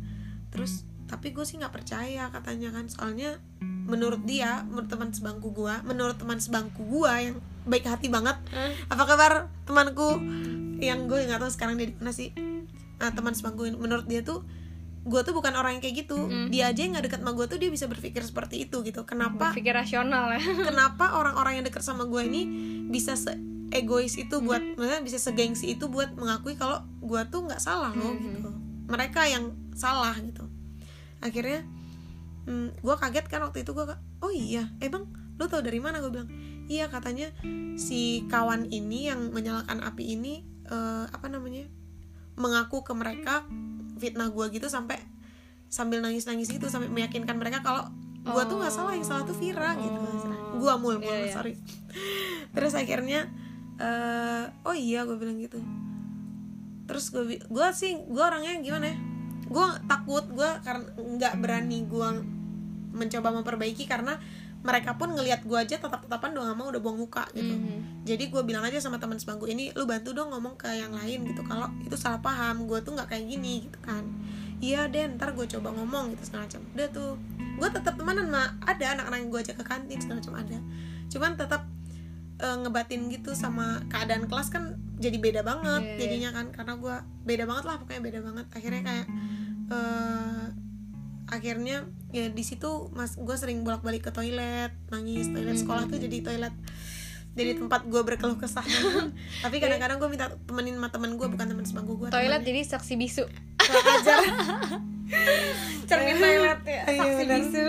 Terus 0.51 0.89
tapi 1.07 1.31
gue 1.31 1.45
sih 1.47 1.61
nggak 1.61 1.71
percaya 1.71 2.33
katanya 2.33 2.75
kan. 2.75 2.91
Soalnya 2.91 3.39
menurut 3.87 4.27
dia 4.27 4.67
menurut 4.67 4.91
teman 4.91 5.15
sebangku 5.15 5.55
gue 5.55 5.71
menurut 5.87 6.19
teman 6.19 6.43
sebangku 6.43 6.83
gue 6.91 7.13
yang 7.15 7.39
baik 7.71 7.87
hati 7.87 8.11
banget 8.11 8.35
Hah? 8.51 8.75
apa 8.91 9.03
kabar 9.07 9.33
temanku? 9.63 10.19
Yang 10.83 11.01
gue 11.07 11.19
nggak 11.31 11.41
tahu 11.41 11.51
sekarang 11.55 11.75
dia 11.79 11.89
di 11.93 11.97
mana 11.97 12.13
sih. 12.13 12.35
Nah, 12.97 13.13
teman 13.13 13.37
sebangku 13.37 13.69
menurut 13.77 14.09
dia 14.09 14.25
tuh 14.25 14.43
gue 15.07 15.21
tuh 15.23 15.35
bukan 15.39 15.55
orang 15.55 15.79
yang 15.79 15.83
kayak 15.83 16.07
gitu. 16.07 16.19
Dia 16.51 16.75
aja 16.75 16.81
yang 16.83 16.99
nggak 16.99 17.07
deket 17.07 17.21
sama 17.23 17.33
gue 17.39 17.47
tuh 17.47 17.59
dia 17.63 17.71
bisa 17.71 17.87
berpikir 17.87 18.27
seperti 18.27 18.67
itu 18.67 18.83
gitu. 18.83 19.07
Kenapa 19.07 19.55
pikir 19.55 19.73
rasional 19.73 20.35
ya. 20.35 20.43
kenapa 20.69 21.15
orang-orang 21.15 21.63
yang 21.63 21.65
deket 21.65 21.87
sama 21.87 22.11
gue 22.11 22.23
ini 22.27 22.43
bisa 22.91 23.15
se 23.15 23.39
egois 23.71 24.15
itu 24.15 24.39
buat 24.43 24.63
maksudnya 24.79 25.03
bisa 25.03 25.19
segengsi 25.19 25.75
itu 25.75 25.91
buat 25.91 26.15
mengakui 26.15 26.55
kalau 26.55 26.87
gue 27.03 27.23
tuh 27.31 27.47
nggak 27.47 27.63
salah 27.63 27.95
loh 27.95 28.15
gitu. 28.19 28.51
Mereka 28.91 29.31
yang 29.31 29.55
salah 29.79 30.15
gitu. 30.19 30.43
Akhirnya 31.23 31.63
hmm, 32.51 32.83
gue 32.83 32.95
kaget 32.99 33.27
kan 33.31 33.47
waktu 33.47 33.63
itu 33.63 33.71
gue 33.75 33.87
oh 34.23 34.33
iya 34.35 34.75
emang 34.83 35.07
lu 35.39 35.47
tau 35.47 35.63
dari 35.63 35.79
mana? 35.79 36.03
Gue 36.03 36.11
bilang 36.11 36.31
iya 36.67 36.91
katanya 36.91 37.31
si 37.79 38.27
kawan 38.27 38.75
ini 38.75 39.07
yang 39.07 39.31
menyalakan 39.31 39.87
api 39.87 40.19
ini 40.19 40.43
eh, 40.67 41.07
apa 41.07 41.31
namanya 41.31 41.71
mengaku 42.37 42.83
ke 42.83 42.93
mereka 42.93 43.47
fitnah 43.97 44.29
gue 44.31 44.47
gitu 44.53 44.69
sampai 44.69 45.01
sambil 45.67 45.99
nangis 45.99 46.25
nangis 46.31 46.47
gitu 46.47 46.71
sampai 46.71 46.87
meyakinkan 46.89 47.37
mereka 47.37 47.61
kalau 47.61 47.91
gue 48.27 48.43
tuh 48.51 48.57
nggak 48.59 48.75
salah 48.75 48.93
yang 48.95 49.07
salah 49.07 49.23
tuh 49.23 49.35
Vira 49.39 49.75
gitu. 49.79 49.99
Gue 50.59 50.73
mul 50.81 50.99
mul 50.99 51.15
Iya, 51.15 51.31
iya. 51.31 51.35
sorry. 51.35 51.55
Terus 52.55 52.73
akhirnya 52.75 53.31
eh 53.77 54.45
oh 54.67 54.75
iya 54.75 55.05
gue 55.07 55.17
bilang 55.19 55.39
gitu. 55.39 55.59
Terus 56.87 57.11
gue 57.11 57.39
gue 57.43 57.67
sih 57.75 57.99
gue 57.99 58.23
orangnya 58.23 58.59
gimana 58.63 58.95
ya? 58.95 58.97
Gue 59.47 59.67
takut 59.87 60.25
gue 60.27 60.51
karena 60.63 60.87
nggak 60.97 61.35
berani 61.39 61.79
gue 61.87 62.09
mencoba 62.97 63.29
memperbaiki 63.31 63.85
karena 63.87 64.17
mereka 64.65 64.99
pun 64.99 65.15
ngelihat 65.15 65.47
gue 65.47 65.59
aja 65.59 65.77
tetap 65.79 66.03
tetapan 66.03 66.35
doang 66.35 66.51
sama 66.51 66.67
udah 66.67 66.81
buang 66.83 66.99
muka 66.99 67.29
gitu 67.37 67.55
jadi 68.07 68.31
gue 68.31 68.43
bilang 68.47 68.63
aja 68.63 68.79
sama 68.79 69.03
teman 69.03 69.19
sebangku 69.19 69.51
ini 69.51 69.75
lu 69.75 69.83
bantu 69.83 70.15
dong 70.15 70.31
ngomong 70.31 70.55
ke 70.55 70.71
yang 70.71 70.95
lain 70.95 71.27
gitu. 71.27 71.43
Kalau 71.43 71.67
itu 71.83 71.99
salah 71.99 72.23
paham 72.23 72.71
gue 72.71 72.79
tuh 72.87 72.95
nggak 72.95 73.11
kayak 73.11 73.27
gini 73.27 73.67
gitu 73.67 73.79
kan. 73.83 74.07
Iya 74.63 74.87
deh 74.87 75.11
ntar 75.19 75.35
gue 75.35 75.43
coba 75.51 75.75
ngomong 75.75 76.15
gitu 76.15 76.31
segala 76.31 76.47
macam. 76.47 76.63
Udah 76.79 76.89
tuh 76.95 77.19
gue 77.35 77.69
tetap 77.75 77.99
temenan 77.99 78.31
mah 78.31 78.55
ada 78.63 78.95
anak-anak 78.95 79.19
yang 79.19 79.29
gue 79.35 79.41
ajak 79.43 79.57
ke 79.59 79.65
kantin 79.67 79.99
segala 79.99 80.23
macam 80.23 80.35
ada. 80.39 80.59
Cuman 81.11 81.31
tetap 81.35 81.63
eh, 82.39 82.57
ngebatin 82.63 83.01
gitu 83.11 83.35
sama 83.35 83.83
keadaan 83.91 84.31
kelas 84.31 84.55
kan 84.55 84.79
jadi 84.97 85.19
beda 85.21 85.41
banget 85.43 85.83
Iya, 85.83 85.91
iya. 85.91 85.99
jadinya 85.99 86.31
kan. 86.31 86.47
Karena 86.55 86.73
gue 86.79 86.97
beda 87.27 87.45
banget 87.51 87.65
lah 87.67 87.77
pokoknya 87.83 88.03
beda 88.07 88.21
banget. 88.23 88.47
Akhirnya 88.55 88.83
kayak 88.87 89.07
eh 89.67 90.45
akhirnya 91.27 91.91
ya 92.15 92.31
di 92.31 92.45
situ 92.47 92.87
mas 92.95 93.19
gue 93.19 93.35
sering 93.35 93.67
bolak 93.67 93.83
balik 93.83 94.07
ke 94.07 94.15
toilet 94.15 94.71
nangis. 94.95 95.27
Toilet 95.27 95.59
sekolah 95.59 95.91
tuh 95.91 95.99
jadi 95.99 96.23
toilet 96.23 96.55
jadi 97.37 97.53
tempat 97.61 97.85
gue 97.85 98.01
berkeluh 98.01 98.41
kesah 98.41 98.65
tapi 99.45 99.57
kadang-kadang 99.61 100.01
gue 100.01 100.09
minta 100.09 100.33
temenin 100.49 100.81
sama 100.81 100.89
temen 100.89 101.21
gue 101.21 101.29
bukan 101.29 101.47
temen 101.47 101.65
sebangku 101.69 101.95
gue 102.01 102.09
toilet 102.09 102.43
jadi 102.43 102.61
saksi 102.65 102.95
bisu. 102.97 103.25
Kurang 103.61 103.87
ajar. 104.01 104.19
Cermin 105.89 106.17
toilet 106.19 106.61
ya. 106.65 106.83
Iya, 106.89 107.01
saksi 107.03 107.23
benar. 107.23 107.37
bisu. 107.37 107.67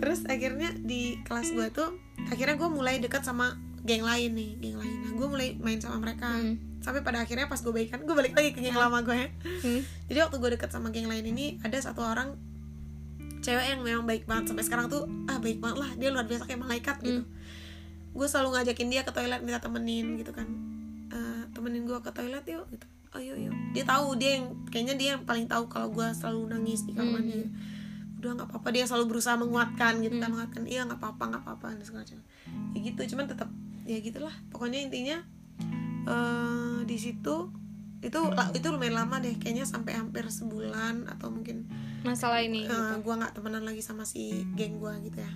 Terus 0.00 0.20
akhirnya 0.24 0.68
di 0.80 1.20
kelas 1.28 1.52
gue 1.52 1.66
tuh 1.70 1.88
akhirnya 2.32 2.56
gue 2.56 2.68
mulai 2.72 2.96
dekat 2.98 3.22
sama 3.22 3.60
geng 3.84 4.02
lain 4.02 4.32
nih 4.32 4.50
geng 4.56 4.76
lain. 4.80 4.96
Nah 5.04 5.12
gue 5.12 5.28
mulai 5.28 5.48
main 5.60 5.78
sama 5.78 6.00
mereka. 6.00 6.26
Hmm. 6.32 6.56
sampai 6.80 7.04
pada 7.04 7.20
akhirnya 7.20 7.44
pas 7.44 7.60
gue 7.60 7.68
baikan 7.76 8.08
gue 8.08 8.16
balik 8.16 8.32
lagi 8.32 8.56
ke 8.56 8.64
geng 8.64 8.72
lama 8.72 9.04
gue 9.04 9.12
ya. 9.12 9.28
Hmm. 9.60 9.84
jadi 10.08 10.24
waktu 10.24 10.40
gue 10.40 10.50
deket 10.56 10.72
sama 10.72 10.88
geng 10.88 11.12
lain 11.12 11.28
ini 11.28 11.60
ada 11.60 11.76
satu 11.76 12.00
orang 12.00 12.40
cewek 13.44 13.76
yang 13.76 13.84
memang 13.84 14.08
baik 14.08 14.24
banget. 14.24 14.48
Sampai 14.48 14.64
sekarang 14.64 14.88
tuh 14.88 15.04
ah 15.28 15.36
baik 15.36 15.60
banget 15.60 15.76
lah. 15.76 15.90
Dia 16.00 16.08
luar 16.08 16.24
biasa 16.24 16.48
kayak 16.48 16.60
malaikat 16.64 16.96
gitu 17.04 17.28
gue 18.10 18.26
selalu 18.26 18.58
ngajakin 18.58 18.88
dia 18.90 19.02
ke 19.06 19.12
toilet 19.14 19.40
minta 19.42 19.62
temenin 19.62 20.18
gitu 20.18 20.34
kan. 20.34 20.46
Eh, 21.10 21.42
temenin 21.54 21.86
gue 21.86 21.98
ke 22.02 22.10
toilet 22.10 22.44
yuk 22.46 22.66
gitu. 22.70 22.86
Oh 23.10 23.20
yuk 23.22 23.38
yuk. 23.38 23.54
Dia 23.74 23.84
tahu 23.86 24.14
dia 24.18 24.38
yang 24.38 24.46
kayaknya 24.70 24.94
dia 24.94 25.08
yang 25.18 25.22
paling 25.26 25.50
tahu 25.50 25.66
kalau 25.66 25.90
gue 25.90 26.06
selalu 26.14 26.54
nangis 26.54 26.86
di 26.86 26.94
kamar 26.94 27.22
mandi 27.22 27.42
udah 28.20 28.36
nggak 28.36 28.52
apa-apa 28.52 28.68
dia 28.76 28.84
selalu 28.84 29.16
berusaha 29.16 29.32
menguatkan 29.40 30.04
gitu 30.04 30.20
kan 30.20 30.28
menguatkan. 30.28 30.62
Iya 30.68 30.84
nggak 30.86 31.00
apa-apa 31.00 31.22
nggak 31.32 31.42
apa-apa 31.42 31.66
dan 31.74 31.84
segala 31.86 32.02
macam. 32.04 32.18
Ya 32.76 32.78
gitu 32.84 33.00
cuman 33.16 33.24
tetap 33.26 33.48
ya 33.88 33.98
gitulah. 33.98 34.34
Pokoknya 34.52 34.78
intinya 34.84 35.18
eh 36.04 36.78
di 36.84 36.96
situ 37.00 37.50
itu 38.00 38.18
itu 38.54 38.66
lumayan 38.68 38.94
lama 38.94 39.18
deh. 39.24 39.34
Kayaknya 39.40 39.64
sampai 39.64 39.96
hampir 39.96 40.28
sebulan 40.28 41.08
atau 41.08 41.32
mungkin 41.32 41.66
masalah 42.04 42.40
ini 42.40 42.64
eh, 42.64 42.96
gua 43.04 43.14
nggak 43.20 43.36
temenan 43.36 43.64
lagi 43.64 43.84
sama 43.84 44.08
si 44.08 44.44
geng 44.56 44.80
gua 44.80 44.96
gitu 45.04 45.20
ya 45.20 45.32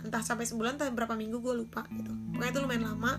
entah 0.00 0.20
sampai 0.20 0.44
sebulan 0.44 0.76
entah 0.76 0.88
berapa 0.88 1.12
minggu 1.12 1.38
gue 1.38 1.54
lupa 1.56 1.82
gitu. 1.90 2.10
Pokoknya 2.32 2.50
itu 2.50 2.60
lumayan 2.60 2.84
lama. 2.86 3.12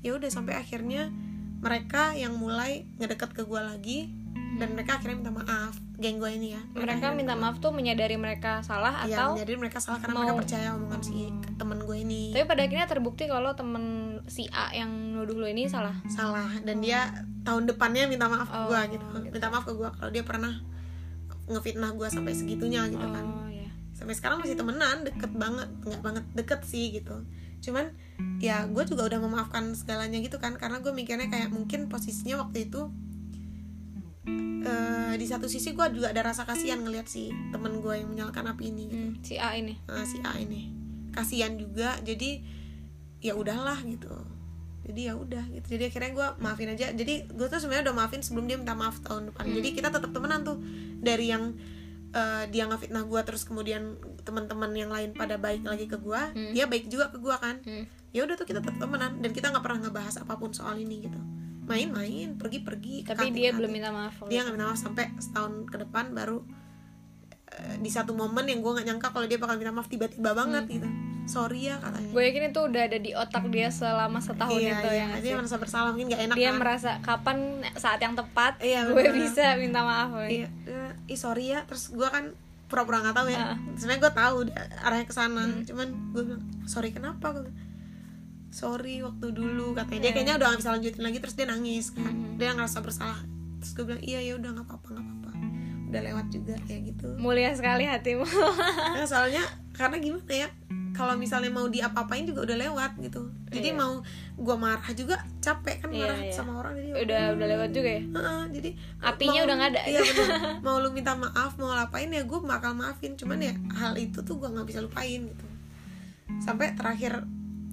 Ya 0.00 0.12
udah 0.12 0.28
sampai 0.28 0.54
akhirnya 0.54 1.10
mereka 1.56 2.12
yang 2.12 2.36
mulai 2.36 2.84
ngedeket 2.96 3.32
ke 3.32 3.42
gua 3.42 3.64
lagi 3.66 4.12
dan 4.56 4.72
mereka 4.72 4.96
akhirnya 4.96 5.18
minta 5.18 5.32
maaf 5.32 5.74
geng 5.96 6.16
gua 6.16 6.28
ini 6.28 6.52
ya. 6.52 6.62
Mereka 6.72 7.12
minta 7.12 7.32
maaf 7.34 7.58
tuh 7.58 7.72
menyadari 7.72 8.14
mereka 8.14 8.60
salah 8.60 9.02
ya 9.04 9.16
atau 9.18 9.34
jadi 9.34 9.56
mereka 9.56 9.80
salah 9.80 9.98
karena 9.98 10.14
mau- 10.14 10.22
mereka 10.22 10.36
percaya 10.38 10.68
omongan 10.72 11.00
si 11.00 11.26
temen 11.56 11.80
gue 11.80 11.96
ini. 11.98 12.22
Tapi 12.30 12.44
pada 12.44 12.62
akhirnya 12.62 12.86
terbukti 12.86 13.24
kalau 13.24 13.52
temen 13.52 13.84
si 14.26 14.44
A 14.50 14.70
yang 14.72 14.88
nuduh 15.12 15.34
lo 15.34 15.48
ini 15.48 15.64
salah. 15.66 15.96
Salah 16.06 16.52
dan 16.60 16.78
dia 16.78 17.08
tahun 17.42 17.64
depannya 17.64 18.04
minta 18.06 18.28
maaf 18.28 18.46
ke 18.46 18.54
Oh, 18.54 18.68
gue 18.68 18.80
gitu. 18.92 19.04
minta 19.26 19.48
maaf 19.48 19.64
ke 19.64 19.72
gue 19.72 19.88
kalau 19.90 20.10
dia 20.10 20.22
pernah 20.22 20.52
ngefitnah 21.46 21.90
gue 21.94 22.06
sampai 22.06 22.32
segitunya 22.32 22.84
gitu 22.86 23.00
kan. 23.02 23.24
Oh 23.24 23.48
ya 23.48 23.55
sampai 23.96 24.12
sekarang 24.12 24.44
masih 24.44 24.60
temenan 24.60 25.08
deket 25.08 25.32
banget 25.32 25.68
nggak 25.80 26.02
banget 26.04 26.24
deket 26.36 26.60
sih 26.68 26.92
gitu. 26.92 27.24
Cuman 27.64 27.88
ya 28.38 28.68
gue 28.68 28.84
juga 28.84 29.08
udah 29.08 29.18
memaafkan 29.24 29.72
segalanya 29.72 30.20
gitu 30.20 30.36
kan 30.36 30.60
karena 30.60 30.84
gue 30.84 30.92
mikirnya 30.92 31.32
kayak 31.32 31.48
mungkin 31.48 31.88
posisinya 31.88 32.44
waktu 32.44 32.68
itu 32.68 32.92
eh, 34.68 35.14
di 35.16 35.26
satu 35.26 35.48
sisi 35.48 35.72
gue 35.72 35.86
juga 35.96 36.12
ada 36.12 36.28
rasa 36.28 36.44
kasihan 36.44 36.84
ngelihat 36.84 37.08
si 37.08 37.32
temen 37.50 37.80
gue 37.80 37.94
yang 37.96 38.12
menyalakan 38.12 38.52
api 38.52 38.68
ini 38.68 38.82
gitu. 38.92 39.06
Hmm, 39.08 39.14
si 39.24 39.34
A 39.40 39.56
ini. 39.56 39.74
Nah, 39.88 40.04
si 40.04 40.20
A 40.20 40.36
ini. 40.36 40.68
Kasihan 41.16 41.56
juga 41.56 41.96
jadi 42.04 42.44
ya 43.24 43.32
udahlah 43.32 43.80
gitu. 43.88 44.12
Jadi 44.86 45.00
ya 45.08 45.16
udah 45.16 45.42
gitu. 45.50 45.66
Jadi 45.74 45.88
akhirnya 45.88 46.12
gue 46.12 46.28
maafin 46.44 46.68
aja. 46.70 46.92
Jadi 46.92 47.32
gue 47.32 47.46
tuh 47.48 47.58
sebenarnya 47.58 47.90
udah 47.90 47.96
maafin 47.96 48.20
sebelum 48.20 48.44
dia 48.46 48.60
minta 48.60 48.76
maaf 48.76 49.00
tahun 49.00 49.32
depan. 49.32 49.48
Jadi 49.50 49.68
kita 49.72 49.88
tetap 49.88 50.12
temenan 50.12 50.44
tuh. 50.44 50.60
Dari 51.00 51.26
yang 51.32 51.56
eh, 52.16 52.44
dia 52.48 52.64
ngefitnah 52.64 53.04
gue 53.04 53.20
terus 53.22 53.44
kemudian 53.44 53.94
teman-teman 54.24 54.72
yang 54.72 54.88
lain 54.88 55.12
pada 55.12 55.36
baik 55.36 55.62
lagi 55.62 55.84
ke 55.84 55.96
gue 55.96 56.22
dia 56.50 56.64
baik 56.64 56.88
juga 56.88 57.12
ke 57.12 57.20
gue 57.20 57.36
kan. 57.36 57.60
Hmm. 57.60 57.84
ya 58.10 58.24
udah 58.24 58.32
tuh 58.34 58.44
kita 58.44 58.58
tetap 58.58 58.80
temenan 58.80 59.20
dan 59.20 59.30
kita 59.30 59.52
nggak 59.52 59.60
pernah 59.60 59.78
ngebahas 59.84 60.16
apa 60.18 60.34
pun 60.34 60.48
soal 60.50 60.74
ini 60.76 61.04
gitu. 61.04 61.20
Main-main 61.62 62.34
pergi-pergi 62.34 63.04
tapi 63.04 63.28
dia 63.30 63.52
belum 63.52 63.68
minta 63.68 63.90
maaf 63.90 64.24
dia 64.24 64.40
nggak 64.40 64.54
minta 64.54 64.66
maaf 64.66 64.80
sampai 64.80 65.12
setahun 65.18 65.66
ke 65.66 65.76
depan 65.78 66.10
baru 66.10 66.40
eh, 67.52 67.76
di 67.76 67.90
satu 67.90 68.12
momen 68.12 68.46
yang 68.46 68.60
gue 68.60 68.72
nggak 68.72 68.86
nyangka 68.86 69.08
kalau 69.10 69.26
dia 69.26 69.36
bakal 69.36 69.56
minta 69.56 69.70
maaf 69.70 69.86
tiba-tiba 69.86 70.32
banget 70.32 70.64
Hmm. 70.64 70.74
gitu. 70.74 70.88
Sorry 71.26 71.66
ya 71.66 71.74
katanya. 71.76 72.06
Gue 72.14 72.22
yakin 72.22 72.54
itu 72.54 72.60
udah 72.62 72.82
ada 72.86 72.98
di 73.02 73.10
otak 73.10 73.50
dia 73.50 73.66
selama 73.66 74.22
setahun 74.22 74.62
iya, 74.62 74.78
itu 74.78 74.88
iya. 74.88 75.06
ya 75.10 75.18
dia 75.18 75.34
merasa 75.34 75.58
bersalah 75.58 75.90
mungkin 75.90 76.06
nggak 76.08 76.22
enak 76.22 76.36
dia 76.38 76.48
kan. 76.48 76.56
merasa 76.56 76.90
kapan 77.02 77.38
saat 77.74 77.98
yang 77.98 78.14
tepat 78.14 78.62
Iya, 78.62 78.86
gue 78.86 79.04
bisa 79.12 79.58
minta 79.58 79.82
maaf? 79.82 80.14
Iya 80.22 80.46
ih 81.06 81.18
sorry 81.18 81.54
ya. 81.54 81.64
Terus 81.66 81.94
gue 81.94 82.06
kan 82.06 82.34
pura-pura 82.66 83.02
nggak 83.02 83.16
tahu 83.16 83.28
ya. 83.30 83.54
Ah. 83.54 83.56
sebenarnya 83.78 84.00
gue 84.02 84.12
tahu 84.14 84.36
arahnya 84.82 85.06
ke 85.06 85.14
sana. 85.14 85.42
Cuman 85.62 85.88
gue 86.12 86.22
bilang 86.22 86.44
sorry 86.66 86.90
kenapa? 86.90 87.32
Gue 87.34 87.50
sorry 88.50 89.02
waktu 89.02 89.26
dulu 89.30 89.74
katanya. 89.76 90.08
Dia 90.08 90.12
kayaknya 90.14 90.34
udah 90.40 90.46
gak 90.54 90.60
bisa 90.60 90.70
lanjutin 90.74 91.02
lagi. 91.02 91.18
Terus 91.22 91.34
dia 91.38 91.46
nangis 91.46 91.86
kan. 91.94 92.14
Dia 92.38 92.54
ngerasa 92.54 92.78
bersalah. 92.82 93.20
Terus 93.62 93.70
gue 93.74 93.84
bilang 93.86 94.02
iya 94.02 94.20
ya 94.22 94.34
udah 94.38 94.50
nggak 94.54 94.66
apa-apa 94.66 94.88
nggak 94.94 95.06
apa-apa. 95.06 95.30
Udah 95.86 96.00
lewat 96.02 96.26
juga 96.34 96.54
kayak 96.66 96.82
gitu. 96.94 97.08
Mulia 97.22 97.54
sekali 97.54 97.86
hatimu. 97.86 98.26
Nah, 98.96 99.06
soalnya 99.06 99.44
karena 99.76 100.00
gimana 100.00 100.32
ya 100.32 100.48
kalau 100.96 101.12
misalnya 101.14 101.48
mau 101.48 101.66
diapa-apain 101.66 102.24
juga 102.24 102.40
udah 102.42 102.56
lewat 102.58 102.96
gitu 102.98 103.20
jadi 103.46 103.70
Iya. 103.70 103.76
mau 103.76 104.00
gue 104.34 104.56
marah 104.56 104.90
juga 104.90 105.14
capek 105.38 105.76
kan 105.78 105.88
Iya, 105.90 106.00
marah 106.02 106.18
iya. 106.18 106.32
sama 106.32 106.52
orang 106.56 106.72
jadi 106.74 106.88
udah 106.98 107.22
udah 107.34 107.46
lewat 107.48 107.70
juga 107.70 107.88
ya 107.90 108.02
Heeh, 108.02 108.42
jadi 108.50 108.70
Apinya 109.02 109.32
mau- 109.34 109.46
udah 109.46 109.54
nggak 109.54 109.70
ada. 109.70 109.82
iya 109.86 110.00
bener. 110.02 110.28
mau 110.64 110.76
lu 110.78 110.88
minta 110.90 111.12
maaf 111.14 111.52
mau 111.54 111.68
ngapain 111.70 112.08
ya 112.08 112.22
gue 112.22 112.38
bakal 112.42 112.72
maafin 112.72 113.12
cuman 113.14 113.38
ya 113.38 113.52
hal 113.74 113.92
itu 113.94 114.18
tuh 114.18 114.34
gue 114.34 114.48
nggak 114.48 114.66
bisa 114.66 114.80
lupain 114.80 115.20
gitu 115.22 115.46
sampai 116.38 116.72
terakhir 116.72 117.22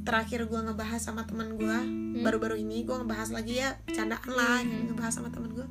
terakhir 0.02 0.44
gue 0.44 0.60
ngebahas 0.62 1.00
sama 1.02 1.24
teman 1.24 1.56
gue 1.56 1.78
Hmm. 2.14 2.22
baru-baru 2.22 2.60
ini 2.60 2.84
gue 2.84 2.94
ngebahas 2.94 3.32
lagi 3.32 3.58
ya 3.58 3.74
candaan 3.88 4.30
lah 4.30 4.60
ngebahas 4.62 5.10
sama 5.16 5.30
teman 5.30 5.50
gue 5.52 5.66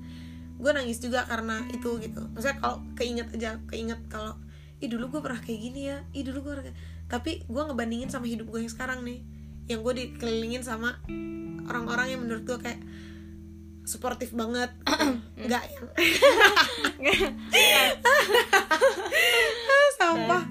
gue 0.55 0.71
nangis 0.73 0.99
juga 0.99 1.23
karena 1.23 1.63
itu 1.69 1.99
gitu 1.99 2.23
maksudnya 2.29 2.57
kalau 2.57 2.81
keinget 2.93 3.29
aja 3.31 3.61
keinget 3.67 4.01
kalau 4.09 4.35
ih 4.79 4.87
dulu 4.87 5.07
gue 5.09 5.21
pernah 5.21 5.39
kayak 5.39 5.61
gini 5.61 5.81
ya 5.87 6.03
ih 6.11 6.23
dulu 6.23 6.39
gue 6.41 6.51
pernah 6.51 6.67
kayak-" 6.67 6.81
tapi 7.13 7.45
gue 7.45 7.63
ngebandingin 7.63 8.09
sama 8.09 8.25
hidup 8.25 8.49
gue 8.49 8.59
yang 8.59 8.73
sekarang 8.73 9.05
nih. 9.05 9.21
Yang 9.69 9.81
gue 9.83 9.93
dikelilingin 10.01 10.63
sama 10.65 10.97
orang-orang 11.63 12.07
yang 12.09 12.21
menurut 12.25 12.43
gue 12.43 12.59
kayak 12.59 12.81
suportif 13.85 14.33
banget. 14.33 14.73
Nggak 15.39 15.63
yang 15.69 15.87
sampah. 19.99 20.43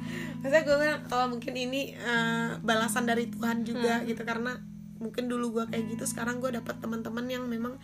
Maksudnya 0.42 0.62
gue 0.64 0.76
bilang 0.76 1.02
oh 1.08 1.26
mungkin 1.28 1.54
ini 1.54 1.94
eh, 1.94 2.50
balasan 2.60 3.06
dari 3.06 3.28
Tuhan 3.28 3.62
juga 3.62 4.02
gitu. 4.04 4.22
Karena 4.22 4.56
mungkin 4.98 5.26
dulu 5.26 5.52
gue 5.52 5.64
kayak 5.68 5.84
gitu 5.92 6.04
sekarang 6.06 6.38
gue 6.38 6.50
dapet 6.52 6.78
teman-teman 6.78 7.26
yang 7.26 7.44
memang 7.46 7.78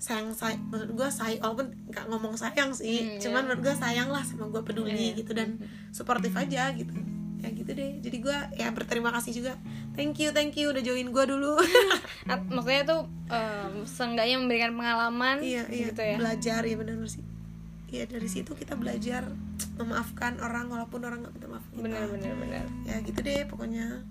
sayang 0.00 0.34
say 0.34 0.58
menurut 0.58 0.98
gue 0.98 1.08
sayang 1.12 1.38
walaupun 1.38 1.66
nggak 1.86 2.04
ngomong 2.10 2.34
sayang 2.34 2.74
sih 2.74 3.06
Hmm, 3.06 3.20
cuman 3.22 3.40
menurut 3.46 3.60
gue 3.62 3.74
sayang 3.76 4.08
lah 4.08 4.24
sama 4.24 4.50
gue 4.50 4.58
peduli 4.64 5.14
Iya. 5.14 5.14
gitu 5.14 5.30
dan 5.30 5.62
suportif 5.94 6.34
aja 6.34 6.74
gitu 6.74 6.90
ya 7.42 7.48
gitu 7.50 7.70
deh. 7.74 7.98
Jadi 7.98 8.16
gue 8.22 8.38
ya 8.54 8.70
berterima 8.70 9.10
kasih 9.10 9.42
juga. 9.42 9.58
Thank 9.98 10.22
you 10.22 10.30
thank 10.30 10.54
you. 10.54 10.70
Udah 10.70 10.80
join 10.80 11.10
gue 11.10 11.24
dulu. 11.26 11.58
Maksudnya 12.54 12.82
tuh 12.86 13.00
um, 13.28 13.74
seenggaknya 13.82 14.38
memberikan 14.38 14.72
pengalaman 14.78 15.42
iya 15.42 15.66
iya. 15.66 15.90
gitu 15.90 16.02
ya? 16.02 16.16
Belajar 16.22 16.62
ya 16.62 16.76
benar 16.78 16.96
sih. 17.10 17.24
Iya 17.92 18.08
dari 18.08 18.28
situ 18.30 18.56
kita 18.56 18.78
belajar 18.78 19.28
memaafkan 19.76 20.40
orang 20.40 20.72
walaupun 20.72 21.04
orang 21.04 21.26
nggak 21.26 21.34
minta 21.36 21.48
maaf 21.50 21.64
kita. 21.68 21.82
bener 21.84 22.02
bener 22.08 22.32
bener 22.40 22.64
ya 22.88 22.96
gitu 23.02 23.18
deh 23.20 23.44
pokoknya. 23.50 24.06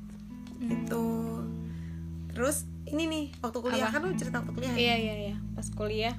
Itu 0.61 1.05
terus 2.35 2.67
ini 2.85 3.07
nih 3.07 3.25
waktu 3.39 3.57
kuliah. 3.63 3.87
Apa? 3.87 3.97
kan 3.97 4.01
lu 4.05 4.13
cerita 4.19 4.35
waktu 4.43 4.53
kuliah 4.53 4.73
ya? 4.75 4.77
iya 4.77 4.95
iya 4.99 5.15
iya. 5.31 5.35
Pas 5.55 5.67
kuliah. 5.71 6.15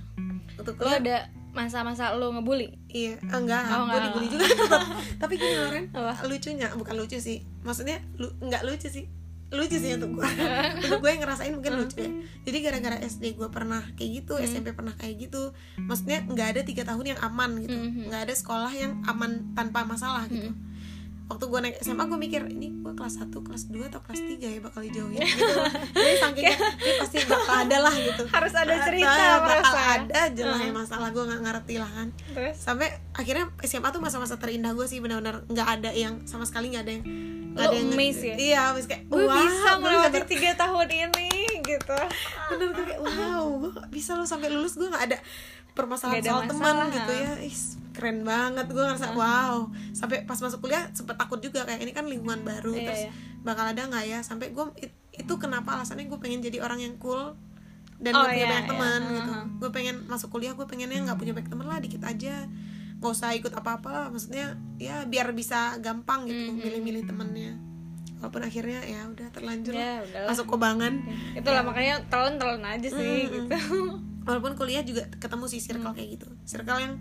Waktu 0.56 0.72
kuliah 0.74 0.98
ada 0.98 1.18
masa-masa 1.52 2.16
lo 2.16 2.32
ngebully? 2.32 2.72
Iya 2.88 3.20
enggak 3.22 3.62
Oh, 3.70 3.84
gue 3.86 4.00
dibully 4.00 4.28
juga. 4.28 4.44
Tetap 4.48 4.82
tapi 5.22 5.34
gini 5.36 5.54
Loren 5.54 5.84
Apa? 5.92 6.24
lucunya 6.24 6.68
bukan 6.72 6.94
lucu 6.96 7.16
sih. 7.16 7.44
Maksudnya 7.60 8.00
lu 8.16 8.32
nggak 8.40 8.64
lucu 8.64 8.88
sih. 8.88 9.06
Lucu 9.52 9.76
sih 9.76 9.92
untuk 9.92 10.16
gue 10.16 10.24
untuk 10.80 10.98
gue 10.98 11.10
yang 11.12 11.20
ngerasain 11.20 11.52
mungkin 11.52 11.76
lucu 11.76 12.00
ya. 12.00 12.08
Jadi 12.42 12.58
gara-gara 12.64 12.96
SD 12.98 13.36
gue 13.36 13.48
pernah 13.48 13.84
kayak 13.94 14.24
gitu 14.24 14.40
SMP 14.40 14.72
pernah 14.72 14.96
kayak 14.96 15.28
gitu 15.28 15.52
maksudnya 15.76 16.24
nggak 16.24 16.48
ada 16.56 16.60
tiga 16.64 16.82
tahun 16.82 17.12
yang 17.12 17.20
aman 17.20 17.60
gitu. 17.60 17.76
Mhm. 17.76 18.08
nggak 18.08 18.22
ada 18.26 18.34
sekolah 18.34 18.72
yang 18.72 19.04
aman 19.04 19.52
tanpa 19.52 19.84
masalah 19.84 20.24
gitu 20.26 20.50
waktu 21.24 21.44
gue 21.44 21.60
naik 21.60 21.76
SMA 21.80 22.04
gue 22.04 22.18
mikir 22.20 22.42
ini 22.46 22.68
gue 22.76 22.92
kelas 22.92 23.18
1, 23.18 23.32
kelas 23.32 23.62
2 23.68 23.88
atau 23.88 24.00
kelas 24.00 24.20
3 24.20 24.36
ya 24.38 24.60
bakal 24.60 24.80
dijauhin 24.80 25.18
gitu. 25.18 25.56
Jadi 25.92 26.14
saking 26.16 26.44
ini 26.44 26.92
pasti 26.98 27.16
bakal 27.24 27.54
ada 27.62 27.76
lah 27.80 27.94
gitu. 27.94 28.22
Harus 28.26 28.52
ada 28.52 28.74
cerita, 28.82 29.08
Ah, 29.08 29.38
bakal 29.38 29.48
merasa. 29.64 29.80
ada 29.96 30.16
aja 30.26 30.42
lah 30.44 30.60
ya 30.60 30.72
masalah 30.72 31.08
gue 31.08 31.22
nggak 31.22 31.40
ngerti 31.40 31.74
lah 31.76 31.90
kan. 31.90 32.08
Terus? 32.32 32.54
Sampai 32.54 32.88
akhirnya 33.12 33.44
SMA 33.60 33.88
tuh 33.88 34.00
masa-masa 34.00 34.36
terindah 34.36 34.72
gue 34.72 34.84
sih 34.84 34.98
benar-benar 34.98 35.46
nggak 35.46 35.68
ada 35.70 35.90
yang 35.90 36.20
sama 36.24 36.42
sekali 36.42 36.70
nggak 36.70 36.84
ada 36.84 36.92
yang 36.92 37.04
nggak 37.52 37.64
ada 37.64 37.76
yang 37.76 37.90
amazed 37.92 38.24
ya? 38.24 38.34
iya 38.34 38.60
amazed 38.72 38.88
kayak 38.88 39.04
gue 39.06 39.22
wah, 39.22 39.36
bisa 39.36 39.70
melewati 39.76 40.20
tiga 40.26 40.50
tahun 40.54 40.88
ini 40.88 41.28
gitu. 41.60 41.98
Bener 42.48 42.68
gue 42.70 42.84
kayak 42.86 43.00
wow 43.00 43.44
gue 43.58 43.70
bisa 43.88 44.12
lo 44.12 44.24
sampai 44.24 44.48
lulus 44.48 44.74
gue 44.74 44.86
nggak 44.86 45.04
ada 45.06 45.18
permasalahan 45.72 46.20
soal 46.20 46.42
teman 46.44 46.74
gitu 46.88 47.12
ya. 47.12 47.32
Is, 47.40 47.62
keren 47.90 48.22
banget. 48.22 48.66
Gue 48.66 48.80
ngerasa 48.80 49.12
wow. 49.12 49.68
Sampai 49.90 50.22
pas 50.22 50.36
masuk 50.36 50.60
kuliah 50.60 50.88
sempet 50.90 51.14
takut 51.14 51.38
juga 51.38 51.62
kayak 51.62 51.80
ini 51.80 51.90
kan 51.90 52.04
lingkungan 52.04 52.40
baru 52.40 52.72
Iya, 52.72 52.84
terus 52.84 53.02
iya. 53.02 53.12
bakal 53.40 53.64
ada 53.66 53.82
nggak 53.82 54.04
ya? 54.06 54.18
Sampai 54.20 54.50
gue 54.50 54.64
it- 54.76 54.92
itu 55.12 55.32
kenapa 55.36 55.74
alasannya 55.74 56.06
gue 56.06 56.16
pengen 56.16 56.40
jadi 56.40 56.60
orang 56.60 56.80
yang 56.80 56.96
cool 56.96 57.36
dan 57.98 58.12
Oh, 58.12 58.24
gak 58.24 58.32
punya 58.32 58.38
iya, 58.38 58.48
banyak 58.48 58.64
iya. 58.64 58.72
teman 58.72 59.00
Uh-huh. 59.00 59.14
gitu. 59.14 59.32
gue 59.58 59.70
pengen 59.70 59.96
masuk 60.04 60.28
kuliah 60.30 60.52
gue 60.52 60.64
pengennya 60.64 60.98
nggak 61.02 61.14
punya 61.16 61.32
banyak 61.32 61.48
teman 61.48 61.66
lah 61.66 61.78
dikit 61.78 62.02
aja. 62.02 62.48
Nggak 62.96 63.12
usah 63.12 63.30
ikut 63.32 63.52
apa 63.52 63.78
apa 63.78 63.88
lah 63.88 64.04
maksudnya 64.08 64.46
ya 64.76 65.04
biar 65.04 65.30
bisa 65.32 65.76
gampang 65.78 66.24
gitu 66.24 66.50
milih-milih 66.50 67.04
temennya 67.04 67.54
walaupun 68.16 68.38
akhirnya 68.40 68.78
ya 68.80 69.02
udah 69.04 69.28
terlanjur 69.30 69.74
Ya, 69.74 69.98
lah. 69.98 69.98
udahlah. 70.00 70.28
masuk 70.30 70.46
kobangan. 70.48 70.94
Itulah 71.32 71.62
makanya 71.62 71.98
telan 72.06 72.34
telan 72.36 72.62
aja 72.62 72.88
sih 72.88 73.26
Mm-mm. 73.26 73.50
gitu 73.50 73.56
walaupun 74.24 74.54
kuliah 74.54 74.82
juga 74.86 75.08
ketemu 75.18 75.44
sih 75.50 75.60
circle 75.60 75.92
kayak 75.92 76.18
gitu. 76.18 76.28
Circle 76.46 76.78
yang 76.80 76.94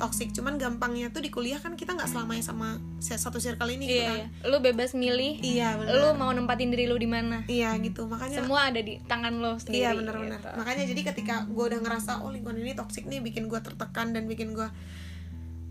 toxic. 0.00 0.32
Cuman 0.32 0.56
gampangnya 0.56 1.12
tuh 1.12 1.20
di 1.20 1.28
kuliah 1.28 1.60
kan 1.60 1.76
kita 1.76 1.92
nggak 1.92 2.08
selamanya 2.08 2.40
sama 2.40 2.80
satu 3.04 3.36
circle 3.36 3.68
ini 3.68 3.84
gitu 3.84 4.00
iya, 4.00 4.08
kan. 4.08 4.18
iya. 4.24 4.48
lu 4.48 4.58
bebas 4.64 4.96
milih. 4.96 5.44
Iya 5.44 5.68
benar 5.76 5.92
lu 5.92 6.08
mau 6.16 6.32
nempatin 6.32 6.72
diri 6.72 6.88
lu 6.88 6.96
di 6.96 7.10
mana. 7.10 7.44
Iya 7.44 7.76
gitu. 7.84 8.08
Makanya 8.08 8.40
semua 8.40 8.72
ada 8.72 8.80
di 8.80 8.96
tangan 9.04 9.36
lo 9.36 9.60
sendiri 9.60 9.80
iya 9.80 9.90
benar-benar 9.96 10.40
gitu. 10.40 10.50
makanya 10.56 10.84
jadi 10.92 11.02
ketika 11.12 11.34
gue 11.48 11.64
udah 11.72 11.80
ngerasa 11.82 12.22
oh 12.22 12.30
lingkungan 12.30 12.60
ini 12.60 12.72
toxic 12.76 13.04
nih 13.08 13.20
bikin 13.20 13.48
gue 13.48 13.60
tertekan 13.60 14.12
dan 14.12 14.24
bikin 14.28 14.52
gue 14.52 14.68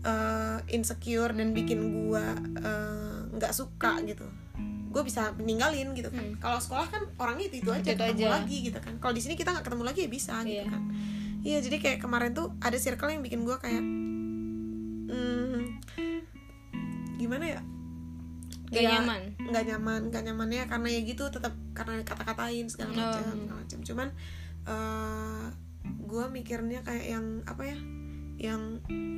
eh, 0.04 0.58
insecure 0.74 1.32
dan 1.32 1.54
bikin 1.56 1.80
gue 1.90 2.24
eh, 2.60 3.18
nggak 3.34 3.52
suka 3.54 4.02
gitu 4.04 4.26
gue 4.90 5.02
bisa 5.02 5.30
ninggalin 5.36 5.94
gitu 5.94 6.08
kan 6.08 6.26
kalau 6.36 6.58
sekolah 6.58 6.86
kan 6.86 7.02
orangnya 7.16 7.46
itu 7.46 7.56
itu 7.56 7.70
aja 7.70 7.78
Hmm. 7.80 7.86
Itu 7.86 8.02
ketemu 8.04 8.18
aja. 8.20 8.30
lagi 8.36 8.56
gitu 8.60 8.78
kan 8.78 8.94
kalau 8.98 9.12
di 9.12 9.20
sini 9.20 9.34
kita 9.34 9.50
nggak 9.50 9.64
ketemu 9.64 9.84
lagi 9.84 10.00
ya 10.00 10.10
bisa 10.10 10.34
gitu 10.40 10.50
Iya. 10.52 10.64
kan 10.66 10.82
iya 11.40 11.58
jadi 11.58 11.76
kayak 11.78 11.98
kemarin 12.00 12.30
tuh 12.30 12.52
ada 12.58 12.76
circle 12.76 13.08
yang 13.08 13.22
bikin 13.22 13.40
gue 13.40 13.56
kayak 13.56 13.82
hmm, 15.08 15.58
gimana 17.16 17.46
ya 17.48 17.62
Gak 18.70 18.80
Ya, 18.80 18.90
nyaman 18.96 19.22
nggak 19.40 19.64
nyaman 19.66 20.00
nggak 20.08 20.22
nyamannya 20.24 20.62
karena 20.64 20.88
ya 20.88 21.00
gitu 21.02 21.26
tetap 21.26 21.50
karena 21.72 22.02
kata-katain 22.02 22.66
segala 22.66 22.90
Oh. 22.90 22.98
macam 23.00 23.22
segala 23.36 23.58
macam 23.58 23.78
cuman 23.82 24.08
gue 26.00 26.24
mikirnya 26.28 26.80
kayak 26.80 27.06
yang 27.08 27.26
apa 27.44 27.62
ya 27.64 27.78
yang 28.40 28.62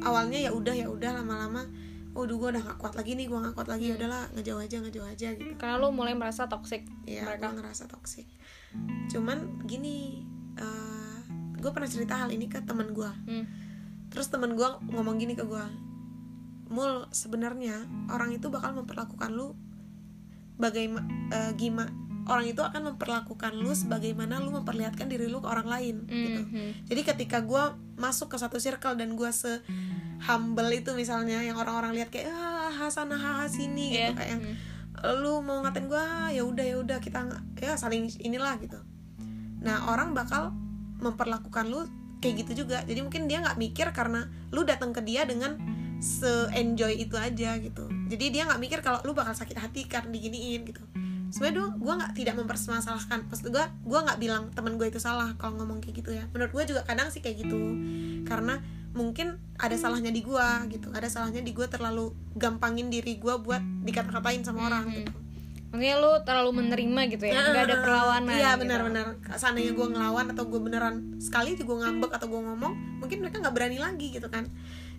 awalnya 0.00 0.38
ya 0.38 0.50
udah 0.50 0.72
ya 0.72 0.86
udah 0.86 1.10
lama-lama 1.14 1.68
oh 2.12 2.28
gue 2.28 2.48
udah 2.52 2.62
gak 2.62 2.78
kuat 2.78 2.94
lagi 2.94 3.16
nih 3.16 3.26
gue 3.28 3.38
gak 3.40 3.56
kuat 3.56 3.68
lagi 3.72 3.92
ya 3.92 3.94
udahlah 3.96 4.28
ngejauh 4.36 4.60
aja 4.60 4.76
ngejauh 4.84 5.08
aja 5.08 5.28
gitu. 5.32 5.56
karena 5.56 5.80
lu 5.80 5.88
mulai 5.92 6.12
merasa 6.12 6.44
toxic 6.48 6.84
ya 7.08 7.24
mereka. 7.24 7.52
ngerasa 7.56 7.88
toxic. 7.88 8.28
Cuman 9.08 9.64
gini 9.64 10.24
gue 11.62 11.70
pernah 11.70 11.86
cerita 11.86 12.18
hal 12.18 12.34
ini 12.34 12.50
ke 12.50 12.58
teman 12.66 12.90
gue 12.90 13.10
Hmm. 13.30 13.46
terus 14.10 14.28
temen 14.28 14.58
gue 14.58 14.68
ngomong 14.92 15.16
gini 15.16 15.38
ke 15.38 15.46
gue 15.46 15.64
mul 16.68 17.06
sebenarnya 17.14 17.86
orang 18.10 18.34
itu 18.34 18.50
bakal 18.50 18.74
memperlakukan 18.74 19.30
lu 19.30 19.54
bagaimana 20.58 21.54
gimana 21.56 21.88
orang 22.24 22.46
itu 22.46 22.58
akan 22.58 22.82
memperlakukan 22.88 23.52
lu 23.54 23.72
sebagaimana 23.72 24.38
lu 24.38 24.52
memperlihatkan 24.52 25.06
diri 25.06 25.26
lu 25.26 25.38
ke 25.38 25.48
orang 25.48 25.66
lain 25.66 25.96
gitu 26.04 26.40
Mhm. 26.44 26.86
jadi 26.86 27.00
ketika 27.04 27.38
gue 27.40 27.64
masuk 27.96 28.30
ke 28.30 28.36
satu 28.36 28.56
circle 28.56 28.94
dan 28.94 29.12
gue 29.12 29.28
se 29.28 29.58
humble 30.22 30.70
itu 30.70 30.92
misalnya 30.92 31.42
yang 31.42 31.56
orang-orang 31.56 31.92
lihat 31.92 32.08
kayak 32.08 32.30
ah 32.30 32.70
Hasanah 32.72 33.16
haha 33.16 33.46
sini 33.46 33.90
gitu 33.90 34.06
Iya. 34.06 34.14
kayak 34.14 34.30
yang 34.30 34.42
Hmm. 34.44 34.56
lu 35.18 35.40
mau 35.40 35.60
ngatain 35.60 35.86
gue 35.86 36.04
ya 36.30 36.42
udah 36.42 36.62
ya 36.62 36.76
udah 36.78 36.98
kita 36.98 37.26
ya 37.56 37.74
saling 37.74 38.06
inilah 38.20 38.54
gitu 38.58 38.78
nah 39.58 39.88
orang 39.88 40.10
bakal 40.12 40.54
memperlakukan 40.96 41.66
lu 41.66 41.86
kayak 42.18 42.46
gitu 42.46 42.62
juga 42.62 42.82
jadi 42.82 43.02
mungkin 43.02 43.26
dia 43.26 43.42
nggak 43.42 43.58
mikir 43.58 43.90
karena 43.90 44.24
lu 44.50 44.62
datang 44.62 44.90
ke 44.90 45.02
dia 45.02 45.22
dengan 45.24 45.58
se 45.98 46.26
enjoy 46.52 46.94
itu 46.96 47.14
aja 47.14 47.58
gitu 47.58 47.90
jadi 48.06 48.24
dia 48.30 48.42
nggak 48.44 48.58
mikir 48.58 48.78
kalau 48.78 49.02
lu 49.02 49.10
bakal 49.10 49.34
sakit 49.34 49.58
hati 49.58 49.86
karena 49.86 50.06
diginiin 50.08 50.62
gitu 50.64 50.82
sebenarnya 51.32 51.72
gue 51.74 51.92
nggak 51.96 52.12
tidak 52.12 52.34
mempermasalahkan 52.36 53.24
pas 53.24 53.38
gue 53.40 53.50
gue 53.82 53.98
nggak 54.04 54.18
bilang 54.20 54.52
temen 54.52 54.76
gue 54.76 54.86
itu 54.86 55.00
salah 55.00 55.32
kalau 55.34 55.56
ngomong 55.56 55.80
kayak 55.80 55.96
gitu 55.98 56.12
ya 56.12 56.28
menurut 56.30 56.52
gue 56.52 56.64
juga 56.70 56.84
kadang 56.84 57.08
sih 57.08 57.18
kayak 57.18 57.40
gitu 57.40 57.56
karena 58.22 58.60
mungkin 58.92 59.40
ada 59.56 59.72
salahnya 59.72 60.12
di 60.12 60.20
gue 60.20 60.46
gitu 60.68 60.92
ada 60.92 61.08
salahnya 61.08 61.40
di 61.40 61.50
gue 61.50 61.64
terlalu 61.64 62.12
gampangin 62.32 62.92
diri 62.92 63.16
gue 63.16 63.34
buat 63.38 63.64
dikata-katain 63.82 64.44
sama 64.44 64.68
orang 64.68 64.84
Hmm. 64.86 64.96
gitu 65.00 65.12
Makanya 65.72 66.04
lu 66.04 66.12
terlalu 66.20 66.50
menerima 66.52 67.00
gitu 67.08 67.24
ya, 67.24 67.48
nggak 67.48 67.64
ada 67.64 67.76
perlawanan. 67.80 68.28
iya 68.28 68.52
gitu. 68.52 68.60
benar-benar 68.60 69.06
seandainya 69.32 69.72
gue 69.72 69.86
ngelawan 69.88 70.28
atau 70.28 70.44
gue 70.44 70.60
beneran 70.60 71.16
sekali 71.16 71.56
gue 71.56 71.64
ngambek 71.64 72.12
atau 72.12 72.28
gue 72.28 72.40
ngomong 72.44 73.00
mungkin 73.00 73.24
mereka 73.24 73.40
nggak 73.40 73.56
berani 73.56 73.80
lagi 73.80 74.12
gitu 74.12 74.28
kan 74.28 74.44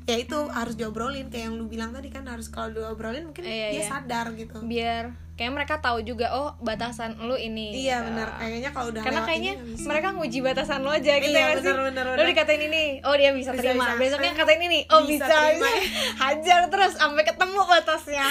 ya 0.03 0.17
itu 0.17 0.34
harus 0.49 0.73
diobrolin 0.73 1.29
kayak 1.29 1.45
yang 1.45 1.55
lu 1.55 1.69
bilang 1.69 1.93
tadi 1.93 2.09
kan 2.09 2.25
harus 2.25 2.49
kalau 2.49 2.73
diobrolin 2.73 3.21
mungkin 3.23 3.45
Iya, 3.45 3.69
dia 3.69 3.79
iya. 3.79 3.86
sadar 3.86 4.34
gitu 4.34 4.65
Biar 4.65 5.13
kayak 5.34 5.49
mereka 5.51 5.75
tahu 5.77 6.01
juga 6.01 6.29
oh 6.31 6.53
batasan 6.59 7.17
lu 7.19 7.34
ini. 7.34 7.73
iya 7.75 7.99
gitu. 7.99 8.07
benar 8.07 8.38
kayaknya 8.38 8.69
kalau 8.69 8.88
udah 8.88 9.01
Karena 9.01 9.21
kayaknya 9.23 9.53
ini 9.55 9.81
mereka 9.81 10.07
nguji 10.13 10.39
batasan 10.39 10.79
lo 10.79 10.89
aja 10.89 11.13
gitu 11.15 11.25
Iya, 11.27 11.34
ya 11.34 11.43
nggak 11.43 11.57
sih? 11.57 11.65
bener, 11.65 11.81
bener, 11.84 12.03
Lo 12.05 12.11
bener. 12.15 12.27
dikatain 12.29 12.61
ini, 12.63 12.84
oh 13.01 13.13
dia 13.13 13.31
bisa, 13.31 13.49
Bisa, 13.49 13.61
terima. 13.65 13.86
bisa. 13.89 13.97
Besoknya 14.13 14.34
katain 14.36 14.61
ini, 14.61 14.79
oh 14.88 15.01
Bisa 15.01 15.25
bisa. 15.25 15.25
terima. 15.27 15.69
Hajar 16.23 16.61
terus 16.67 16.93
sampai 16.93 17.23
ketemu 17.23 17.59
batasnya. 17.63 18.25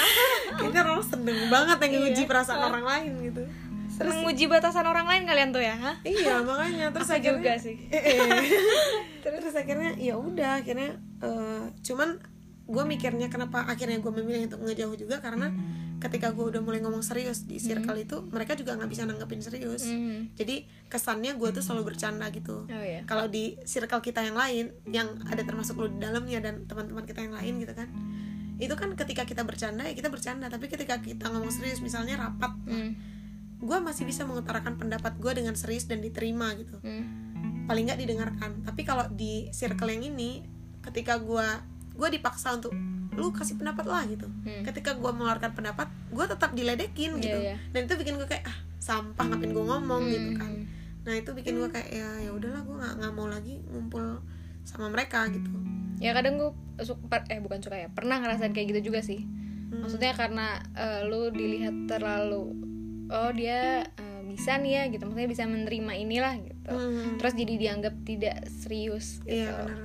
kayaknya 0.54 0.80
orang 0.84 1.02
seneng 1.02 1.38
banget 1.48 1.76
yang 1.76 1.90
Iya. 1.90 2.00
nguji 2.00 2.22
perasaan 2.24 2.60
orang 2.64 2.84
lain 2.84 3.10
gitu 3.24 3.42
Seneng 3.92 4.18
nguji 4.22 4.44
batasan 4.46 4.84
orang 4.84 5.04
lain 5.04 5.22
kalian 5.24 5.50
tuh 5.50 5.60
ya, 5.60 5.74
hah? 5.74 5.96
iya 6.02 6.40
makanya 6.40 6.88
terus 6.88 7.08
Aku 7.08 7.18
akhirnya 7.18 7.34
juga 7.36 7.52
sih. 7.56 7.76
terus 9.22 9.54
akhirnya 9.54 9.90
ya 9.96 10.14
udah 10.14 10.58
akhirnya 10.58 10.90
eh, 11.18 11.62
cuman 11.82 12.18
gue 12.64 12.84
mikirnya 12.84 13.26
kenapa 13.26 13.62
akhirnya 13.64 13.98
gue 13.98 14.12
memilih 14.12 14.46
untuk 14.46 14.64
ngejauh 14.64 14.96
juga 14.96 15.18
karena 15.18 15.50
ketika 16.02 16.28
gue 16.28 16.42
udah 16.44 16.58
mulai 16.58 16.78
ngomong 16.78 16.98
serius 17.00 17.46
di 17.46 17.56
circle 17.56 17.94
itu 17.96 18.26
mereka 18.26 18.52
juga 18.52 18.74
nggak 18.74 18.90
bisa 18.90 19.06
nanggepin 19.06 19.38
serius 19.38 19.86
Hmm. 19.86 20.34
jadi 20.34 20.66
kesannya 20.86 21.32
gue 21.32 21.48
tuh 21.50 21.62
selalu 21.62 21.88
bercanda 21.88 22.26
gitu 22.28 22.66
Oh 22.66 22.82
iya. 22.82 23.06
kalau 23.06 23.24
di 23.26 23.54
circle 23.62 24.00
kita 24.00 24.18
yang 24.20 24.34
lain 24.34 24.74
yang 24.86 25.06
ada 25.24 25.40
termasuk 25.40 25.76
lo 25.76 25.86
di 25.86 25.96
dalamnya 25.96 26.38
dan 26.40 26.66
teman-teman 26.66 27.02
kita 27.02 27.22
yang 27.22 27.32
lain 27.32 27.54
gitu 27.56 27.72
kan 27.72 27.86
itu 28.58 28.74
kan 28.74 28.90
ketika 28.94 29.22
kita 29.22 29.42
bercanda 29.42 29.82
ya 29.82 29.92
kita 29.92 30.06
bercanda 30.06 30.46
tapi 30.46 30.66
ketika 30.66 30.98
kita 30.98 31.26
ngomong 31.28 31.50
serius 31.50 31.78
misalnya 31.78 32.18
rapat 32.20 32.50
Hmm. 32.64 32.98
gue 33.58 33.78
masih 33.80 34.02
bisa 34.02 34.22
mengutarakan 34.22 34.74
pendapat 34.74 35.14
gue 35.16 35.32
dengan 35.32 35.54
serius 35.54 35.86
dan 35.86 35.98
diterima 35.98 36.50
gitu 36.54 36.76
Hmm. 36.78 37.06
paling 37.64 37.86
nggak 37.86 38.00
didengarkan 38.00 38.62
tapi 38.62 38.82
kalau 38.82 39.06
di 39.08 39.46
circle 39.50 39.86
yang 39.88 40.02
ini 40.04 40.42
ketika 40.82 41.14
gue 41.16 41.46
gue 41.92 42.08
dipaksa 42.10 42.52
untuk 42.52 42.74
lu 43.12 43.28
kasih 43.30 43.54
pendapat 43.54 43.84
lah 43.84 44.02
gitu 44.04 44.24
Hmm. 44.42 44.64
ketika 44.64 44.94
gue 44.94 45.10
mengeluarkan 45.10 45.52
pendapat 45.52 45.84
gue 46.08 46.24
tetap 46.24 46.50
diledekin 46.52 47.18
gitu 47.18 47.38
Iya, 47.38 47.52
iya. 47.52 47.56
dan 47.70 47.80
itu 47.84 47.94
bikin 47.94 48.16
gue 48.16 48.24
kayak 48.24 48.44
ah 48.44 48.56
sampah 48.78 49.24
ngapain 49.26 49.50
gue 49.50 49.64
ngomong 49.64 50.02
gitu 50.06 50.28
Hmm. 50.30 50.38
kan 50.38 50.52
nah 51.02 51.14
itu 51.14 51.30
bikin 51.30 51.54
gue 51.56 51.68
kayak 51.68 51.88
ya 51.88 52.08
ya 52.20 52.30
udahlah 52.30 52.62
gue 52.62 52.72
nggak 52.74 52.92
nggak 52.96 53.12
mau 53.12 53.26
lagi 53.26 53.58
ngumpul 53.66 54.22
sama 54.62 54.88
mereka 54.88 55.26
gitu 55.28 55.50
Ya 55.98 56.10
kadang 56.12 56.34
gue 56.34 56.50
suka 56.82 57.22
eh 57.30 57.38
bukan 57.38 57.62
suka 57.62 57.78
ya, 57.78 57.86
pernah 57.86 58.18
ngerasain 58.18 58.50
kayak 58.50 58.74
gitu 58.74 58.90
juga 58.90 59.06
sih. 59.06 59.22
Hmm. 59.22 59.86
Maksudnya 59.86 60.10
karena 60.12 60.58
eh, 60.74 61.06
lu 61.06 61.30
dilihat 61.30 61.86
terlalu 61.86 62.58
oh 63.06 63.30
dia 63.30 63.86
eh, 63.86 64.20
bisa 64.26 64.58
nih 64.58 64.72
ya 64.72 64.82
gitu, 64.90 65.06
maksudnya 65.06 65.30
bisa 65.30 65.46
menerima 65.46 65.92
inilah 65.94 66.34
gitu. 66.42 66.74
Hmm. 66.74 67.22
Terus 67.22 67.34
jadi 67.36 67.54
dianggap 67.54 67.94
tidak 68.02 68.50
serius 68.50 69.22
gitu. 69.22 69.46
iya 69.46 69.62
benar 69.62 69.78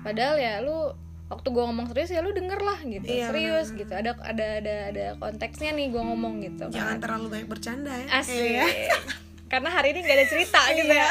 Padahal 0.00 0.36
ya 0.38 0.54
lu 0.62 0.94
waktu 1.30 1.46
gue 1.46 1.62
ngomong 1.62 1.86
serius 1.94 2.10
ya 2.10 2.20
lu 2.26 2.34
denger 2.34 2.58
lah 2.58 2.78
gitu. 2.82 3.06
Iya, 3.06 3.30
serius 3.30 3.70
benar. 3.70 3.80
gitu. 3.80 3.92
Ada 3.94 4.10
ada 4.18 4.46
ada 4.58 4.74
ada 4.90 5.06
konteksnya 5.16 5.70
nih 5.78 5.94
gue 5.94 6.02
ngomong 6.02 6.42
gitu 6.42 6.66
jangan 6.74 6.98
kan 6.98 7.02
terlalu 7.06 7.26
banyak 7.38 7.48
bercanda 7.48 7.92
ya. 7.94 8.06
Asik. 8.18 8.34
Iya. 8.34 8.66
karena 9.52 9.68
hari 9.70 9.94
ini 9.94 9.98
gak 10.06 10.16
ada 10.18 10.26
cerita 10.26 10.60
gitu 10.74 10.92
ya. 10.92 11.08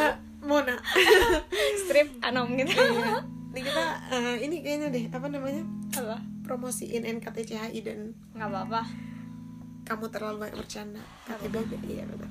Ah, 0.00 0.14
Mona. 0.48 0.76
Strip 1.84 2.08
anom 2.24 2.56
gitu. 2.56 2.72
Iya. 2.72 3.22
Ini 3.52 3.60
kita 3.64 3.84
eh, 4.12 4.36
ini 4.44 4.56
kayaknya 4.64 4.88
deh 4.92 5.04
apa 5.12 5.26
namanya? 5.28 5.62
Apa? 5.96 6.16
Promosiin 6.44 7.04
NKTCHI 7.04 7.80
dan 7.84 8.12
nggak 8.36 8.48
apa-apa. 8.48 8.82
kamu 9.86 10.10
terlalu 10.10 10.36
banyak 10.42 10.58
bercanda. 10.58 10.98
KTBB 11.30 11.78
iya 11.86 12.02
benar 12.10 12.26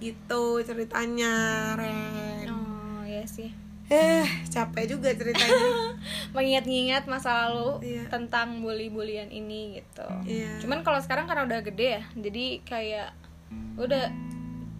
itu 0.00 0.42
ceritanya 0.64 1.32
Ren. 1.76 2.48
Oh 2.48 3.04
iya 3.04 3.28
sih 3.28 3.52
eh 3.90 4.22
capek 4.46 4.86
juga 4.88 5.10
ceritanya. 5.10 5.98
Mengingat-ingat 6.34 7.04
masa 7.04 7.50
lalu 7.50 7.82
Iya. 7.90 8.06
tentang 8.06 8.62
bully-bulian 8.62 9.26
ini 9.28 9.76
gitu. 9.76 10.06
Iya. 10.24 10.62
Cuman 10.62 10.80
kalau 10.80 10.98
sekarang 10.98 11.26
karena 11.26 11.42
udah 11.42 11.60
gede 11.60 11.98
ya 11.98 12.02
jadi 12.14 12.44
kayak 12.62 13.08
udah 13.76 14.06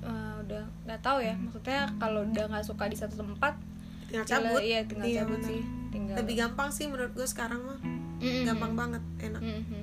eh, 0.01 0.35
udah 0.41 0.63
nggak 0.87 1.01
tahu 1.01 1.19
ya. 1.21 1.35
Maksudnya 1.35 1.91
kalau 1.97 2.23
udah 2.23 2.45
nggak 2.47 2.63
suka 2.65 2.87
di 2.87 2.95
satu 2.95 3.19
tempat 3.19 3.59
tinggal 4.07 4.25
cabut. 4.25 4.61
iya 4.61 4.87
tinggal 4.87 5.07
cabut 5.07 5.39
benar. 5.39 5.51
sih 5.51 5.61
tinggal. 5.91 6.15
Lebih 6.17 6.35
gampang 6.39 6.71
sih 6.71 6.87
menurut 6.87 7.13
gue 7.13 7.27
sekarang 7.27 7.61
mah. 7.61 7.79
Mm-mm. 8.21 8.45
gampang 8.47 8.73
banget 8.75 9.03
enak. 9.19 9.41
Mm-mm. 9.41 9.83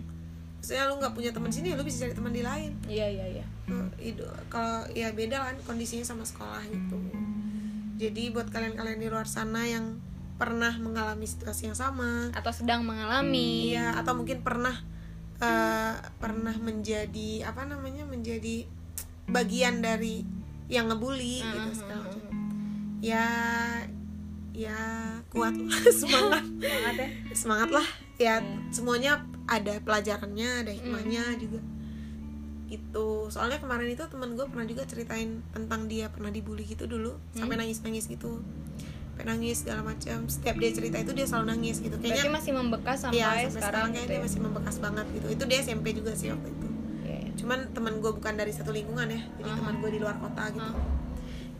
maksudnya 0.57 0.85
lu 0.85 0.97
nggak 0.97 1.13
punya 1.13 1.31
teman 1.31 1.49
sini 1.49 1.73
lu 1.73 1.81
bisa 1.81 2.01
cari 2.01 2.13
teman 2.13 2.31
di 2.31 2.41
lain. 2.41 2.71
Iya 2.87 3.07
iya 3.07 3.25
iya. 3.39 3.45
Kalau 4.47 4.87
ya 4.89 5.11
beda 5.11 5.37
kan 5.43 5.55
kondisinya 5.63 6.01
sama 6.01 6.23
sekolah 6.23 6.63
gitu 6.65 6.95
jadi 7.97 8.29
buat 8.29 8.47
kalian-kalian 8.47 8.97
di 8.97 9.09
luar 9.09 9.25
sana 9.25 9.65
yang 9.65 9.97
pernah 10.37 10.69
mengalami 10.77 11.25
situasi 11.25 11.65
yang 11.65 11.75
sama. 11.75 12.29
Atau 12.31 12.53
sedang 12.53 12.85
mengalami. 12.85 13.73
Iya, 13.73 13.97
atau 13.97 14.13
mungkin 14.13 14.45
pernah 14.45 14.77
eh, 15.37 15.93
pernah 16.17 16.53
menjadi 16.57 17.45
apa 17.45 17.65
namanya 17.65 18.05
menjadi 18.05 18.65
bagian 19.25 19.81
dari 19.81 20.21
yang 20.67 20.87
ngebully 20.87 21.41
Mm, 21.41 21.51
gitu 21.51 21.69
segala 21.81 21.99
mm, 21.99 22.05
macam. 22.05 22.21
mm. 22.21 22.45
Ya 23.01 23.25
ya 24.53 24.77
kuat 25.29 25.53
lah 25.53 25.81
semangat. 26.01 26.43
Semangat 26.45 26.95
ya. 26.97 27.09
Semangat 27.33 27.69
lah. 27.73 27.87
Ya 28.17 28.41
Iya. 28.41 28.57
semuanya 28.73 29.11
ada 29.45 29.77
pelajarannya 29.79 30.65
ada 30.65 30.71
hikmahnya 30.73 31.37
juga 31.37 31.61
itu 32.67 33.31
soalnya 33.31 33.63
kemarin 33.63 33.87
itu 33.87 34.03
teman 34.11 34.35
gue 34.35 34.43
pernah 34.47 34.67
juga 34.67 34.83
ceritain 34.83 35.39
tentang 35.55 35.87
dia 35.87 36.11
pernah 36.11 36.27
dibully 36.27 36.67
gitu 36.67 36.83
dulu 36.83 37.15
sampai 37.31 37.55
nangis 37.55 37.79
nangis 37.79 38.11
gitu 38.11 38.43
sampai 39.17 39.33
nangis 39.33 39.63
segala 39.65 39.81
macam 39.87 40.27
setiap 40.27 40.59
dia 40.59 40.69
cerita 40.75 40.99
itu 40.99 41.11
dia 41.15 41.25
selalu 41.25 41.55
nangis 41.55 41.79
gitu 41.79 41.95
kayaknya 41.97 42.27
berarti 42.27 42.35
masih 42.37 42.51
membekas 42.53 42.97
sampai, 43.01 43.17
Iya, 43.17 43.25
sampai 43.25 43.39
sekarang, 43.39 43.55
sekarang 43.57 43.87
kayaknya 43.87 43.97
gitu 43.97 44.11
dia 44.11 44.19
ya? 44.19 44.25
masih 44.27 44.39
membekas 44.45 44.75
banget 44.77 45.05
gitu. 45.09 45.27
Itu 45.33 45.43
dia 45.49 45.59
SMP 45.65 45.85
juga 45.97 46.11
sih 46.13 46.27
waktu 46.29 46.47
itu. 46.53 46.67
Iya, 47.01 47.17
iya. 47.25 47.31
Cuman 47.33 47.59
teman 47.73 47.93
gue 47.97 48.11
bukan 48.13 48.33
dari 48.37 48.53
satu 48.53 48.69
lingkungan 48.69 49.07
ya, 49.09 49.21
jadi 49.41 49.49
Aha. 49.49 49.57
teman 49.57 49.75
gue 49.81 49.89
di 49.89 49.99
luar 50.03 50.21
kota 50.21 50.43
gitu. 50.53 50.69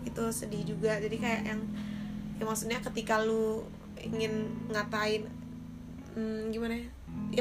Itu 0.05 0.23
sedih 0.29 0.63
juga. 0.69 1.01
Jadi 1.01 1.17
kayak 1.17 1.41
yang, 1.49 1.61
ya 2.37 2.43
maksudnya 2.45 2.77
ketika 2.85 3.25
lu 3.25 3.65
ingin 3.97 4.53
ngatain, 4.69 5.25
hmm, 6.13 6.53
gimana 6.53 6.77
ya? 6.77 6.85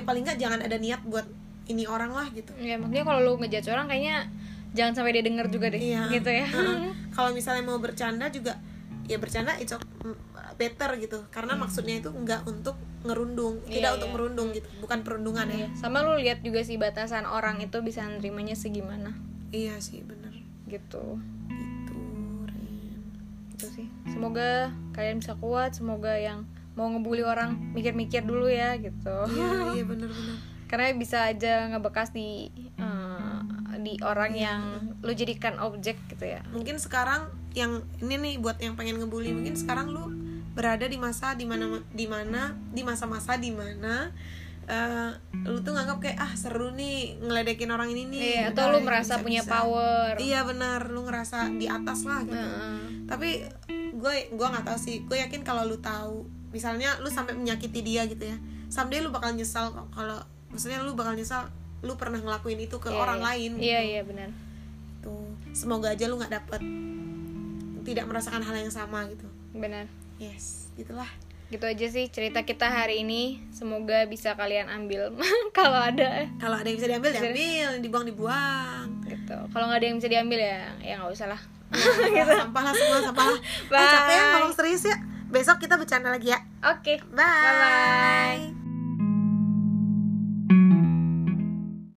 Ya 0.00 0.02
paling 0.08 0.24
nggak 0.24 0.40
jangan 0.40 0.64
ada 0.64 0.80
niat 0.80 1.04
buat 1.04 1.28
ini 1.66 1.84
orang 1.84 2.10
lah 2.10 2.26
gitu. 2.30 2.54
ya 2.56 2.76
maksudnya 2.76 3.02
kalau 3.02 3.20
lu 3.20 3.32
ngejudge 3.36 3.68
orang 3.68 3.86
kayaknya 3.86 4.30
jangan 4.70 4.92
sampai 4.94 5.12
dia 5.12 5.22
denger 5.22 5.46
juga 5.48 5.66
deh 5.68 5.80
Iya. 5.80 6.02
gitu 6.10 6.30
ya. 6.30 6.46
Kalau 7.16 7.32
misalnya 7.32 7.64
mau 7.64 7.76
bercanda 7.76 8.28
juga, 8.28 8.60
ya 9.04 9.16
bercanda 9.16 9.56
it's 9.56 9.72
ok- 9.72 9.88
better 10.54 10.90
gitu. 10.96 11.24
Karena 11.26 11.52
maksudnya 11.54 11.96
itu 11.96 12.08
nggak 12.08 12.44
untuk 12.44 12.76
ngerundung, 13.02 13.56
Hmm. 13.58 13.66
Iya, 13.66 13.74
tidak 13.74 13.88
iya. 13.88 13.96
untuk 13.96 14.10
merundung 14.10 14.48
gitu, 14.50 14.68
bukan 14.78 14.98
perundungan 15.00 15.46
ya. 15.46 15.56
Iya. 15.58 15.68
sama 15.74 16.00
lu 16.00 16.14
lihat 16.16 16.40
juga 16.40 16.60
sih 16.60 16.76
batasan 16.76 17.24
orang 17.24 17.58
itu 17.58 17.78
bisa 17.80 18.04
nerimanya 18.04 18.52
segimana 18.52 19.16
Iya 19.48 19.78
sih 19.78 20.02
bener. 20.02 20.34
gitu 20.66 21.16
Itu 21.48 21.96
Ren. 22.44 22.66
gitu 23.50 23.66
sih 23.72 23.86
semoga 24.06 24.68
kalian 24.90 25.18
bisa 25.18 25.34
kuat 25.34 25.72
semoga 25.72 26.12
yang 26.12 26.44
mau 26.72 26.86
ngebully 26.86 27.22
orang 27.22 27.56
mikir-mikir 27.72 28.22
dulu 28.22 28.46
ya 28.46 28.74
gitu 28.76 29.16
Iya, 29.30 29.72
iya 29.72 29.84
bener-bener. 29.88 30.36
Karena 30.66 30.94
bisa 30.98 31.26
aja 31.30 31.70
ngebekas 31.70 32.10
di 32.10 32.50
eh, 32.78 33.40
di 33.80 33.94
orang 34.02 34.32
yang 34.34 34.62
lu 35.06 35.12
jadikan 35.14 35.62
objek 35.62 35.94
gitu 36.10 36.26
ya 36.26 36.42
Mungkin 36.50 36.82
sekarang 36.82 37.30
yang 37.54 37.86
ini 38.02 38.18
nih 38.18 38.34
buat 38.42 38.60
yang 38.60 38.76
pengen 38.76 39.00
ngebully, 39.00 39.32
mungkin 39.32 39.56
sekarang 39.56 39.88
lu 39.88 40.12
berada 40.52 40.88
di 40.88 40.96
masa 41.00 41.36
di 41.36 41.44
mana 41.48 41.80
di 41.92 42.08
mana 42.08 42.56
di 42.72 42.80
masa-masa 42.84 43.36
di 43.36 43.52
mana 43.52 44.12
eh, 44.66 45.10
lu 45.46 45.62
tuh 45.62 45.72
nganggap 45.76 46.02
kayak 46.02 46.18
ah 46.18 46.32
seru 46.34 46.74
nih 46.74 47.20
ngeledekin 47.22 47.70
orang 47.70 47.92
ini 47.92 48.02
nih. 48.10 48.20
iya 48.20 48.44
atau 48.50 48.74
lu 48.74 48.82
merasa 48.82 49.20
bisa-bisa. 49.20 49.24
punya 49.24 49.42
power 49.46 50.12
Iya 50.18 50.40
benar, 50.44 50.80
lu 50.90 51.06
ngerasa 51.06 51.54
di 51.54 51.70
atas 51.70 52.02
lah 52.08 52.20
gitu. 52.26 52.36
Heeh. 52.36 52.76
Tapi 53.06 53.28
gue 53.96 54.14
gue 54.34 54.46
nggak 54.50 54.66
tahu 54.66 54.78
sih, 54.80 55.06
gue 55.06 55.16
yakin 55.16 55.40
kalau 55.46 55.64
lu 55.64 55.78
tahu, 55.78 56.26
misalnya 56.50 56.98
lu 57.00 57.08
sampai 57.08 57.38
menyakiti 57.38 57.80
dia 57.80 58.04
gitu 58.10 58.26
ya, 58.26 58.36
someday 58.68 59.00
lu 59.00 59.14
bakal 59.14 59.32
nyesal 59.32 59.70
kalau 59.94 60.18
maksudnya 60.56 60.80
lu 60.80 60.96
bakal 60.96 61.12
nyesal 61.12 61.52
lu 61.84 62.00
pernah 62.00 62.16
ngelakuin 62.16 62.56
itu 62.64 62.80
ke 62.80 62.88
Iya, 62.88 62.96
orang 62.96 63.20
iya. 63.20 63.26
lain. 63.28 63.50
iya 63.60 63.80
gitu. 63.84 63.92
iya 63.92 64.02
benar. 64.08 64.28
Tuh 65.04 65.28
semoga 65.52 65.92
aja 65.92 66.08
lu 66.08 66.16
nggak 66.16 66.32
dapet 66.32 66.60
tidak 67.84 68.04
merasakan 68.08 68.40
hal 68.40 68.56
yang 68.56 68.72
sama 68.72 69.04
gitu. 69.12 69.28
Benar. 69.52 69.84
Yes 70.16 70.72
gitulah. 70.80 71.06
Gitu 71.52 71.62
aja 71.62 71.86
sih 71.92 72.08
cerita 72.08 72.42
kita 72.42 72.66
hari 72.72 73.04
ini. 73.04 73.44
Semoga 73.52 74.08
bisa 74.08 74.32
kalian 74.34 74.72
ambil. 74.72 75.12
Kalau 75.56 75.76
ada. 75.78 76.24
Kalau 76.40 76.56
ada 76.56 76.66
yang 76.66 76.80
bisa 76.80 76.88
diambil 76.88 77.12
diambil. 77.12 77.68
Dibuang 77.84 78.04
dibuang 78.08 78.86
gitu. 79.04 79.36
Kalau 79.52 79.64
nggak 79.68 79.78
ada 79.78 79.86
yang 79.86 79.96
bisa 80.00 80.08
diambil 80.08 80.40
ya 80.40 80.72
ya 80.80 80.94
nggak 81.04 81.12
usah 81.12 81.28
lah. 81.28 81.40
Gitu. 82.16 82.32
sampah 82.32 82.62
lah 82.62 82.72
semua 82.72 82.98
sampah 83.04 83.26
lah. 83.28 83.40
Bye. 83.68 83.84
capek 84.00 84.14
ya 84.16 84.24
ngomong 84.40 84.54
serius 84.56 84.88
ya. 84.88 84.96
Besok 85.28 85.60
kita 85.60 85.76
bercanda 85.76 86.08
lagi 86.08 86.32
ya. 86.32 86.40
Oke. 86.64 87.02
Bye, 87.12 87.20
bye, 87.20 87.52
-bye. 87.52 88.65